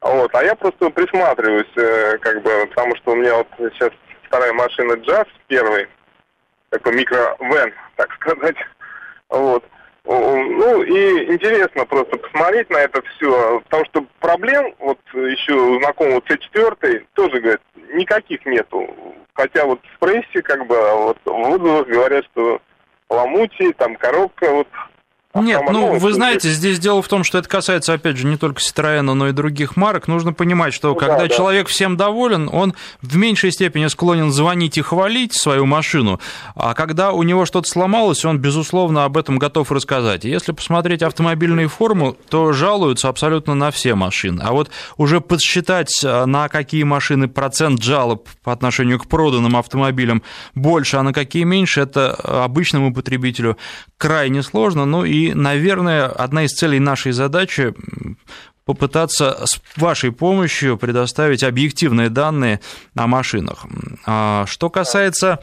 Вот, 0.00 0.34
а 0.34 0.42
я 0.42 0.54
просто 0.54 0.88
присматриваюсь, 0.90 1.66
э, 1.76 2.18
как 2.18 2.42
бы, 2.42 2.66
потому 2.68 2.96
что 2.96 3.12
у 3.12 3.16
меня 3.16 3.36
вот 3.36 3.48
сейчас 3.58 3.90
вторая 4.22 4.52
машина 4.52 4.94
джаз, 4.94 5.26
первый, 5.48 5.88
такой 6.70 6.94
микро-вен, 6.94 7.72
так 7.96 8.12
сказать. 8.14 8.56
Вот. 9.28 9.64
Ну, 10.04 10.82
и 10.82 11.34
интересно 11.34 11.84
просто 11.84 12.16
посмотреть 12.16 12.70
на 12.70 12.76
это 12.76 13.02
все, 13.02 13.60
потому 13.64 13.84
что 13.86 14.06
проблем, 14.20 14.72
вот 14.78 15.00
еще 15.12 15.54
у 15.54 15.80
знакомого 15.80 16.20
C4 16.20 17.04
тоже, 17.14 17.40
говорят, 17.40 17.60
никаких 17.92 18.46
нету. 18.46 18.88
Хотя 19.34 19.64
вот 19.64 19.80
в 19.82 19.98
прессе, 19.98 20.42
как 20.42 20.66
бы, 20.66 20.76
вот 20.76 21.18
в 21.24 21.50
отзывах 21.50 21.88
говорят, 21.88 22.24
что 22.26 22.62
ломути, 23.10 23.72
там 23.72 23.96
коробка 23.96 24.50
вот 24.50 24.68
нет, 25.42 25.62
ну 25.70 25.98
вы 25.98 26.12
знаете, 26.12 26.50
здесь 26.50 26.78
дело 26.78 27.02
в 27.02 27.08
том, 27.08 27.24
что 27.24 27.38
это 27.38 27.48
касается, 27.48 27.92
опять 27.92 28.16
же, 28.16 28.26
не 28.26 28.36
только 28.36 28.60
Citroёn, 28.60 29.02
но 29.02 29.28
и 29.28 29.32
других 29.32 29.76
марок. 29.76 30.08
Нужно 30.08 30.32
понимать, 30.32 30.74
что 30.74 30.88
ну, 30.88 30.94
когда 30.94 31.20
да, 31.20 31.28
человек 31.28 31.66
да. 31.66 31.72
всем 31.72 31.96
доволен, 31.96 32.48
он 32.52 32.74
в 33.02 33.16
меньшей 33.16 33.52
степени 33.52 33.86
склонен 33.86 34.30
звонить 34.32 34.78
и 34.78 34.82
хвалить 34.82 35.34
свою 35.34 35.66
машину, 35.66 36.20
а 36.54 36.74
когда 36.74 37.12
у 37.12 37.22
него 37.22 37.46
что-то 37.46 37.68
сломалось, 37.68 38.24
он, 38.24 38.38
безусловно, 38.38 39.04
об 39.04 39.16
этом 39.16 39.38
готов 39.38 39.72
рассказать. 39.72 40.24
И 40.24 40.30
если 40.30 40.52
посмотреть 40.52 41.02
автомобильные 41.02 41.68
формы, 41.68 42.14
то 42.28 42.52
жалуются 42.52 43.08
абсолютно 43.08 43.54
на 43.54 43.70
все 43.70 43.94
машины. 43.94 44.42
А 44.44 44.52
вот 44.52 44.70
уже 44.96 45.20
подсчитать, 45.20 45.92
а, 46.04 46.26
на 46.26 46.48
какие 46.48 46.82
машины 46.82 47.28
процент 47.28 47.82
жалоб 47.82 48.28
по 48.42 48.52
отношению 48.52 48.98
к 48.98 49.06
проданным 49.06 49.56
автомобилям 49.56 50.22
больше, 50.54 50.96
а 50.96 51.02
на 51.02 51.12
какие 51.12 51.44
меньше, 51.44 51.80
это 51.80 52.12
обычному 52.14 52.94
потребителю 52.94 53.56
крайне 53.98 54.42
сложно. 54.42 54.84
Ну 54.84 55.04
и 55.04 55.25
наверное, 55.34 56.06
одна 56.06 56.44
из 56.44 56.52
целей 56.52 56.78
нашей 56.78 57.12
задачи 57.12 57.74
попытаться 58.64 59.46
с 59.46 59.60
вашей 59.76 60.10
помощью 60.10 60.76
предоставить 60.76 61.44
объективные 61.44 62.10
данные 62.10 62.60
о 62.96 63.06
машинах. 63.06 63.64
А 64.04 64.44
что 64.46 64.70
касается 64.70 65.40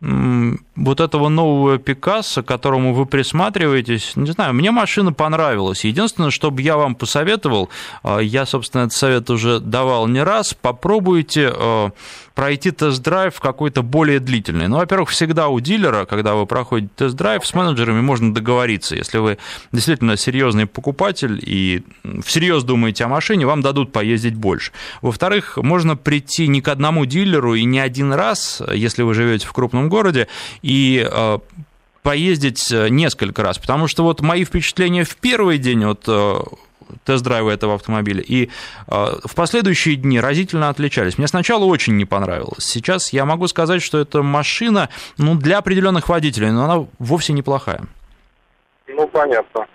вот 0.00 1.00
этого 1.00 1.28
нового 1.30 1.78
Пикассо, 1.78 2.42
к 2.42 2.46
которому 2.46 2.92
вы 2.92 3.06
присматриваетесь, 3.06 4.12
не 4.14 4.30
знаю, 4.30 4.52
мне 4.52 4.70
машина 4.70 5.12
понравилась. 5.12 5.84
Единственное, 5.84 6.30
что 6.30 6.50
бы 6.50 6.60
я 6.60 6.76
вам 6.76 6.94
посоветовал, 6.94 7.70
а, 8.02 8.18
я, 8.18 8.44
собственно, 8.44 8.82
этот 8.82 8.92
совет 8.92 9.30
уже 9.30 9.58
давал 9.58 10.06
не 10.06 10.22
раз, 10.22 10.52
попробуйте 10.52 11.50
а, 11.50 11.90
пройти 12.34 12.72
тест-драйв 12.72 13.40
какой-то 13.40 13.82
более 13.82 14.20
длительный. 14.20 14.68
Ну, 14.68 14.76
во-первых, 14.76 15.08
всегда 15.08 15.48
у 15.48 15.60
дилера, 15.60 16.04
когда 16.04 16.34
вы 16.34 16.44
проходите 16.44 16.92
тест-драйв, 16.94 17.46
с 17.46 17.54
менеджерами 17.54 18.02
можно 18.02 18.34
договориться. 18.34 18.94
Если 18.94 19.16
вы 19.16 19.38
действительно 19.72 20.18
серьезный 20.18 20.66
покупатель 20.66 21.40
и 21.42 21.82
всерьез 22.22 22.64
думаете 22.64 23.04
о 23.04 23.08
машине, 23.08 23.46
вам 23.46 23.62
дадут 23.62 23.92
поездить 23.92 24.34
больше. 24.34 24.72
Во-вторых, 25.00 25.56
можно 25.56 25.96
прийти 25.96 26.46
не 26.48 26.60
к 26.60 26.68
одному 26.68 27.06
дилеру 27.06 27.54
и 27.54 27.64
не 27.64 27.78
один 27.78 28.12
раз, 28.12 28.62
если 28.74 29.02
вы 29.02 29.14
живете 29.14 29.46
в 29.46 29.52
крупном 29.54 29.85
городе, 29.88 30.28
и 30.62 31.06
э, 31.08 31.38
поездить 32.02 32.70
несколько 32.70 33.42
раз, 33.42 33.58
потому 33.58 33.88
что 33.88 34.02
вот 34.04 34.20
мои 34.20 34.44
впечатления 34.44 35.04
в 35.04 35.16
первый 35.16 35.58
день 35.58 35.84
от 35.84 36.04
э, 36.06 36.34
тест-драйва 37.04 37.50
этого 37.50 37.74
автомобиля. 37.74 38.22
И 38.22 38.46
э, 38.46 38.48
в 38.88 39.34
последующие 39.34 39.96
дни 39.96 40.20
разительно 40.20 40.68
отличались. 40.68 41.18
Мне 41.18 41.26
сначала 41.26 41.64
очень 41.64 41.96
не 41.96 42.04
понравилось. 42.04 42.64
Сейчас 42.64 43.12
я 43.12 43.24
могу 43.24 43.46
сказать, 43.48 43.82
что 43.82 43.98
это 43.98 44.22
машина 44.22 44.88
ну, 45.18 45.34
для 45.34 45.58
определенных 45.58 46.08
водителей, 46.08 46.50
но 46.50 46.64
она 46.64 46.86
вовсе 46.98 47.32
неплохая. 47.32 47.82
Ну, 48.88 49.06
понятно. 49.08 49.66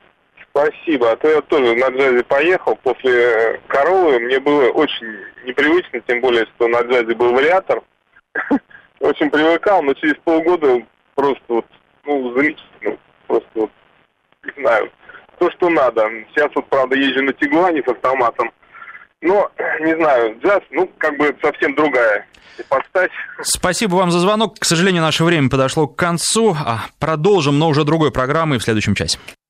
Спасибо. 0.49 1.11
А 1.11 1.15
то 1.15 1.29
я 1.29 1.41
тоже 1.41 1.75
на 1.75 1.89
джазе 1.89 2.23
поехал 2.23 2.77
после 2.83 3.59
коровы. 3.67 4.19
Мне 4.19 4.39
было 4.39 4.69
очень 4.69 5.07
непривычно, 5.45 6.01
тем 6.07 6.21
более, 6.21 6.45
что 6.55 6.67
на 6.67 6.81
джазе 6.81 7.15
был 7.15 7.31
вариатор. 7.33 7.81
Очень 9.01 9.31
привыкал, 9.31 9.81
но 9.81 9.93
через 9.95 10.15
полгода 10.23 10.79
просто 11.15 11.43
вот, 11.47 11.65
ну, 12.05 12.33
замечательно. 12.33 12.97
Просто 13.27 13.49
вот, 13.55 13.71
не 14.43 14.61
знаю, 14.61 14.91
то, 15.39 15.49
что 15.51 15.69
надо. 15.69 16.07
Сейчас 16.29 16.51
вот, 16.53 16.67
правда, 16.69 16.95
езжу 16.95 17.23
на 17.23 17.33
Тигуане 17.33 17.81
с 17.81 17.87
автоматом. 17.87 18.51
Но, 19.21 19.51
не 19.81 19.95
знаю, 19.95 20.39
джаз, 20.39 20.61
ну, 20.69 20.89
как 20.99 21.17
бы 21.17 21.35
совсем 21.41 21.73
другая 21.73 22.27
ипостась. 22.59 23.11
Спасибо 23.41 23.95
вам 23.95 24.11
за 24.11 24.19
звонок. 24.19 24.59
К 24.59 24.65
сожалению, 24.65 25.01
наше 25.01 25.23
время 25.23 25.49
подошло 25.49 25.87
к 25.87 25.95
концу. 25.95 26.55
А, 26.63 26.85
продолжим, 26.99 27.57
но 27.57 27.69
уже 27.69 27.83
другой 27.83 28.11
программой 28.11 28.59
в 28.59 28.63
следующем 28.63 28.93
часе. 28.93 29.17